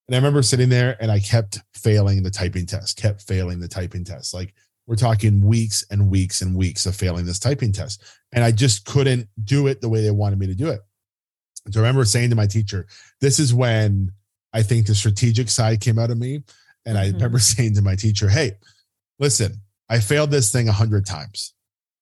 And 0.07 0.15
I 0.15 0.19
remember 0.19 0.43
sitting 0.43 0.69
there 0.69 0.97
and 1.01 1.11
I 1.11 1.19
kept 1.19 1.61
failing 1.75 2.23
the 2.23 2.31
typing 2.31 2.67
test, 2.67 3.01
kept 3.01 3.23
failing 3.23 3.59
the 3.59 3.69
typing 3.69 4.05
test. 4.05 4.35
Like 4.35 4.55
we're 4.87 4.97
talking 4.97 5.41
weeks 5.41 5.85
and 5.91 6.11
weeks 6.11 6.43
and 6.43 6.55
weeks 6.55 6.85
of 6.85 6.95
failing 6.95 7.25
this 7.25 7.39
typing 7.39 7.73
test. 7.73 8.03
And 8.33 8.45
I 8.45 8.51
just 8.51 8.85
couldn't 8.85 9.29
do 9.43 9.67
it 9.67 9.81
the 9.81 9.89
way 9.89 10.03
they 10.03 10.11
wanted 10.11 10.39
me 10.39 10.47
to 10.49 10.55
do 10.55 10.69
it. 10.69 10.81
So 11.71 11.81
I 11.81 11.83
remember 11.83 12.05
saying 12.05 12.31
to 12.31 12.37
my 12.37 12.47
teacher, 12.47 12.87
this 13.21 13.39
is 13.39 13.55
when 13.55 14.13
I 14.53 14.63
think 14.63 14.87
the 14.87 14.95
strategic 14.95 15.49
side 15.49 15.81
came 15.81 15.99
out 15.99 16.11
of 16.11 16.19
me. 16.19 16.43
And 16.87 16.99
I 16.99 17.07
Mhm. 17.09 17.15
remember 17.15 17.39
saying 17.39 17.75
to 17.77 17.83
my 17.83 17.97
teacher, 17.97 18.29
hey, 18.29 18.53
listen, 19.19 19.61
I 19.89 20.01
failed 20.01 20.31
this 20.31 20.51
thing 20.53 20.69
a 20.69 20.73
hundred 20.73 21.07
times. 21.07 21.55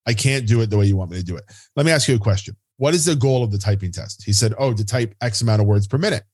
I 0.07 0.15
can't 0.15 0.47
do 0.49 0.61
it 0.63 0.71
the 0.71 0.77
way 0.77 0.87
you 0.87 0.97
want 0.97 1.11
me 1.13 1.19
to 1.19 1.23
do 1.25 1.37
it. 1.37 1.45
Let 1.77 1.87
me 1.87 1.93
ask 1.93 2.09
you 2.09 2.17
a 2.17 2.19
question. 2.19 2.57
What 2.79 2.95
is 2.95 3.05
the 3.05 3.15
goal 3.15 3.45
of 3.45 3.53
the 3.53 3.59
typing 3.59 3.93
test? 3.93 4.25
He 4.25 4.33
said, 4.33 4.53
oh, 4.59 4.75
to 4.75 4.85
type 4.85 5.15
X 5.21 5.41
amount 5.43 5.61
of 5.61 5.69
words 5.69 5.87
per 5.87 5.99
minute. 5.99 6.25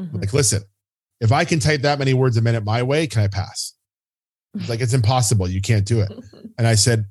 Mhm. 0.00 0.20
Like, 0.20 0.32
listen, 0.32 0.62
if 1.20 1.30
I 1.32 1.44
can 1.44 1.60
type 1.60 1.82
that 1.82 1.98
many 1.98 2.14
words 2.14 2.36
a 2.38 2.40
minute 2.40 2.64
my 2.64 2.82
way, 2.82 3.06
can 3.06 3.22
I 3.22 3.28
pass? 3.28 3.74
He's 4.58 4.68
like, 4.68 4.80
it's 4.80 4.94
impossible. 4.94 5.48
You 5.48 5.60
can't 5.60 5.84
do 5.86 6.00
it. 6.00 6.10
And 6.58 6.66
I 6.66 6.74
said, 6.74 7.06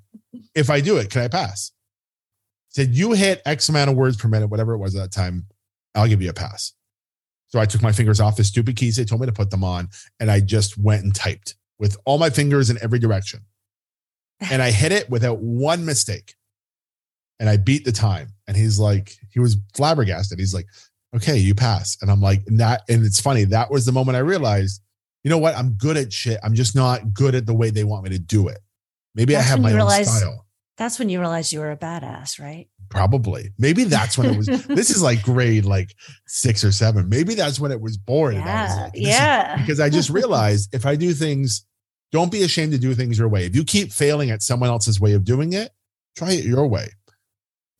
if 0.56 0.70
I 0.70 0.82
do 0.82 0.98
it, 0.98 1.10
can 1.10 1.22
I 1.24 1.28
pass? 1.28 1.72
Said, 2.72 2.96
you 2.96 3.12
hit 3.12 3.42
X 3.46 3.70
amount 3.70 3.90
of 3.90 3.96
words 3.96 4.18
per 4.18 4.28
minute, 4.28 4.48
whatever 4.48 4.74
it 4.74 4.80
was 4.80 4.96
at 4.96 5.02
that 5.02 5.12
time, 5.12 5.46
I'll 5.94 6.08
give 6.08 6.22
you 6.22 6.30
a 6.30 6.34
pass. 6.34 6.74
So 7.48 7.60
I 7.60 7.66
took 7.66 7.82
my 7.82 7.92
fingers 7.92 8.20
off 8.22 8.38
the 8.38 8.46
stupid 8.46 8.78
keys 8.78 8.96
they 8.96 9.04
told 9.04 9.20
me 9.22 9.28
to 9.28 9.34
put 9.34 9.52
them 9.52 9.64
on, 9.64 9.90
and 10.20 10.32
I 10.32 10.40
just 10.40 10.78
went 10.78 11.04
and 11.04 11.14
typed 11.14 11.56
with 11.80 11.98
all 12.06 12.18
my 12.18 12.30
fingers 12.30 12.70
in 12.70 12.78
every 12.82 12.98
direction. 12.98 13.42
And 14.50 14.62
I 14.62 14.72
hit 14.72 14.92
it 14.92 15.10
without 15.10 15.40
one 15.40 15.86
mistake. 15.86 16.36
And 17.40 17.50
I 17.50 17.58
beat 17.58 17.86
the 17.86 17.92
time. 17.92 18.30
And 18.48 18.56
he's 18.56 18.80
like, 18.80 19.18
he 19.32 19.40
was 19.40 19.58
flabbergasted. 19.76 20.40
He's 20.40 20.54
like, 20.54 20.68
okay, 21.16 21.38
you 21.38 21.54
pass. 21.56 21.98
And 22.02 22.10
I'm 22.10 22.22
like, 22.22 22.44
that, 22.46 22.82
and 22.88 23.06
it's 23.06 23.20
funny. 23.20 23.44
That 23.46 23.70
was 23.70 23.86
the 23.86 23.92
moment 23.92 24.16
I 24.16 24.22
realized, 24.22 24.82
you 25.24 25.30
know 25.30 25.38
what? 25.38 25.56
I'm 25.56 25.74
good 25.74 25.98
at 25.98 26.14
shit. 26.14 26.40
I'm 26.44 26.54
just 26.54 26.76
not 26.76 27.14
good 27.14 27.36
at 27.36 27.46
the 27.46 27.54
way 27.54 27.70
they 27.70 27.84
want 27.84 28.04
me 28.04 28.12
to 28.12 28.20
do 28.20 28.48
it. 28.48 28.60
Maybe 29.14 29.36
I 29.36 29.42
have 29.42 29.60
my 29.60 29.72
own 29.72 29.76
realize- 29.76 30.18
style. 30.18 30.46
That's 30.82 30.98
when 30.98 31.10
you 31.10 31.20
realized 31.20 31.54
you 31.54 31.60
were 31.60 31.70
a 31.70 31.78
badass, 31.78 32.40
right? 32.40 32.68
Probably. 32.90 33.52
Maybe 33.60 33.84
that's 33.84 34.18
when 34.18 34.32
it 34.32 34.36
was. 34.38 34.48
this 34.68 34.90
is 34.90 35.04
like 35.04 35.22
grade 35.22 35.64
like 35.64 35.94
six 36.26 36.64
or 36.64 36.72
seven. 36.72 37.08
Maybe 37.08 37.36
that's 37.36 37.60
when 37.60 37.72
it 37.72 37.80
was 37.80 37.98
born. 37.98 38.36
I 38.36 38.40
was 38.40 38.46
Yeah. 38.48 38.82
like, 38.86 38.94
this 38.94 39.02
is- 39.04 39.08
yeah. 39.10 39.58
because 39.58 39.80
I 39.80 39.90
just 39.92 40.10
realized 40.10 40.74
if 40.74 40.88
I 40.88 40.96
do 40.96 41.14
things, 41.14 41.68
don't 42.12 42.32
be 42.32 42.42
ashamed 42.42 42.72
to 42.72 42.80
do 42.80 42.96
things 42.96 43.20
your 43.20 43.30
way. 43.30 43.46
If 43.46 43.56
you 43.56 43.64
keep 43.64 43.92
failing 43.94 44.32
at 44.32 44.42
someone 44.42 44.70
else's 44.70 45.00
way 45.00 45.14
of 45.14 45.24
doing 45.24 45.54
it, 45.54 45.70
try 46.18 46.32
it 46.32 46.46
your 46.46 46.66
way. 46.66 46.90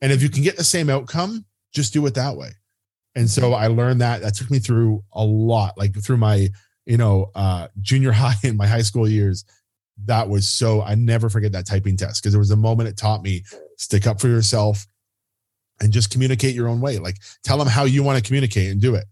And 0.00 0.12
if 0.12 0.22
you 0.22 0.28
can 0.28 0.44
get 0.44 0.56
the 0.56 0.62
same 0.62 0.88
outcome, 0.88 1.44
just 1.74 1.92
do 1.92 2.06
it 2.06 2.14
that 2.14 2.36
way. 2.36 2.50
And 3.16 3.28
so 3.28 3.52
I 3.52 3.66
learned 3.66 4.00
that. 4.00 4.22
That 4.22 4.36
took 4.36 4.48
me 4.48 4.60
through 4.60 5.02
a 5.12 5.24
lot, 5.24 5.76
like 5.76 6.00
through 6.00 6.18
my, 6.18 6.50
you 6.86 6.98
know, 6.98 7.32
uh, 7.34 7.66
junior 7.80 8.12
high 8.22 8.34
and 8.44 8.56
my 8.56 8.68
high 8.68 8.82
school 8.82 9.08
years. 9.08 9.44
That 10.04 10.28
was 10.28 10.48
so, 10.48 10.82
I 10.82 10.94
never 10.94 11.28
forget 11.28 11.52
that 11.52 11.66
typing 11.66 11.96
test 11.96 12.22
because 12.22 12.32
there 12.32 12.40
was 12.40 12.50
a 12.50 12.56
moment 12.56 12.88
it 12.88 12.96
taught 12.96 13.22
me 13.22 13.44
stick 13.76 14.06
up 14.06 14.20
for 14.20 14.28
yourself 14.28 14.86
and 15.80 15.92
just 15.92 16.10
communicate 16.10 16.54
your 16.54 16.68
own 16.68 16.80
way. 16.80 16.98
Like 16.98 17.16
tell 17.44 17.58
them 17.58 17.68
how 17.68 17.84
you 17.84 18.02
want 18.02 18.18
to 18.18 18.26
communicate 18.26 18.70
and 18.70 18.80
do 18.80 18.94
it. 18.94 19.04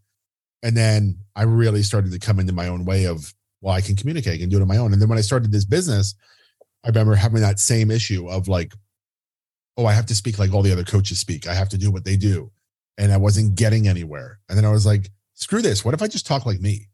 And 0.63 0.77
then 0.77 1.19
I 1.37 1.43
really 1.43 1.83
started 1.83 2.13
to 2.13 2.19
come 2.19 2.39
into 2.39 2.53
my 2.53 2.69
own 2.69 2.85
way 2.85 3.05
of, 3.07 3.35
well, 3.61 3.75
I 3.75 3.81
can 3.81 3.97
communicate, 3.97 4.35
I 4.35 4.39
can 4.39 4.49
do 4.49 4.59
it 4.59 4.63
on 4.63 4.69
my 4.69 4.77
own. 4.77 4.93
And 4.93 5.01
then 5.01 5.09
when 5.09 5.19
I 5.19 5.23
started 5.23 5.53
this 5.53 5.65
business, 5.65 6.15
I 6.85 6.89
remember 6.89 7.15
having 7.15 7.43
that 7.43 7.59
same 7.59 7.91
issue 7.91 8.29
of 8.29 8.49
like, 8.49 8.73
oh, 9.77 9.87
I 9.87 9.93
have 9.93 10.07
to 10.07 10.15
speak 10.15 10.39
like 10.39 10.53
all 10.53 10.63
the 10.63 10.73
other 10.73 10.85
coaches 10.85 11.21
speak. 11.21 11.47
I 11.47 11.55
have 11.55 11.69
to 11.71 11.79
do 11.79 11.91
what 11.91 12.05
they 12.05 12.17
do. 12.17 12.51
And 12.99 13.13
I 13.13 13.17
wasn't 13.17 13.55
getting 13.55 13.89
anywhere. 13.89 14.41
And 14.49 14.57
then 14.57 14.65
I 14.65 14.71
was 14.71 14.85
like, 14.85 15.11
screw 15.35 15.63
this. 15.63 15.85
What 15.85 15.95
if 15.95 16.03
I 16.03 16.07
just 16.07 16.27
talk 16.27 16.47
like 16.47 16.61
me? 16.61 16.89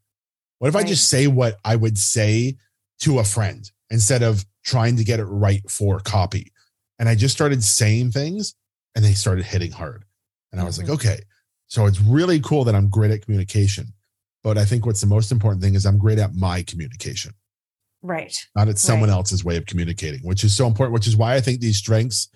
What 0.59 0.69
if 0.69 0.75
I 0.75 0.83
just 0.83 1.09
say 1.09 1.27
what 1.27 1.57
I 1.63 1.75
would 1.75 1.97
say 1.97 2.57
to 2.99 3.19
a 3.19 3.23
friend 3.23 3.69
instead 3.89 4.23
of 4.23 4.45
trying 4.63 4.97
to 4.97 5.03
get 5.03 5.19
it 5.19 5.25
right 5.25 5.69
for 5.69 5.99
copy? 5.99 6.51
And 6.99 7.07
I 7.07 7.15
just 7.15 7.35
started 7.35 7.63
saying 7.63 8.11
things 8.11 8.55
and 8.95 9.03
they 9.05 9.13
started 9.13 9.45
hitting 9.45 9.71
hard. 9.71 10.05
And 10.51 10.59
I 10.59 10.63
was 10.63 10.77
Mhm. 10.77 10.83
like, 10.83 10.89
okay. 10.91 11.19
So 11.67 11.85
it's 11.85 11.99
really 11.99 12.39
cool 12.39 12.63
that 12.63 12.75
I'm 12.75 12.89
great 12.89 13.11
at 13.11 13.23
communication. 13.23 13.93
But 14.43 14.57
I 14.57 14.65
think 14.65 14.85
what's 14.85 15.01
the 15.01 15.07
most 15.07 15.31
important 15.31 15.61
thing 15.61 15.75
is 15.75 15.85
I'm 15.85 15.97
great 15.97 16.19
at 16.19 16.33
my 16.33 16.63
communication, 16.63 17.33
Right. 18.01 18.35
not 18.55 18.69
at 18.69 18.77
someone 18.79 19.09
Right. 19.09 19.15
else's 19.15 19.43
way 19.43 19.57
of 19.57 19.65
communicating, 19.65 20.21
which 20.21 20.43
is 20.43 20.55
so 20.55 20.67
important, 20.67 20.93
which 20.93 21.07
is 21.07 21.15
why 21.17 21.35
I 21.35 21.41
think 21.41 21.59
these 21.59 21.77
strengths 21.77 22.29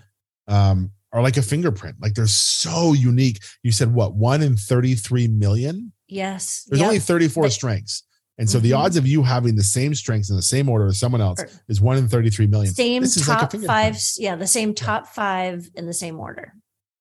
um, 0.47 0.91
are 1.13 1.21
like 1.21 1.37
a 1.37 1.41
fingerprint. 1.41 1.95
Like 2.01 2.13
they're 2.15 2.27
so 2.27 2.93
unique. 2.93 3.41
You 3.63 3.71
said 3.71 3.93
what, 3.93 4.15
one 4.15 4.41
in 4.41 4.57
33 4.57 5.27
million? 5.27 5.93
Yes. 6.07 6.65
There's 6.67 6.79
Yep. 6.81 6.87
only 6.87 6.99
34 6.99 7.43
But- 7.43 7.53
strengths. 7.53 8.03
And 8.37 8.49
so 8.49 8.59
the 8.59 8.71
Mhm. 8.71 8.77
odds 8.77 8.97
of 8.97 9.05
you 9.07 9.23
having 9.23 9.55
the 9.55 9.63
same 9.63 9.93
strengths 9.93 10.29
in 10.29 10.35
the 10.35 10.41
same 10.41 10.67
order 10.69 10.87
as 10.87 10.99
someone 10.99 11.21
else 11.21 11.41
is 11.67 11.79
one 11.81 11.97
in 11.97 12.07
33 12.07 12.47
million. 12.47 12.73
same 12.73 13.03
This 13.03 13.17
like 13.27 13.39
top 13.39 13.51
fingerprint. 13.51 13.95
five. 13.95 14.01
Yeah, 14.17 14.35
the 14.35 14.47
same 14.47 14.73
top 14.73 15.07
five 15.07 15.69
in 15.75 15.85
the 15.85 15.93
same 15.93 16.19
order. 16.19 16.53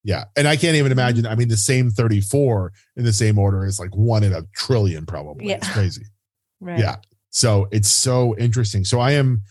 Yeah. 0.04 0.24
And 0.36 0.46
I 0.48 0.56
can't 0.56 0.72
Mm-hmm. 0.74 0.78
even 0.80 0.92
imagine. 0.92 1.26
I 1.26 1.34
mean, 1.36 1.48
the 1.48 1.56
same 1.56 1.90
34 1.90 2.72
in 2.96 3.04
the 3.04 3.12
same 3.12 3.38
order 3.38 3.64
is 3.64 3.78
like 3.78 3.94
one 3.96 4.22
in 4.24 4.32
a 4.32 4.42
trillion, 4.54 5.06
probably. 5.06 5.48
Yeah. 5.48 5.56
It's 5.56 5.68
crazy. 5.70 6.02
Right. 6.62 6.78
Yeah. 6.78 6.96
So 7.30 7.68
it's 7.72 7.88
so 7.88 8.36
interesting. 8.36 8.84
So 8.84 9.00
I 9.00 9.12
am 9.12 9.42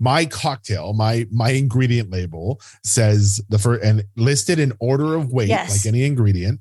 my 0.00 0.24
cocktail, 0.24 0.92
my 0.92 1.26
my 1.30 1.50
ingredient 1.50 2.10
label 2.10 2.60
says 2.84 3.40
the 3.48 3.58
first 3.60 3.84
and 3.84 4.04
listed 4.16 4.58
in 4.58 4.72
order 4.80 5.14
of 5.14 5.30
weight, 5.32 5.48
Yes. 5.50 5.70
like 5.70 5.86
any 5.86 6.04
ingredient. 6.04 6.60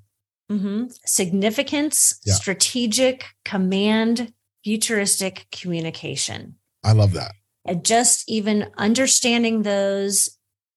Mm-hmm. 0.52 0.86
Significance, 1.06 2.20
Yeah. 2.26 2.34
strategic, 2.36 3.26
command, 3.44 4.34
futuristic 4.68 5.48
communication. 5.50 6.56
I 6.84 6.92
love 6.92 7.14
that. 7.14 7.32
and 7.64 7.86
just 7.86 8.30
even 8.30 8.70
understanding 8.78 9.62
those 9.62 10.30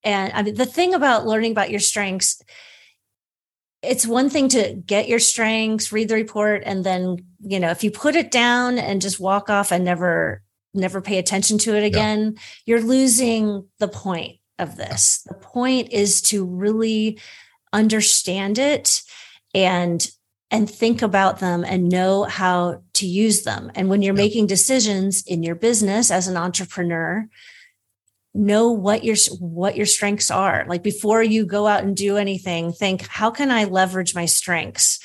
and 0.04 0.32
i 0.32 0.42
mean 0.42 0.54
the 0.54 0.66
thing 0.66 0.94
about 0.94 1.26
learning 1.26 1.50
about 1.50 1.70
your 1.70 1.80
strengths 1.80 2.40
it's 3.82 4.06
one 4.06 4.30
thing 4.30 4.48
to 4.48 4.74
get 4.86 5.08
your 5.08 5.18
strengths 5.18 5.90
read 5.92 6.08
the 6.08 6.14
report 6.14 6.62
and 6.64 6.84
then 6.84 7.16
you 7.40 7.58
know 7.58 7.70
if 7.70 7.82
you 7.82 7.90
put 7.90 8.14
it 8.14 8.30
down 8.30 8.78
and 8.78 9.02
just 9.02 9.18
walk 9.18 9.50
off 9.50 9.72
and 9.72 9.84
never 9.84 10.42
never 10.72 11.00
pay 11.00 11.18
attention 11.18 11.58
to 11.58 11.76
it 11.76 11.84
again 11.84 12.36
you're 12.66 12.80
losing 12.80 13.66
the 13.78 13.88
point 13.88 14.38
of 14.58 14.76
this 14.76 15.22
the 15.26 15.34
point 15.34 15.92
is 15.92 16.20
to 16.20 16.44
really 16.44 17.18
understand 17.72 18.56
it 18.56 19.02
and 19.52 20.10
and 20.50 20.68
think 20.68 21.02
about 21.02 21.38
them 21.38 21.64
and 21.64 21.88
know 21.88 22.24
how 22.24 22.82
to 22.94 23.06
use 23.06 23.42
them. 23.42 23.70
And 23.74 23.88
when 23.88 24.02
you're 24.02 24.14
Yeah. 24.14 24.24
making 24.24 24.46
decisions 24.46 25.22
in 25.26 25.42
your 25.42 25.54
business 25.54 26.10
as 26.10 26.26
an 26.28 26.36
entrepreneur, 26.36 27.28
know 28.34 28.70
what 28.70 29.04
your 29.04 29.16
what 29.38 29.76
your 29.76 29.86
strengths 29.86 30.30
are. 30.30 30.64
Like 30.68 30.82
before 30.82 31.22
you 31.22 31.44
go 31.46 31.66
out 31.66 31.82
and 31.84 31.96
do 31.96 32.16
anything, 32.16 32.72
think 32.72 33.06
how 33.06 33.30
can 33.30 33.50
I 33.50 33.64
leverage 33.64 34.14
my 34.14 34.26
strengths 34.26 34.98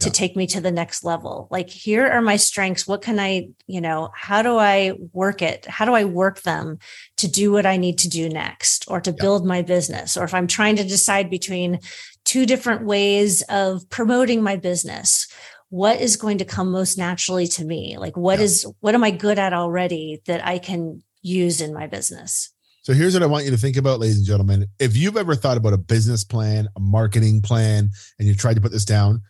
to 0.00 0.08
Yeah. 0.08 0.12
take 0.12 0.36
me 0.36 0.46
to 0.48 0.60
the 0.60 0.70
next 0.70 1.04
level? 1.04 1.46
Like 1.50 1.70
here 1.70 2.06
are 2.06 2.20
my 2.20 2.36
strengths. 2.36 2.86
What 2.86 3.02
can 3.02 3.18
I, 3.20 3.48
you 3.66 3.80
know, 3.80 4.10
how 4.14 4.42
do 4.42 4.56
I 4.58 4.94
work 5.12 5.42
it? 5.42 5.66
How 5.66 5.84
do 5.84 5.94
I 5.94 6.04
work 6.04 6.42
them 6.42 6.78
to 7.18 7.28
do 7.28 7.52
what 7.52 7.66
I 7.66 7.76
need 7.76 7.98
to 7.98 8.08
do 8.08 8.28
next 8.28 8.84
or 8.88 9.00
to 9.00 9.10
Yeah. 9.10 9.16
build 9.20 9.46
my 9.46 9.62
business? 9.62 10.16
Or 10.16 10.24
if 10.24 10.34
I'm 10.34 10.46
trying 10.46 10.76
to 10.76 10.84
decide 10.84 11.30
between 11.30 11.78
two 12.24 12.46
different 12.46 12.84
ways 12.84 13.42
of 13.42 13.88
promoting 13.90 14.42
my 14.42 14.56
business 14.56 15.26
what 15.70 16.00
is 16.00 16.16
going 16.16 16.38
to 16.38 16.44
come 16.44 16.72
most 16.72 16.98
naturally 16.98 17.46
to 17.46 17.64
me 17.64 17.96
like 17.96 18.16
what 18.16 18.38
Yeah. 18.40 18.44
is 18.46 18.66
what 18.80 18.94
am 18.96 19.04
i 19.04 19.12
good 19.12 19.38
at 19.38 19.52
already 19.52 20.20
that 20.26 20.44
i 20.44 20.58
can 20.58 21.00
use 21.22 21.60
in 21.60 21.72
my 21.72 21.86
business 21.86 22.50
So 22.82 22.92
here's 22.92 23.14
what 23.14 23.22
I 23.22 23.26
want 23.26 23.44
you 23.44 23.50
to 23.52 23.58
think 23.58 23.76
about, 23.76 24.00
ladies 24.00 24.16
and 24.16 24.26
gentlemen. 24.26 24.66
If 24.78 24.96
you've 24.96 25.18
ever 25.18 25.34
thought 25.36 25.58
about 25.58 25.74
a 25.74 25.78
business 25.78 26.24
plan, 26.24 26.66
a 26.76 26.80
marketing 26.80 27.42
plan, 27.42 27.90
and 28.18 28.26
you 28.26 28.34
tried 28.34 28.54
to 28.54 28.60
put 28.62 28.72
this 28.72 28.86
down, 28.86 29.20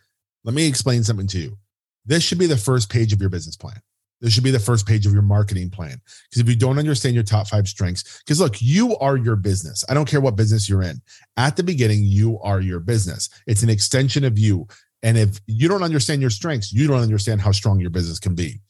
let 0.43 0.53
me 0.53 0.67
explain 0.67 1.03
something 1.03 1.27
to 1.27 1.39
you. 1.39 1.57
this 2.05 2.23
should 2.23 2.39
be 2.39 2.47
the 2.47 2.57
first 2.57 2.89
page 2.89 3.13
of 3.13 3.21
your 3.21 3.29
business 3.29 3.55
plan. 3.55 3.79
This 4.21 4.33
should 4.33 4.43
be 4.43 4.51
the 4.51 4.59
first 4.59 4.87
page 4.87 5.05
of 5.05 5.13
your 5.13 5.23
marketing 5.23 5.69
plan. 5.71 5.99
Because 6.29 6.41
if 6.41 6.47
you 6.47 6.55
don't 6.55 6.77
understand 6.77 7.15
your 7.15 7.23
top 7.23 7.47
five 7.47 7.67
strengths, 7.67 8.19
because 8.19 8.39
look, 8.39 8.61
you 8.61 8.95
are 8.97 9.17
your 9.17 9.35
business. 9.35 9.83
I 9.89 9.93
don't 9.95 10.07
care 10.07 10.21
what 10.21 10.35
business 10.35 10.69
you're 10.69 10.83
in. 10.83 11.01
At 11.37 11.55
the 11.55 11.63
beginning, 11.63 12.03
you 12.03 12.39
are 12.41 12.61
your 12.61 12.79
business. 12.79 13.29
It's 13.47 13.63
an 13.63 13.69
extension 13.69 14.23
of 14.23 14.37
you. 14.37 14.67
And 15.03 15.17
if 15.17 15.41
you 15.47 15.67
don't 15.67 15.83
understand 15.83 16.21
your 16.21 16.29
strengths, 16.29 16.71
you 16.71 16.87
don't 16.87 17.01
understand 17.01 17.41
how 17.41 17.51
strong 17.51 17.79
your 17.79 17.89
business 17.89 18.19
can 18.19 18.35
be. 18.35 18.61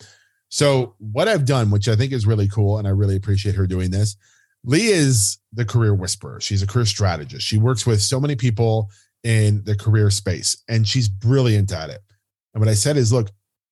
So, 0.47 0.95
what 0.99 1.27
I've 1.27 1.45
done, 1.45 1.71
which 1.71 1.87
I 1.87 1.95
think 1.95 2.11
is 2.13 2.25
really 2.25 2.47
cool, 2.47 2.77
and 2.77 2.87
I 2.87 2.91
really 2.91 3.15
appreciate 3.15 3.55
her 3.55 3.67
doing 3.67 3.91
this, 3.91 4.15
Lee 4.63 4.87
is 4.87 5.37
the 5.53 5.65
career 5.65 5.93
whisperer. 5.93 6.39
She's 6.39 6.61
a 6.61 6.67
career 6.67 6.85
strategist. 6.85 7.45
She 7.45 7.57
works 7.57 7.85
with 7.85 8.01
so 8.01 8.19
many 8.19 8.35
people 8.35 8.89
in 9.23 9.63
the 9.63 9.75
career 9.75 10.09
space, 10.09 10.63
and 10.67 10.87
she's 10.87 11.07
brilliant 11.07 11.71
at 11.71 11.89
it. 11.89 12.01
And 12.53 12.61
what 12.61 12.69
I 12.69 12.73
said 12.73 12.97
is, 12.97 13.13
look, 13.13 13.29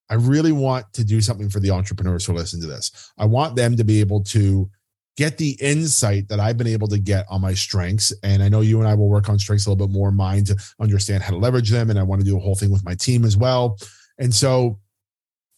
I 0.08 0.14
really 0.14 0.52
want 0.52 0.92
to 0.94 1.04
do 1.04 1.20
something 1.20 1.48
for 1.48 1.60
the 1.60 1.70
entrepreneurs 1.70 2.24
who 2.24 2.32
listen 2.32 2.60
to 2.60 2.66
this. 2.66 3.12
I 3.18 3.26
want 3.26 3.56
them 3.56 3.76
to 3.76 3.84
be 3.84 4.00
able 4.00 4.22
to 4.24 4.68
get 5.16 5.38
the 5.38 5.56
insight 5.60 6.28
that 6.28 6.40
I've 6.40 6.56
been 6.56 6.66
able 6.66 6.88
to 6.88 6.98
get 6.98 7.26
on 7.28 7.40
my 7.40 7.52
strengths. 7.52 8.12
And 8.22 8.42
I 8.42 8.48
know 8.48 8.60
you 8.60 8.78
and 8.80 8.88
I 8.88 8.94
will 8.94 9.08
work 9.08 9.28
on 9.28 9.38
strengths 9.38 9.66
a 9.66 9.70
little 9.70 9.86
bit 9.86 9.92
more 9.92 10.10
mine 10.10 10.44
to 10.44 10.56
understand 10.80 11.22
how 11.22 11.30
to 11.30 11.36
leverage 11.36 11.70
them. 11.70 11.90
And 11.90 11.98
I 11.98 12.02
want 12.02 12.20
to 12.22 12.26
do 12.26 12.36
a 12.36 12.40
whole 12.40 12.54
thing 12.54 12.70
with 12.70 12.84
my 12.84 12.94
team 12.94 13.24
as 13.24 13.36
well. 13.36 13.78
And 14.18 14.34
so 14.34 14.78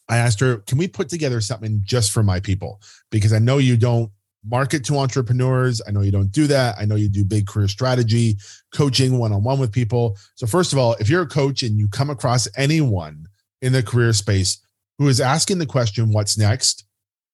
I 0.08 0.16
asked 0.18 0.40
her, 0.40 0.58
can 0.58 0.78
we 0.78 0.88
put 0.88 1.08
together 1.08 1.40
something 1.40 1.80
just 1.84 2.12
for 2.12 2.22
my 2.22 2.40
people? 2.40 2.80
Because 3.10 3.32
I 3.32 3.38
know 3.38 3.58
you 3.58 3.76
don't 3.76 4.10
market 4.44 4.84
to 4.86 4.98
entrepreneurs. 4.98 5.80
I 5.86 5.90
know 5.90 6.00
you 6.00 6.10
don't 6.10 6.32
do 6.32 6.46
that. 6.48 6.76
I 6.78 6.84
know 6.84 6.96
you 6.96 7.08
do 7.08 7.24
big 7.24 7.46
career 7.46 7.68
strategy, 7.68 8.36
coaching 8.74 9.18
one 9.18 9.32
on 9.32 9.44
one 9.44 9.58
with 9.58 9.72
people. 9.72 10.16
So, 10.34 10.46
first 10.46 10.72
of 10.72 10.78
all, 10.78 10.94
if 10.94 11.08
you're 11.08 11.22
a 11.22 11.26
coach 11.26 11.62
and 11.62 11.78
you 11.78 11.88
come 11.88 12.10
across 12.10 12.48
anyone 12.56 13.26
in 13.60 13.72
the 13.72 13.82
career 13.82 14.12
space 14.12 14.58
who 14.98 15.08
is 15.08 15.20
asking 15.20 15.58
the 15.58 15.66
question, 15.66 16.12
what's 16.12 16.36
next? 16.36 16.84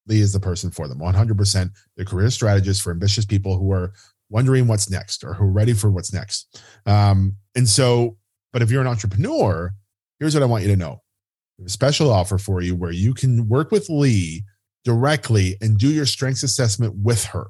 Lee 0.07 0.21
is 0.21 0.33
the 0.33 0.41
person 0.41 0.71
for 0.71 0.89
them. 0.89 0.99
100% 0.99 1.71
the 1.97 2.05
career 2.05 2.31
strategist 2.31 2.83
for 2.83 2.91
ambitious 2.91 3.25
people 3.25 3.59
who 3.59 3.71
are 3.73 3.93
wondering 4.31 4.67
what's 4.67 4.91
next 4.91 5.25
or 5.25 5.35
who 5.35 5.45
are 5.45 5.53
ready 5.53 5.73
for 5.73 5.91
what's 5.91 6.13
next. 6.13 6.63
Um, 6.87 7.37
and 7.55 7.69
so, 7.69 8.17
but 8.53 8.63
if 8.63 8.71
you're 8.71 8.81
an 8.81 8.87
entrepreneur, 8.87 9.73
here's 10.19 10.35
what 10.35 10.43
I 10.43 10.47
want 10.47 10.65
you 10.65 10.71
to 10.71 10.77
know. 10.77 11.03
a 11.65 11.69
special 11.69 12.11
offer 12.11 12.39
for 12.39 12.61
you 12.61 12.75
where 12.75 12.93
you 12.93 13.15
can 13.15 13.49
work 13.49 13.71
with 13.71 13.91
Lee 13.91 14.45
directly 14.85 15.57
and 15.61 15.79
do 15.79 15.89
your 15.89 16.07
strengths 16.07 16.43
assessment 16.43 16.95
with 16.97 17.25
her. 17.27 17.47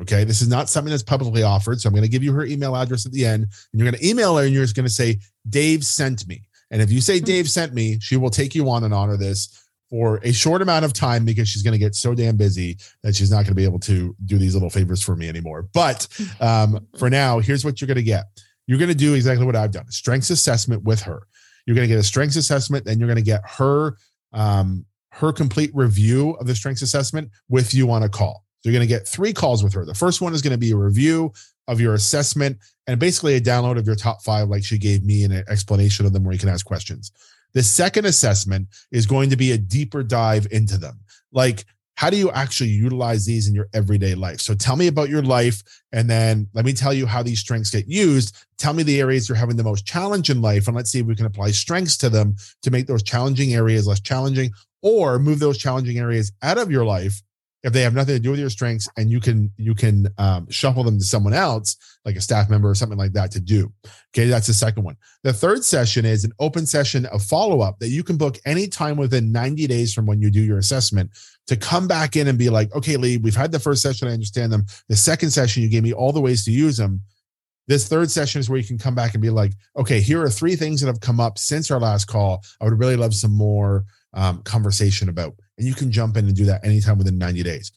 Okay. 0.00 0.24
This 0.24 0.42
is 0.42 0.48
not 0.48 0.68
something 0.68 0.90
that's 0.90 1.02
publicly 1.02 1.42
offered. 1.42 1.80
So 1.80 1.88
I'm 1.88 1.94
going 1.94 2.02
to 2.02 2.08
give 2.08 2.24
you 2.24 2.32
her 2.32 2.44
email 2.44 2.76
address 2.76 3.06
at 3.06 3.12
the 3.12 3.24
end 3.24 3.44
and 3.44 3.80
you're 3.80 3.88
going 3.88 4.00
to 4.00 4.08
email 4.08 4.36
her 4.36 4.44
and 4.44 4.52
you're 4.52 4.64
just 4.64 4.76
going 4.76 4.86
to 4.86 4.92
say, 4.92 5.18
Dave 5.48 5.84
sent 5.84 6.26
me. 6.26 6.42
And 6.70 6.80
if 6.82 6.90
you 6.90 7.00
say 7.00 7.18
hmm. 7.18 7.24
Dave 7.24 7.48
sent 7.48 7.74
me, 7.74 7.98
she 8.00 8.16
will 8.16 8.30
take 8.30 8.54
you 8.54 8.68
on 8.68 8.84
and 8.84 8.94
honor 8.94 9.16
this 9.16 9.58
for 9.90 10.20
a 10.22 10.32
short 10.32 10.62
amount 10.62 10.86
of 10.86 10.94
time 10.94 11.24
because 11.26 11.46
she's 11.46 11.62
going 11.62 11.72
to 11.72 11.78
get 11.78 11.94
so 11.94 12.14
damn 12.14 12.34
busy 12.34 12.78
that 13.02 13.14
she's 13.14 13.30
not 13.30 13.38
going 13.38 13.48
to 13.48 13.54
be 13.54 13.64
able 13.64 13.78
to 13.78 14.16
do 14.24 14.38
these 14.38 14.54
little 14.54 14.70
favors 14.70 15.02
for 15.02 15.14
me 15.14 15.28
anymore. 15.28 15.68
But 15.74 16.08
um, 16.40 16.86
for 16.98 17.10
now, 17.10 17.40
here's 17.40 17.64
what 17.64 17.80
you're 17.80 17.86
going 17.86 17.96
to 17.96 18.02
get. 18.02 18.24
You're 18.66 18.78
going 18.78 18.88
to 18.88 18.94
do 18.94 19.14
exactly 19.14 19.44
what 19.44 19.54
I've 19.54 19.70
done: 19.70 19.90
strengths 19.90 20.30
assessment 20.30 20.82
with 20.82 21.02
her. 21.02 21.26
You're 21.66 21.76
going 21.76 21.86
to 21.86 21.94
get 21.94 22.00
a 22.00 22.04
strengths 22.04 22.36
assessment, 22.36 22.86
then 22.86 22.98
you're 22.98 23.06
going 23.06 23.16
to 23.16 23.22
get 23.22 23.42
her 23.44 23.96
um, 24.32 24.86
her 25.12 25.32
complete 25.32 25.70
review 25.74 26.30
of 26.32 26.46
the 26.46 26.54
strengths 26.54 26.82
assessment 26.82 27.30
with 27.48 27.74
you 27.74 27.90
on 27.90 28.02
a 28.02 28.08
call. 28.08 28.44
So 28.60 28.70
you're 28.70 28.78
going 28.78 28.88
to 28.88 28.92
get 28.92 29.06
three 29.06 29.32
calls 29.32 29.62
with 29.62 29.72
her. 29.74 29.84
The 29.84 29.94
first 29.94 30.20
one 30.20 30.32
is 30.32 30.40
going 30.40 30.52
to 30.52 30.58
be 30.58 30.70
a 30.70 30.76
review 30.76 31.32
of 31.68 31.80
your 31.80 31.94
assessment 31.94 32.58
and 32.86 32.98
basically 32.98 33.34
a 33.34 33.40
download 33.40 33.78
of 33.78 33.86
your 33.86 33.94
top 33.94 34.22
five, 34.22 34.48
like 34.48 34.64
she 34.64 34.78
gave 34.78 35.04
me, 35.04 35.24
and 35.24 35.32
an 35.32 35.44
explanation 35.48 36.06
of 36.06 36.12
them 36.12 36.24
where 36.24 36.32
you 36.32 36.38
can 36.38 36.48
ask 36.48 36.64
questions. 36.64 37.12
The 37.54 37.62
second 37.62 38.06
assessment 38.06 38.68
is 38.90 39.04
going 39.04 39.30
to 39.30 39.36
be 39.36 39.52
a 39.52 39.58
deeper 39.58 40.02
dive 40.02 40.46
into 40.50 40.78
them. 40.78 41.00
Like, 41.32 41.64
how 41.96 42.10
do 42.10 42.16
you 42.16 42.30
actually 42.30 42.70
utilize 42.70 43.24
these 43.24 43.46
in 43.46 43.54
your 43.54 43.68
everyday 43.74 44.14
life? 44.14 44.40
So 44.40 44.54
tell 44.54 44.76
me 44.76 44.86
about 44.86 45.08
your 45.08 45.22
life, 45.22 45.62
and 45.92 46.08
then 46.08 46.48
let 46.54 46.64
me 46.64 46.72
tell 46.72 46.92
you 46.92 47.06
how 47.06 47.22
these 47.22 47.40
strengths 47.40 47.70
get 47.70 47.86
used. 47.86 48.36
Tell 48.58 48.72
me 48.72 48.82
the 48.82 49.00
areas 49.00 49.28
you're 49.28 49.36
having 49.36 49.56
the 49.56 49.62
most 49.62 49.86
challenge 49.86 50.30
in 50.30 50.42
life, 50.42 50.66
and 50.66 50.76
let's 50.76 50.90
see 50.90 51.00
if 51.00 51.06
we 51.06 51.14
can 51.14 51.26
apply 51.26 51.50
strengths 51.50 51.96
to 51.98 52.08
them 52.08 52.36
to 52.62 52.70
make 52.70 52.86
those 52.86 53.02
challenging 53.02 53.54
areas 53.54 53.86
less 53.86 54.00
challenging 54.00 54.52
or 54.82 55.18
move 55.18 55.38
those 55.38 55.58
challenging 55.58 55.98
areas 55.98 56.32
out 56.42 56.58
of 56.58 56.70
your 56.70 56.84
life 56.84 57.22
if 57.62 57.72
they 57.72 57.82
have 57.82 57.94
nothing 57.94 58.16
to 58.16 58.20
do 58.20 58.30
with 58.30 58.40
your 58.40 58.50
strengths 58.50 58.88
and 58.96 59.10
you 59.10 59.20
can 59.20 59.52
you 59.56 59.74
can 59.74 60.08
um, 60.18 60.48
shuffle 60.50 60.82
them 60.82 60.98
to 60.98 61.04
someone 61.04 61.32
else 61.32 61.76
like 62.04 62.16
a 62.16 62.20
staff 62.20 62.50
member 62.50 62.68
or 62.68 62.74
something 62.74 62.98
like 62.98 63.12
that 63.12 63.30
to 63.32 63.40
do. 63.40 63.72
Okay 64.14 64.28
that's 64.28 64.46
the 64.46 64.54
second 64.54 64.82
one. 64.84 64.96
The 65.22 65.32
third 65.32 65.64
session 65.64 66.04
is 66.04 66.24
an 66.24 66.32
open 66.40 66.66
session 66.66 67.06
of 67.06 67.22
follow-up 67.22 67.78
that 67.78 67.88
you 67.88 68.02
can 68.02 68.16
book 68.16 68.38
anytime 68.44 68.96
within 68.96 69.32
90 69.32 69.66
days 69.66 69.94
from 69.94 70.06
when 70.06 70.20
you 70.20 70.30
do 70.30 70.42
your 70.42 70.58
assessment 70.58 71.10
to 71.46 71.56
come 71.56 71.86
back 71.86 72.16
in 72.16 72.28
and 72.28 72.38
be 72.38 72.50
like 72.50 72.74
okay 72.74 72.96
lee 72.96 73.18
we've 73.18 73.36
had 73.36 73.52
the 73.52 73.60
first 73.60 73.82
session 73.82 74.08
i 74.08 74.12
understand 74.12 74.52
them. 74.52 74.64
The 74.88 74.96
second 74.96 75.30
session 75.30 75.62
you 75.62 75.68
gave 75.68 75.82
me 75.82 75.92
all 75.92 76.12
the 76.12 76.20
ways 76.20 76.44
to 76.44 76.50
use 76.50 76.76
them. 76.76 77.02
This 77.68 77.86
third 77.86 78.10
session 78.10 78.40
is 78.40 78.50
where 78.50 78.58
you 78.58 78.66
can 78.66 78.78
come 78.78 78.96
back 78.96 79.14
and 79.14 79.22
be 79.22 79.30
like 79.30 79.52
okay 79.76 80.00
here 80.00 80.20
are 80.20 80.30
three 80.30 80.56
things 80.56 80.80
that 80.80 80.88
have 80.88 81.00
come 81.00 81.20
up 81.20 81.38
since 81.38 81.70
our 81.70 81.80
last 81.80 82.06
call. 82.06 82.42
I 82.60 82.64
would 82.64 82.78
really 82.78 82.96
love 82.96 83.14
some 83.14 83.32
more 83.32 83.84
um, 84.14 84.42
conversation 84.42 85.08
about. 85.08 85.34
And 85.58 85.66
you 85.66 85.74
can 85.74 85.90
jump 85.90 86.16
in 86.16 86.26
and 86.26 86.36
do 86.36 86.46
that 86.46 86.64
anytime 86.64 86.98
within 86.98 87.18
90 87.18 87.42
days. 87.42 87.72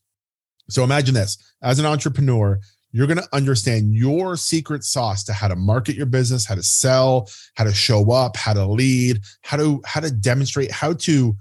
So 0.70 0.84
imagine 0.84 1.14
this 1.14 1.38
as 1.62 1.80
an 1.80 1.86
entrepreneur, 1.86 2.60
you're 2.92 3.08
going 3.08 3.18
to 3.18 3.28
understand 3.34 3.94
your 3.94 4.38
secret 4.38 4.84
sauce 4.84 5.24
to 5.26 5.34
how 5.34 5.50
to 5.50 5.56
market 5.56 5.96
your 5.96 6.06
business, 6.06 6.46
how 6.46 6.56
to 6.56 6.64
sell, 6.64 7.30
how 7.56 7.66
to 7.66 7.74
show 7.74 8.10
up, 8.12 8.38
how 8.38 8.54
to 8.54 8.66
lead, 8.66 9.20
how 9.42 9.58
to 9.58 9.82
how 9.86 10.00
to 10.00 10.10
demonstrate, 10.10 10.72
how 10.72 10.94
to 10.94 11.36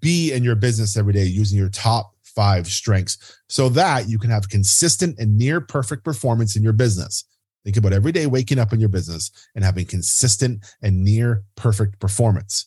be 0.00 0.32
in 0.32 0.42
your 0.42 0.54
business 0.54 0.96
every 0.96 1.12
day 1.12 1.24
using 1.24 1.58
your 1.58 1.68
top 1.68 2.14
5 2.22 2.68
strengths 2.68 3.36
so 3.48 3.68
that 3.68 4.08
you 4.08 4.18
can 4.18 4.30
have 4.30 4.48
consistent 4.48 5.18
and 5.18 5.36
near 5.36 5.60
perfect 5.60 6.04
performance 6.04 6.56
in 6.56 6.62
your 6.62 6.72
business. 6.72 7.24
Think 7.64 7.76
about 7.76 7.92
every 7.92 8.12
day 8.12 8.26
waking 8.26 8.58
up 8.58 8.72
in 8.72 8.80
your 8.80 8.88
business 8.88 9.30
and 9.54 9.62
having 9.62 9.84
consistent 9.84 10.64
and 10.80 11.04
near 11.04 11.42
perfect 11.54 11.98
performance. 11.98 12.66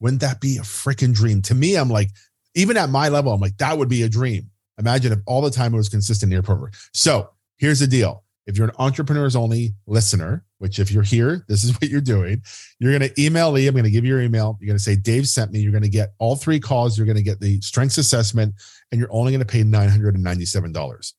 Wouldn't 0.00 0.22
that 0.22 0.40
be 0.40 0.56
a 0.56 0.62
freaking 0.62 1.14
dream? 1.14 1.42
To 1.42 1.54
me, 1.54 1.76
I'm 1.76 1.90
like, 1.90 2.10
even 2.54 2.76
at 2.76 2.90
my 2.90 3.08
level, 3.08 3.32
I'm 3.32 3.40
like, 3.40 3.58
that 3.58 3.78
would 3.78 3.88
be 3.88 4.02
a 4.02 4.08
dream. 4.08 4.50
Imagine 4.78 5.12
if 5.12 5.18
all 5.26 5.42
the 5.42 5.50
time 5.50 5.74
it 5.74 5.76
was 5.76 5.88
consistent 5.88 6.30
near 6.30 6.42
perfect. 6.42 6.76
So 6.94 7.30
here's 7.58 7.80
the 7.80 7.86
deal. 7.86 8.24
If 8.46 8.56
you're 8.56 8.66
an 8.66 8.74
entrepreneurs 8.78 9.36
only 9.36 9.74
listener, 9.86 10.44
which 10.58 10.78
if 10.78 10.90
you're 10.90 11.02
here, 11.02 11.44
this 11.48 11.64
is 11.64 11.72
what 11.72 11.90
you're 11.90 12.00
doing. 12.00 12.42
You're 12.78 12.98
going 12.98 13.08
to 13.08 13.22
email 13.22 13.50
Lee. 13.52 13.66
I'm 13.66 13.74
going 13.74 13.84
to 13.84 13.90
give 13.90 14.04
you 14.04 14.14
your 14.14 14.22
email. 14.22 14.56
You're 14.60 14.68
going 14.68 14.78
to 14.78 14.82
say, 14.82 14.96
Dave 14.96 15.28
sent 15.28 15.52
me. 15.52 15.60
You're 15.60 15.72
going 15.72 15.82
to 15.82 15.88
get 15.88 16.14
all 16.18 16.34
three 16.34 16.58
calls. 16.58 16.96
You're 16.96 17.06
going 17.06 17.18
to 17.18 17.22
get 17.22 17.40
the 17.40 17.60
strengths 17.60 17.98
assessment, 17.98 18.54
and 18.90 18.98
you're 18.98 19.12
only 19.12 19.32
going 19.32 19.40
to 19.40 19.46
pay 19.46 19.62
$997. 19.62 21.12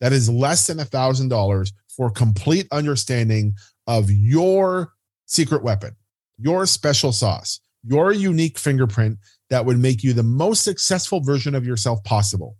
That 0.00 0.12
is 0.12 0.28
less 0.28 0.66
than 0.66 0.78
$1,000 0.78 1.72
for 1.88 2.10
complete 2.10 2.66
understanding 2.72 3.54
of 3.86 4.10
your 4.10 4.92
secret 5.26 5.62
weapon, 5.62 5.96
your 6.36 6.66
special 6.66 7.12
sauce 7.12 7.60
your 7.86 8.12
unique 8.12 8.58
fingerprint 8.58 9.18
that 9.50 9.64
would 9.64 9.78
make 9.78 10.02
you 10.02 10.12
the 10.12 10.22
most 10.22 10.64
successful 10.64 11.20
version 11.20 11.54
of 11.54 11.66
yourself 11.66 12.02
possible 12.04 12.56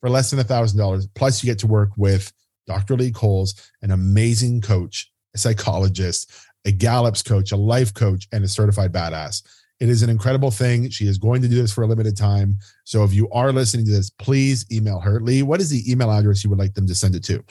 for 0.00 0.08
less 0.08 0.30
than 0.30 0.38
a 0.38 0.44
thousand 0.44 0.78
dollars. 0.78 1.06
Plus, 1.14 1.42
you 1.42 1.50
get 1.50 1.58
to 1.60 1.66
work 1.66 1.90
with 1.96 2.32
Dr. 2.66 2.96
Lee 2.96 3.10
Koles, 3.10 3.54
an 3.82 3.90
amazing 3.90 4.60
coach, 4.60 5.10
a 5.34 5.38
psychologist, 5.38 6.32
a 6.64 6.72
Gallup's 6.72 7.22
coach, 7.22 7.52
a 7.52 7.56
life 7.56 7.92
coach, 7.92 8.28
and 8.32 8.44
a 8.44 8.48
certified 8.48 8.92
badass. 8.92 9.42
It 9.80 9.88
is 9.88 10.02
an 10.02 10.10
incredible 10.10 10.50
thing. 10.50 10.90
She 10.90 11.06
is 11.06 11.16
going 11.16 11.40
to 11.42 11.48
do 11.48 11.56
this 11.56 11.72
for 11.72 11.82
a 11.82 11.86
limited 11.86 12.16
time. 12.16 12.58
So 12.84 13.02
if 13.02 13.14
you 13.14 13.30
are 13.30 13.50
listening 13.50 13.86
to 13.86 13.92
this, 13.92 14.10
please 14.10 14.66
email 14.70 15.00
her. 15.00 15.20
Lee, 15.20 15.42
what 15.42 15.60
is 15.60 15.70
the 15.70 15.90
email 15.90 16.10
address 16.10 16.44
you 16.44 16.50
would 16.50 16.58
like 16.58 16.74
them 16.74 16.86
to 16.86 16.94
send 16.94 17.14
it 17.14 17.24
to? 17.24 17.42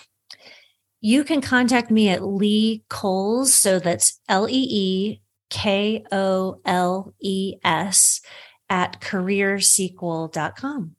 You 1.02 1.24
can 1.24 1.42
contact 1.42 1.90
me 1.90 2.10
at 2.10 2.24
Lee 2.24 2.84
Koles. 2.90 3.54
So 3.54 3.80
that's 3.80 4.20
L 4.30 4.48
E 4.48 4.68
E 4.70 5.22
K 5.50 6.04
O 6.12 6.60
L 6.66 7.14
E 7.20 7.56
S 7.64 8.22
at 8.70 9.02
careersequel.com. 9.02 10.96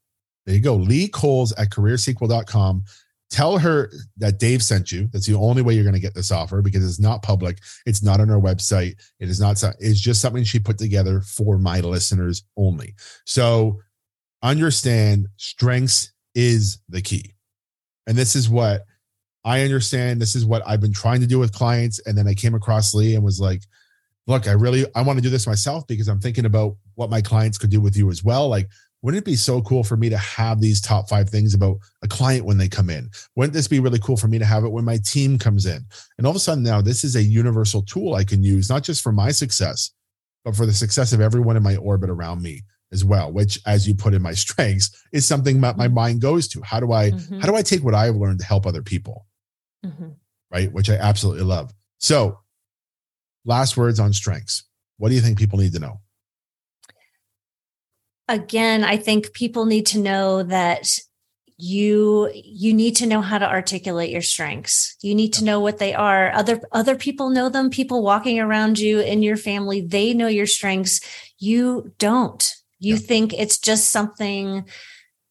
There 0.47 0.55
you 0.55 0.61
go. 0.61 0.75
Lee 0.75 1.09
Koles 1.09 1.53
at 1.53 1.71
careersequel.com. 1.71 2.85
Tell 3.31 3.59
her 3.59 3.93
that 4.17 4.41
Dave 4.41 4.61
sent 4.61 4.91
you. 4.91 5.09
That's 5.13 5.27
the 5.27 5.37
only 5.37 5.63
way 5.63 5.75
you're 5.75 5.85
going 5.85 5.95
to 5.95 6.01
get 6.01 6.15
this 6.15 6.33
offer 6.33 6.63
because 6.63 6.85
it's 6.85 6.99
not 6.99 7.23
public. 7.23 7.59
It's 7.87 8.03
not 8.03 8.21
on 8.21 8.29
our 8.29 8.41
website. 8.41 8.97
It 9.21 9.29
is 9.29 9.39
not, 9.39 9.63
it's 9.79 10.01
just 10.01 10.21
something 10.21 10.43
she 10.43 10.59
put 10.59 10.79
together 10.79 11.21
for 11.21 11.57
my 11.57 11.79
listeners 11.79 12.43
only. 12.57 12.95
So 13.27 13.81
understand 14.43 15.29
strengths 15.37 16.13
is 16.35 16.79
the 16.89 17.03
key. 17.03 17.35
And 18.09 18.19
this 18.19 18.35
is 18.35 18.49
what 18.49 18.85
I 19.45 19.63
understand. 19.63 20.21
This 20.21 20.35
is 20.35 20.45
what 20.45 20.63
I've 20.67 20.81
been 20.81 20.93
trying 20.93 21.21
to 21.21 21.27
do 21.29 21.39
with 21.39 21.53
clients. 21.53 22.01
And 22.07 22.19
then 22.19 22.27
I 22.27 22.35
came 22.35 22.57
across 22.57 22.95
Lee 22.95 23.15
and 23.15 23.25
was 23.25 23.41
like, 23.41 23.63
look, 24.31 24.49
I 24.49 24.53
really 24.53 24.87
I 24.95 25.03
want 25.03 25.19
to 25.19 25.23
do 25.23 25.29
this 25.31 25.47
myself 25.47 25.87
because 25.87 26.09
I'm 26.09 26.21
thinking 26.21 26.47
about 26.47 26.77
what 26.95 27.11
my 27.11 27.21
clients 27.21 27.59
could 27.59 27.71
do 27.71 27.81
with 27.81 27.97
you 27.97 28.11
as 28.11 28.23
well. 28.25 28.49
Like, 28.49 28.69
wouldn't 29.03 29.23
it 29.23 29.25
be 29.25 29.35
so 29.37 29.61
cool 29.63 29.83
for 29.83 29.97
me 29.97 30.09
to 30.09 30.17
have 30.19 30.61
these 30.61 30.81
top 30.81 31.09
five 31.09 31.29
things 31.29 31.53
about 31.55 31.79
a 32.03 32.09
client 32.09 32.45
when 32.45 32.57
they 32.59 32.69
come 32.69 32.91
in? 32.91 33.11
Wouldn't 33.37 33.55
this 33.55 33.67
be 33.69 33.81
really 33.81 33.99
cool 33.99 34.17
for 34.17 34.29
me 34.29 34.39
to 34.39 34.45
have 34.45 34.65
it 34.65 34.71
when 34.73 34.85
my 34.85 34.99
team 35.05 35.39
comes 35.39 35.67
in? 35.67 35.85
And 36.17 36.27
all 36.27 36.31
of 36.31 36.37
a 36.37 36.41
sudden 36.41 36.63
now 36.63 36.81
this 36.81 37.03
is 37.05 37.17
a 37.17 37.23
universal 37.23 37.83
tool 37.83 38.15
I 38.15 38.25
can 38.25 38.43
use, 38.43 38.69
not 38.71 38.83
just 38.85 39.03
for 39.03 39.13
my 39.13 39.31
success, 39.33 39.91
but 40.45 40.55
for 40.55 40.65
the 40.67 40.73
success 40.73 41.13
of 41.13 41.21
everyone 41.21 41.57
in 41.57 41.63
my 41.63 41.77
orbit 41.77 42.09
around 42.11 42.43
me 42.43 42.63
as 42.93 43.05
well, 43.05 43.33
which 43.33 43.59
as 43.67 43.87
you 43.89 43.95
put 43.95 44.15
in 44.15 44.23
my 44.23 44.33
strengths 44.45 44.91
is 45.13 45.27
something 45.27 45.61
that 45.63 45.77
my 45.77 45.89
Mhm. 45.89 45.95
mind 45.95 46.21
goes 46.21 46.47
to. 46.49 46.61
How 46.63 46.79
do 46.81 46.93
I 46.93 47.11
Mhm. 47.11 47.41
how 47.41 47.49
do 47.49 47.57
I 47.57 47.63
take 47.63 47.83
what 47.83 47.95
I've 47.95 48.17
learned 48.17 48.39
to 48.41 48.45
help 48.47 48.67
other 48.67 48.83
people? 48.83 49.27
Mhm. 49.85 50.15
Right? 50.53 50.73
Which 50.73 50.91
I 50.91 50.97
absolutely 50.97 51.45
love. 51.45 51.73
So 51.99 52.39
last 53.45 53.77
words 53.77 53.99
on 54.01 54.13
strengths. 54.13 54.65
What 54.99 55.09
do 55.09 55.15
you 55.15 55.21
think 55.21 55.39
people 55.39 55.59
need 55.59 55.73
to 55.73 55.79
know? 55.81 56.01
again 58.29 58.85
i 58.85 58.97
think 58.97 59.33
people 59.33 59.67
need 59.67 59.85
to 59.85 59.99
know 59.99 60.43
that 60.45 60.89
you 61.59 62.31
you 62.33 62.73
need 62.73 62.97
to 62.97 63.07
know 63.07 63.21
how 63.21 63.37
to 63.37 63.49
articulate 63.49 64.11
your 64.11 64.23
strengths 64.23 64.97
you 65.03 65.15
need 65.15 65.33
to 65.33 65.45
know 65.45 65.61
what 65.61 65.79
they 65.79 65.93
are 65.93 66.33
other 66.33 66.61
other 66.73 66.97
people 66.97 67.29
know 67.29 67.49
them 67.49 67.69
people 67.69 68.03
walking 68.03 68.39
around 68.39 68.79
you 68.79 69.01
in 69.01 69.23
your 69.23 69.37
family 69.37 69.81
they 69.81 70.15
know 70.15 70.29
your 70.29 70.47
strengths 70.47 71.01
you 71.39 71.93
don't 71.99 72.55
you 72.79 72.95
Yeah. 72.95 73.01
think 73.01 73.35
it's 73.35 73.59
just 73.59 73.91
something 73.91 74.65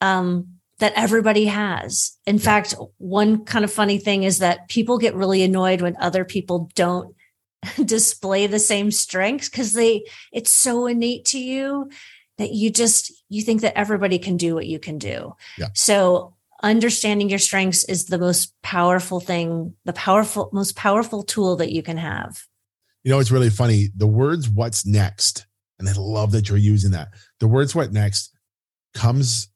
um 0.01 0.47
that 0.79 0.93
everybody 0.95 1.45
has 1.45 2.17
in 2.27 2.35
Yeah. 2.35 2.41
fact 2.41 2.75
one 2.97 3.45
kind 3.45 3.65
of 3.65 3.71
funny 3.71 3.97
thing 3.97 4.23
is 4.23 4.39
that 4.39 4.67
people 4.67 4.97
get 4.97 5.15
really 5.15 5.41
annoyed 5.41 5.81
when 5.81 5.95
other 5.99 6.25
people 6.25 6.69
don't 6.75 7.15
display 7.85 8.47
the 8.47 8.59
same 8.59 8.91
strengths 8.91 9.49
because 9.49 9.73
they 9.73 10.05
it's 10.31 10.53
so 10.53 10.87
innate 10.87 11.25
to 11.25 11.39
you 11.39 11.89
that 12.37 12.51
you 12.51 12.69
just 12.69 13.11
you 13.27 13.41
think 13.41 13.61
that 13.61 13.77
everybody 13.77 14.17
can 14.17 14.37
do 14.37 14.55
what 14.55 14.65
you 14.65 14.79
can 14.79 14.97
do. 14.97 15.35
Yeah. 15.57 15.67
So 15.73 16.35
understanding 16.63 17.29
your 17.29 17.39
strengths 17.39 17.83
is 17.85 18.05
the 18.05 18.17
most 18.17 18.53
powerful 18.61 19.19
thing, 19.19 19.73
the 19.85 19.93
powerful 19.93 20.49
most 20.53 20.75
powerful 20.75 21.23
tool 21.23 21.57
that 21.57 21.71
you 21.71 21.83
can 21.83 21.97
have. 21.97 22.43
You 23.03 23.11
know, 23.11 23.19
it's 23.19 23.31
really 23.31 23.49
funny. 23.49 23.89
The 23.95 24.07
words 24.07 24.49
what's 24.49 24.85
next, 24.85 25.45
and 25.79 25.87
I 25.87 25.93
love 25.93 26.31
that 26.31 26.49
you're 26.49 26.57
using 26.57 26.91
that. 26.91 27.09
The 27.39 27.47
words 27.47 27.75
what 27.75 27.91
next 27.91 28.35
comes 28.93 29.49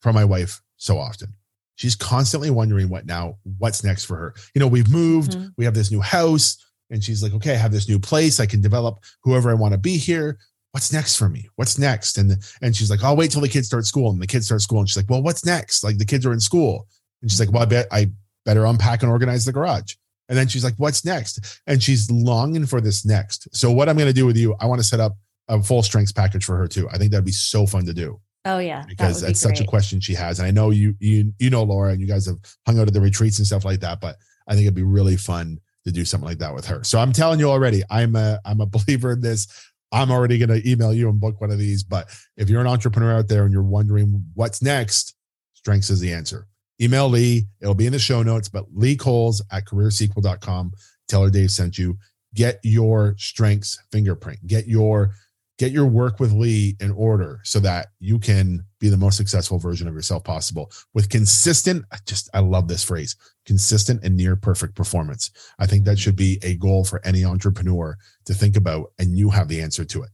from 0.00 0.14
my 0.14 0.24
wife 0.24 0.60
so 0.76 0.98
often. 0.98 1.34
She's 1.74 1.94
constantly 1.94 2.48
wondering 2.48 2.88
what 2.88 3.04
now, 3.04 3.36
what's 3.58 3.84
next 3.84 4.04
for 4.04 4.16
her. 4.16 4.34
You 4.54 4.60
know, 4.60 4.66
we've 4.66 4.88
moved, 4.88 5.32
Mhm. 5.32 5.52
we 5.58 5.66
have 5.66 5.74
this 5.74 5.90
new 5.90 6.00
house, 6.00 6.56
and 6.90 7.02
she's 7.02 7.22
like, 7.22 7.32
okay, 7.34 7.52
I 7.52 7.56
have 7.56 7.72
this 7.72 7.88
new 7.88 7.98
place. 7.98 8.40
I 8.40 8.46
can 8.46 8.60
develop 8.60 9.00
whoever 9.22 9.50
I 9.50 9.54
want 9.54 9.72
to 9.72 9.78
be 9.78 9.96
here. 9.96 10.38
What's 10.72 10.92
next 10.92 11.16
for 11.16 11.28
me? 11.28 11.48
What's 11.56 11.78
next? 11.78 12.18
And 12.18 12.36
and 12.62 12.76
she's 12.76 12.90
like, 12.90 13.02
I'll 13.02 13.16
wait 13.16 13.30
till 13.30 13.40
the 13.40 13.48
kids 13.48 13.66
start 13.66 13.86
school. 13.86 14.10
And 14.10 14.20
the 14.20 14.26
kids 14.26 14.46
start 14.46 14.60
school. 14.60 14.80
And 14.80 14.88
she's 14.88 14.96
like, 14.96 15.08
Well, 15.08 15.22
what's 15.22 15.44
next? 15.44 15.82
Like 15.82 15.98
the 15.98 16.04
kids 16.04 16.26
are 16.26 16.32
in 16.32 16.40
school. 16.40 16.86
And 17.22 17.30
she's 17.30 17.40
like, 17.40 17.50
Well, 17.50 17.62
I 17.62 17.66
bet 17.66 17.86
I 17.90 18.10
better 18.44 18.66
unpack 18.66 19.02
and 19.02 19.10
organize 19.10 19.44
the 19.44 19.52
garage. 19.52 19.94
And 20.28 20.36
then 20.36 20.48
she's 20.48 20.64
like, 20.64 20.74
What's 20.76 21.04
next? 21.04 21.62
And 21.66 21.82
she's 21.82 22.10
longing 22.10 22.66
for 22.66 22.80
this 22.80 23.06
next. 23.06 23.48
So 23.56 23.70
what 23.70 23.88
I'm 23.88 23.96
going 23.96 24.08
to 24.08 24.12
do 24.14 24.26
with 24.26 24.36
you, 24.36 24.54
I 24.60 24.66
want 24.66 24.80
to 24.80 24.86
set 24.86 25.00
up 25.00 25.16
a 25.48 25.62
full 25.62 25.82
strengths 25.82 26.12
package 26.12 26.44
for 26.44 26.56
her 26.56 26.66
too. 26.68 26.88
I 26.90 26.98
think 26.98 27.10
that'd 27.10 27.24
be 27.24 27.32
so 27.32 27.66
fun 27.66 27.86
to 27.86 27.94
do 27.94 28.20
Oh 28.44 28.58
yeah. 28.58 28.80
that 28.80 28.88
because 28.88 29.20
be 29.22 29.28
that's 29.28 29.40
such 29.40 29.60
a 29.60 29.64
question 29.64 30.00
she 30.00 30.14
has. 30.14 30.40
And 30.40 30.46
I 30.46 30.50
know 30.50 30.70
you 30.70 30.94
you 31.00 31.32
you 31.38 31.48
know 31.50 31.62
Laura 31.62 31.92
and 31.92 32.00
you 32.00 32.06
guys 32.06 32.26
have 32.26 32.38
hung 32.66 32.78
out 32.78 32.86
at 32.86 32.92
the 32.94 33.00
retreats 33.00 33.38
and 33.38 33.46
stuff 33.46 33.64
like 33.64 33.80
that, 33.80 34.00
but 34.00 34.16
I 34.46 34.52
think 34.52 34.64
it'd 34.64 34.74
be 34.74 34.82
really 34.82 35.16
fun 35.16 35.58
to 35.86 35.92
do 35.92 36.04
something 36.04 36.28
like 36.28 36.38
that 36.38 36.54
with 36.54 36.66
her. 36.66 36.84
So 36.84 36.98
I'm 36.98 37.12
telling 37.12 37.40
you 37.40 37.48
already, 37.48 37.82
I'm 37.88 38.14
a 38.16 38.38
I'm 38.44 38.60
a 38.60 38.66
believer 38.86 39.12
in 39.12 39.20
this. 39.20 39.46
I'm 39.92 40.10
already 40.10 40.36
going 40.36 40.60
to 40.60 40.68
email 40.68 40.92
you 40.92 41.08
and 41.08 41.20
book 41.20 41.40
one 41.40 41.52
of 41.52 41.58
these. 41.58 41.84
But 41.84 42.10
if 42.36 42.50
you're 42.50 42.60
an 42.60 42.66
entrepreneur 42.66 43.18
out 43.18 43.28
there 43.28 43.44
and 43.44 43.52
you're 43.52 43.62
wondering 43.62 44.24
what's 44.34 44.60
next, 44.60 45.14
strengths 45.54 45.90
is 45.90 46.00
the 46.00 46.12
answer. 46.12 46.48
Email 46.82 47.08
Lee. 47.08 47.46
It'll 47.60 47.74
be 47.74 47.86
in 47.86 47.92
the 47.92 47.98
show 47.98 48.22
notes, 48.22 48.48
but 48.48 48.66
Lee 48.74 48.96
Koles 48.96 49.42
at 49.50 49.64
careersequel.com. 49.64 50.72
Tell 51.08 51.22
her 51.22 51.30
Dave 51.30 51.52
sent 51.52 51.78
you. 51.78 51.96
Get 52.34 52.58
your 52.64 53.14
strengths 53.16 53.78
fingerprint. 53.92 54.44
Get 54.46 54.66
your 54.66 55.12
get 55.58 55.72
your 55.72 55.86
work 55.86 56.20
with 56.20 56.32
Lee 56.32 56.76
in 56.80 56.90
order 56.92 57.40
so 57.42 57.58
that 57.60 57.88
you 57.98 58.18
can 58.18 58.64
be 58.78 58.88
the 58.88 58.96
most 58.96 59.16
successful 59.16 59.58
version 59.58 59.88
of 59.88 59.94
yourself 59.94 60.22
possible 60.24 60.70
with 60.94 61.08
consistent. 61.08 61.84
I 61.92 61.98
just 62.06 62.28
I 62.34 62.40
love 62.40 62.68
this 62.68 62.84
phrase, 62.84 63.16
consistent 63.46 64.04
and 64.04 64.16
near 64.16 64.36
perfect 64.36 64.74
performance. 64.74 65.30
I 65.58 65.66
think 65.66 65.84
that 65.84 65.98
should 65.98 66.16
be 66.16 66.38
a 66.42 66.56
goal 66.56 66.84
for 66.84 67.00
any 67.04 67.24
entrepreneur 67.24 67.96
to 68.26 68.34
think 68.34 68.56
about, 68.56 68.92
and 68.98 69.16
you 69.16 69.30
have 69.30 69.48
the 69.48 69.60
answer 69.60 69.84
to 69.84 70.02
it. 70.02 70.10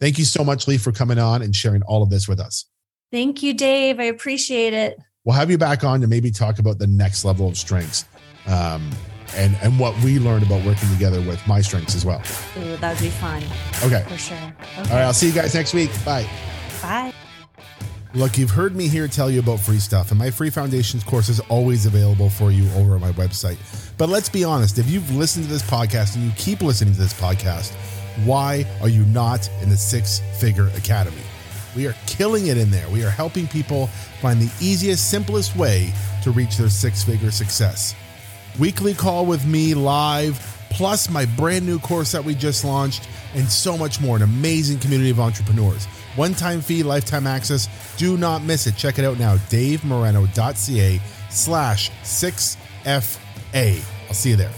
Thank 0.00 0.18
you 0.18 0.24
so 0.24 0.44
much, 0.44 0.66
Lee, 0.66 0.78
for 0.78 0.92
coming 0.92 1.18
on 1.18 1.42
and 1.42 1.54
sharing 1.54 1.82
all 1.82 2.02
of 2.02 2.10
this 2.10 2.26
with 2.26 2.40
us. 2.40 2.66
Thank 3.12 3.42
you, 3.42 3.52
Dave. 3.52 3.98
I 4.00 4.04
appreciate 4.04 4.72
it. 4.72 4.98
We'll 5.24 5.36
have 5.36 5.50
you 5.50 5.58
back 5.58 5.84
on 5.84 6.00
to 6.00 6.06
maybe 6.06 6.30
talk 6.30 6.58
about 6.58 6.78
the 6.78 6.86
next 6.86 7.24
level 7.24 7.48
of 7.48 7.58
strengths 7.58 8.06
um, 8.46 8.88
and 9.34 9.56
and 9.62 9.78
what 9.78 9.96
we 10.02 10.18
learned 10.18 10.42
about 10.44 10.64
working 10.64 10.88
together 10.90 11.20
with 11.20 11.44
my 11.46 11.60
strengths 11.60 11.94
as 11.94 12.04
well. 12.04 12.22
Ooh, 12.58 12.76
that 12.78 12.94
would 12.94 13.02
be 13.02 13.10
fun 13.10 13.42
Okay. 13.84 14.04
for 14.08 14.16
sure. 14.18 14.36
Okay. 14.36 14.78
All 14.78 14.84
right. 14.96 15.02
I'll 15.04 15.12
see 15.12 15.26
you 15.28 15.32
guys 15.32 15.54
next 15.54 15.74
week. 15.74 15.90
Bye. 16.04 16.26
Bye. 16.82 17.12
Look, 18.12 18.38
you've 18.38 18.50
heard 18.50 18.74
me 18.74 18.88
here 18.88 19.06
tell 19.06 19.30
you 19.30 19.38
about 19.38 19.60
free 19.60 19.78
stuff, 19.78 20.10
and 20.10 20.18
my 20.18 20.32
free 20.32 20.50
foundations 20.50 21.04
course 21.04 21.28
is 21.28 21.38
always 21.48 21.86
available 21.86 22.28
for 22.28 22.50
you 22.50 22.68
over 22.72 22.94
on 22.94 23.00
my 23.00 23.12
website. 23.12 23.56
But 23.98 24.08
let's 24.08 24.28
be 24.28 24.42
honest, 24.42 24.78
if 24.78 24.90
you've 24.90 25.14
listened 25.14 25.44
to 25.46 25.50
this 25.52 25.62
podcast 25.62 26.16
and 26.16 26.24
you 26.24 26.32
keep 26.36 26.60
listening 26.60 26.92
to 26.94 26.98
this 27.00 27.12
podcast, 27.14 27.70
why 28.24 28.66
are 28.82 28.88
you 28.88 29.04
not 29.06 29.48
in 29.62 29.68
the 29.70 29.76
Six 29.76 30.20
Figure 30.40 30.66
Academy? 30.76 31.22
We 31.76 31.86
are 31.86 31.94
killing 32.08 32.48
it 32.48 32.56
in 32.58 32.68
there. 32.72 32.88
We 32.88 33.04
are 33.04 33.10
helping 33.10 33.46
people 33.46 33.86
find 34.20 34.40
the 34.40 34.50
easiest, 34.60 35.08
simplest 35.08 35.54
way 35.54 35.92
to 36.24 36.32
reach 36.32 36.56
their 36.56 36.68
six 36.68 37.04
figure 37.04 37.30
success. 37.30 37.94
Weekly 38.60 38.92
call 38.92 39.24
with 39.24 39.46
me 39.46 39.72
live, 39.72 40.38
plus 40.68 41.08
my 41.08 41.24
brand 41.24 41.64
new 41.64 41.78
course 41.78 42.12
that 42.12 42.22
we 42.22 42.34
just 42.34 42.62
launched, 42.62 43.08
and 43.34 43.48
so 43.48 43.78
much 43.78 44.02
more. 44.02 44.16
An 44.16 44.22
amazing 44.22 44.78
community 44.80 45.08
of 45.08 45.18
entrepreneurs. 45.18 45.86
One 46.14 46.34
time 46.34 46.60
fee, 46.60 46.82
lifetime 46.82 47.26
access. 47.26 47.68
Do 47.96 48.18
not 48.18 48.42
miss 48.42 48.66
it. 48.66 48.76
Check 48.76 48.98
it 48.98 49.06
out 49.06 49.18
now. 49.18 49.36
DaveMoreno.ca 49.48 51.00
slash 51.30 51.90
6FA. 52.02 53.82
I'll 54.08 54.14
see 54.14 54.30
you 54.30 54.36
there. 54.36 54.52